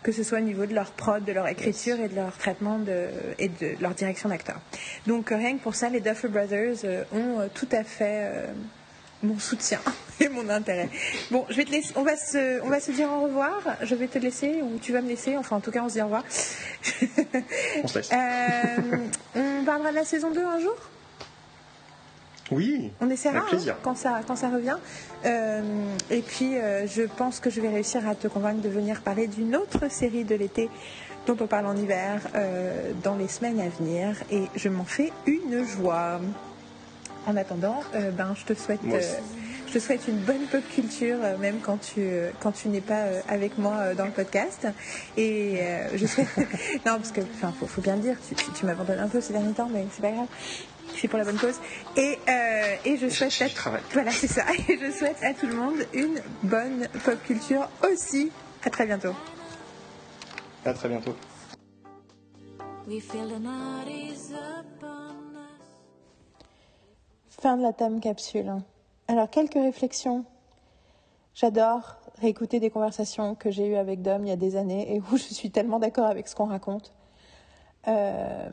[0.02, 2.78] Que ce soit au niveau de leur prod, de leur écriture et de leur traitement
[3.38, 4.60] et de leur direction d'acteur.
[5.06, 8.30] Donc euh, rien que pour ça, les Duffer Brothers euh, ont tout à fait
[9.22, 9.80] mon soutien
[10.20, 10.90] et mon intérêt.
[11.30, 13.60] Bon, je vais te laisser, on va se, on va se dire au revoir.
[13.82, 15.36] Je vais te laisser ou tu vas me laisser.
[15.36, 16.24] Enfin, en tout cas, on se dit au revoir.
[17.82, 18.10] on se laisse.
[19.34, 20.76] on parlera de la saison 2 un jour?
[22.52, 24.76] Oui, on essaiera hein, quand, ça, quand ça revient.
[25.24, 25.62] Euh,
[26.10, 29.26] et puis, euh, je pense que je vais réussir à te convaincre de venir parler
[29.26, 30.70] d'une autre série de l'été
[31.26, 34.16] dont on parle en hiver euh, dans les semaines à venir.
[34.30, 36.20] Et je m'en fais une joie.
[37.28, 38.78] En attendant, ben, je te souhaite.
[39.66, 43.58] je te souhaite une bonne pop culture, même quand tu, quand tu n'es pas avec
[43.58, 44.68] moi dans le podcast.
[45.16, 45.58] Et
[45.92, 46.28] je souhaite.
[46.86, 49.32] non, parce que, enfin, faut, faut, bien le dire, tu, tu m'abandonnes un peu ces
[49.32, 50.28] derniers temps, mais c'est pas grave
[50.96, 51.60] c'est pour la bonne cause.
[51.96, 54.42] Et, euh, et je souhaite à, voilà, c'est ça.
[54.68, 58.30] Et je souhaite à tout le monde une bonne pop culture aussi.
[58.64, 59.14] À très bientôt.
[60.64, 61.14] À très bientôt.
[67.28, 68.52] Fin de la time capsule.
[69.08, 70.24] Alors quelques réflexions.
[71.34, 75.00] J'adore réécouter des conversations que j'ai eues avec Dom il y a des années et
[75.00, 76.92] où je suis tellement d'accord avec ce qu'on raconte.
[77.88, 78.48] Euh,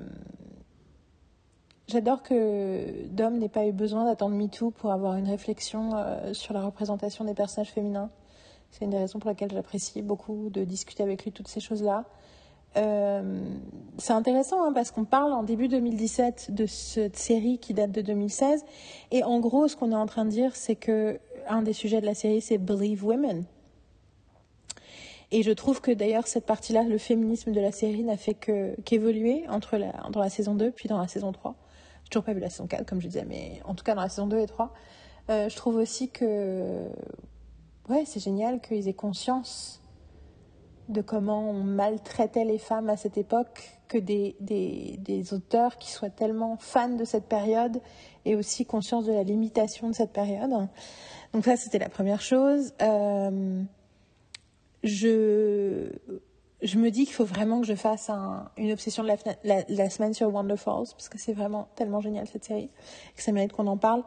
[1.88, 5.92] J'adore que Dom n'ait pas eu besoin d'attendre MeToo pour avoir une réflexion
[6.34, 8.10] sur la représentation des personnages féminins.
[8.72, 12.06] C'est une des raisons pour lesquelles j'apprécie beaucoup de discuter avec lui toutes ces choses-là.
[12.76, 13.40] Euh,
[14.00, 18.02] c'est intéressant hein, parce qu'on parle en début 2017 de cette série qui date de
[18.02, 18.66] 2016
[19.12, 22.02] et en gros ce qu'on est en train de dire c'est que un des sujets
[22.02, 23.44] de la série c'est Believe Women
[25.30, 29.44] et je trouve que d'ailleurs cette partie-là le féminisme de la série n'a fait qu'évoluer
[29.50, 31.54] entre la dans la saison 2 puis dans la saison 3
[32.04, 34.02] j'ai toujours pas vu la saison 4 comme je disais mais en tout cas dans
[34.02, 34.74] la saison 2 et 3
[35.30, 36.90] euh, je trouve aussi que
[37.90, 39.82] ouais, c'est génial qu'ils aient conscience
[40.90, 45.92] de comment on maltraitait les femmes à cette époque, que des, des, des, auteurs qui
[45.92, 47.80] soient tellement fans de cette période
[48.26, 50.52] et aussi conscience de la limitation de cette période.
[51.34, 52.74] Donc ça, c'était la première chose.
[52.82, 53.64] Euh,
[54.84, 55.90] je
[56.64, 58.10] je me dis qu'il faut vraiment que je fasse
[58.58, 59.10] une obsession de
[59.44, 62.70] la, semaine sur Wonder Falls, parce que c'est vraiment tellement génial cette série,
[63.16, 64.04] que ça mérite qu'on en parle.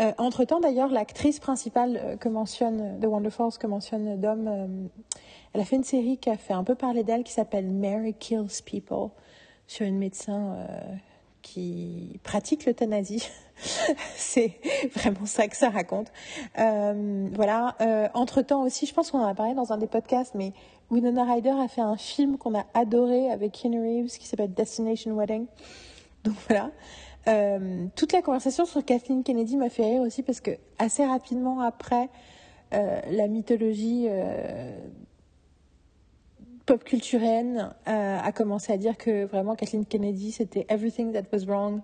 [0.00, 4.66] Euh, entre-temps, d'ailleurs, l'actrice principale euh, que mentionne, de Wonder Falls, que mentionne Dom, euh,
[5.52, 8.14] elle a fait une série qui a fait un peu parler d'elle, qui s'appelle Mary
[8.14, 9.10] Kills People,
[9.66, 10.56] sur une médecin
[11.42, 13.28] qui pratique l'euthanasie.
[14.16, 14.54] c'est
[14.94, 16.12] vraiment ça que ça raconte.
[16.56, 17.76] voilà.
[18.14, 20.52] entre-temps aussi, je pense qu'on en a parlé dans un des podcasts, mais
[20.90, 25.14] Winona Ryder a fait un film qu'on a adoré avec Keanu Reeves qui s'appelle Destination
[25.14, 25.46] Wedding.
[26.24, 26.70] Donc voilà.
[27.28, 31.60] Euh, toute la conversation sur Kathleen Kennedy m'a fait rire aussi parce que assez rapidement
[31.60, 32.08] après
[32.72, 34.78] euh, la mythologie euh,
[36.70, 41.80] pop culturelle a commencé à dire que vraiment Kathleen Kennedy c'était everything that was wrong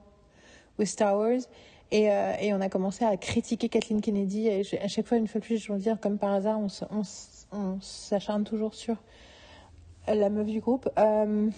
[0.78, 1.40] with Star Wars
[1.90, 5.40] et, et on a commencé à critiquer Kathleen Kennedy et à chaque fois une fois
[5.40, 9.02] de plus je veux dire comme par hasard on, s'acharne toujours sur
[10.06, 10.88] la meuf du groupe.
[10.98, 11.50] Euh,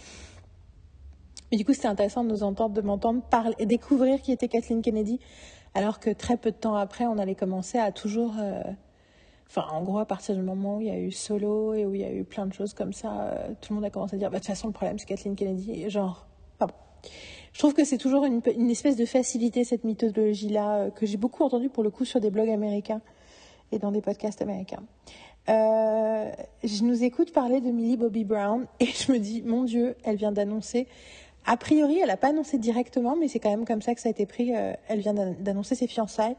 [1.51, 4.49] mais du coup, c'était intéressant de nous entendre, de m'entendre parler et découvrir qui était
[4.49, 5.19] Kathleen Kennedy,
[5.75, 8.35] alors que très peu de temps après, on allait commencer à toujours.
[9.49, 11.87] Euh, enfin, en gros, à partir du moment où il y a eu Solo et
[11.87, 13.91] où il y a eu plein de choses comme ça, euh, tout le monde a
[13.91, 15.89] commencé à dire bah, de toute façon, le problème, c'est Kathleen Kennedy.
[15.91, 16.27] genre,
[16.59, 16.75] pardon.
[17.53, 21.69] Je trouve que c'est toujours une, espèce de facilité, cette mythologie-là, que j'ai beaucoup entendu
[21.69, 23.01] pour le coup sur des blogs américains
[23.73, 24.83] et dans des podcasts américains.
[25.49, 26.31] Euh,
[26.63, 30.17] je nous écoute parler de Millie Bobby Brown et je me dis, mon Dieu, elle
[30.17, 30.87] vient d'annoncer.
[31.47, 34.09] A priori, elle n'a pas annoncé directement, mais c'est quand même comme ça que ça
[34.09, 34.55] a été pris.
[34.55, 36.37] Euh, elle vient d'annoncer ses fiançailles.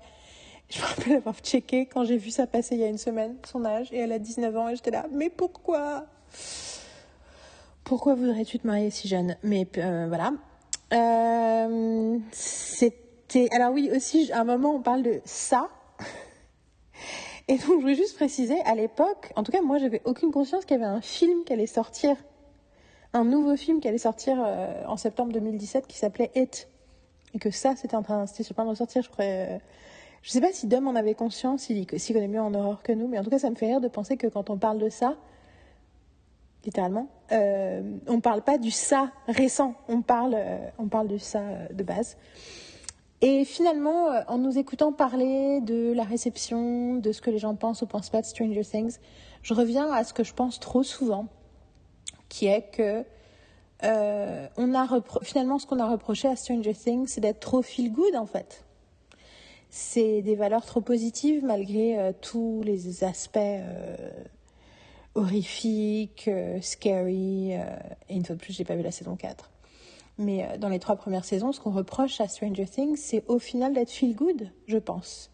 [0.69, 3.35] Je me rappelle avoir checké quand j'ai vu ça passer il y a une semaine,
[3.43, 6.05] son âge, et elle a 19 ans, et j'étais là, mais pourquoi?
[7.83, 9.35] Pourquoi voudrais-tu te marier si jeune?
[9.41, 10.33] Mais euh, voilà.
[12.31, 13.47] C'était.
[13.51, 15.69] Alors oui, aussi, à un moment, on parle de ça.
[17.47, 20.65] Et donc, je voulais juste préciser, à l'époque, en tout cas, moi, j'avais aucune conscience
[20.65, 22.15] qu'il y avait un film qui allait sortir,
[23.13, 26.67] un nouveau film qui allait sortir euh, en septembre 2017 qui s'appelait It.
[27.33, 29.25] Et que ça, c'était en train, c'était sur point de ressortir, je crois.
[30.19, 32.91] Euh, je sais pas si Dom en avait conscience, s'il connaît mieux en horreur que
[32.91, 34.79] nous, mais en tout cas, ça me fait rire de penser que quand on parle
[34.79, 35.15] de ça,
[36.65, 41.41] littéralement, euh, on parle pas du ça récent, on parle, euh, on parle du ça
[41.71, 42.17] de base.
[43.21, 47.55] Et finalement, euh, en nous écoutant parler de la réception, de ce que les gens
[47.55, 48.97] pensent ou pensent pas de Stranger Things,
[49.41, 51.27] je reviens à ce que je pense trop souvent,
[52.29, 53.03] qui est que
[53.83, 54.87] euh, on a
[55.21, 58.65] finalement ce qu'on a reproché à Stranger Things, c'est d'être trop feel good en fait.
[59.69, 63.39] C'est des valeurs trop positives malgré euh, tous les aspects
[65.15, 66.29] horrifiques,
[66.61, 67.51] scary.
[67.51, 69.49] et une fois de plus, j'ai pas vu la saison 4.
[70.19, 73.39] Mais euh, dans les trois premières saisons, ce qu'on reproche à Stranger Things, c'est au
[73.39, 75.31] final d'être feel good, je pense.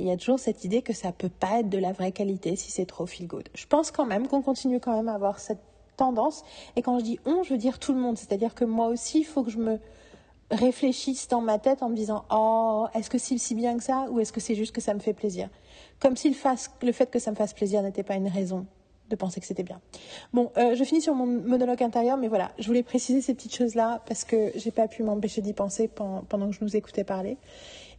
[0.00, 2.56] il y a toujours cette idée que ça peut pas être de la vraie qualité
[2.56, 3.48] si c'est trop feel good.
[3.54, 5.60] Je pense quand même qu'on continue quand même à avoir cette
[5.96, 6.42] tendance.
[6.74, 8.16] Et quand je dis on, je veux dire tout le monde.
[8.16, 9.78] C'est-à-dire que moi aussi, il faut que je me
[10.54, 14.06] réfléchisse dans ma tête en me disant oh est-ce que c'est si bien que ça
[14.10, 15.48] ou est-ce que c'est juste que ça me fait plaisir?
[16.00, 16.36] Comme si le,
[16.82, 18.66] le fait que ça me fasse plaisir n'était pas une raison
[19.10, 19.80] de penser que c'était bien.
[20.32, 23.54] Bon, euh, je finis sur mon monologue intérieur, mais voilà, je voulais préciser ces petites
[23.54, 27.36] choses-là parce que j'ai pas pu m'empêcher d'y penser pendant, que je nous écoutais parler.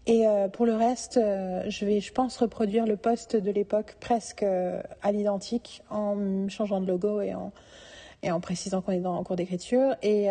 [0.07, 3.98] Et euh, pour le reste, euh, je vais, je pense, reproduire le poste de l'époque
[3.99, 7.52] presque à l'identique en changeant de logo et en,
[8.23, 9.95] et en précisant qu'on est dans, en cours d'écriture.
[10.02, 10.27] Et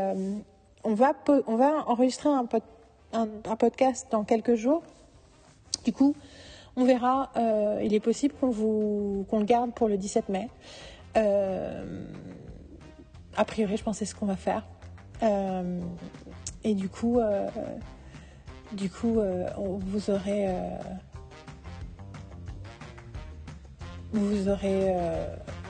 [0.84, 1.12] on, va,
[1.46, 2.46] on va enregistrer un,
[3.56, 4.82] podcast dans quelques jours.
[5.84, 6.14] Du coup,
[6.76, 7.30] on verra.
[7.36, 10.48] Euh, il est possible qu'on le garde pour le 17 mai.
[11.16, 12.06] Euh,
[13.36, 14.64] a priori, je pense c'est ce qu'on va faire.
[15.22, 15.80] Euh,
[16.64, 17.20] et du coup,
[18.72, 19.20] du coup,
[19.58, 20.48] vous aurez
[24.12, 24.94] vous aurez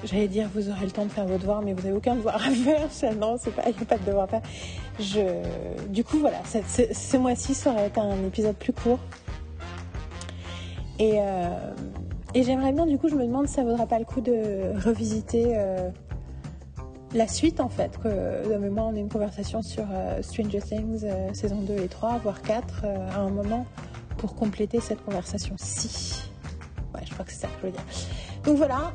[0.04, 2.36] j'allais dire vous aurez le temps de faire vos devoirs, mais vous n'avez aucun devoir
[2.36, 3.14] à faire.
[3.16, 4.42] non, il n'y a pas de devoir à faire.
[4.98, 9.00] Je, du coup, voilà, ce mois-ci, ça aurait été un épisode plus court.
[10.98, 11.48] Et, euh,
[12.34, 14.72] et j'aimerais bien, du coup, je me demande si ça vaudra pas le coup de
[14.84, 15.90] revisiter euh,
[17.12, 17.98] la suite, en fait.
[17.98, 22.18] Que, de mémoire, on a une conversation sur euh, Stranger Things, saison 2 et 3,
[22.22, 23.66] voire 4, à un moment,
[24.16, 26.30] pour compléter cette conversation-ci.
[26.94, 27.84] Ouais, je crois que c'est ça que je veux dire.
[28.44, 28.92] Donc voilà,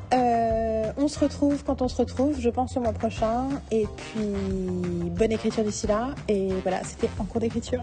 [0.96, 3.48] on se retrouve quand on se retrouve, je pense au mois prochain.
[3.70, 6.10] Et puis, bonne écriture d'ici là.
[6.28, 7.82] Et voilà, c'était en cours d'écriture.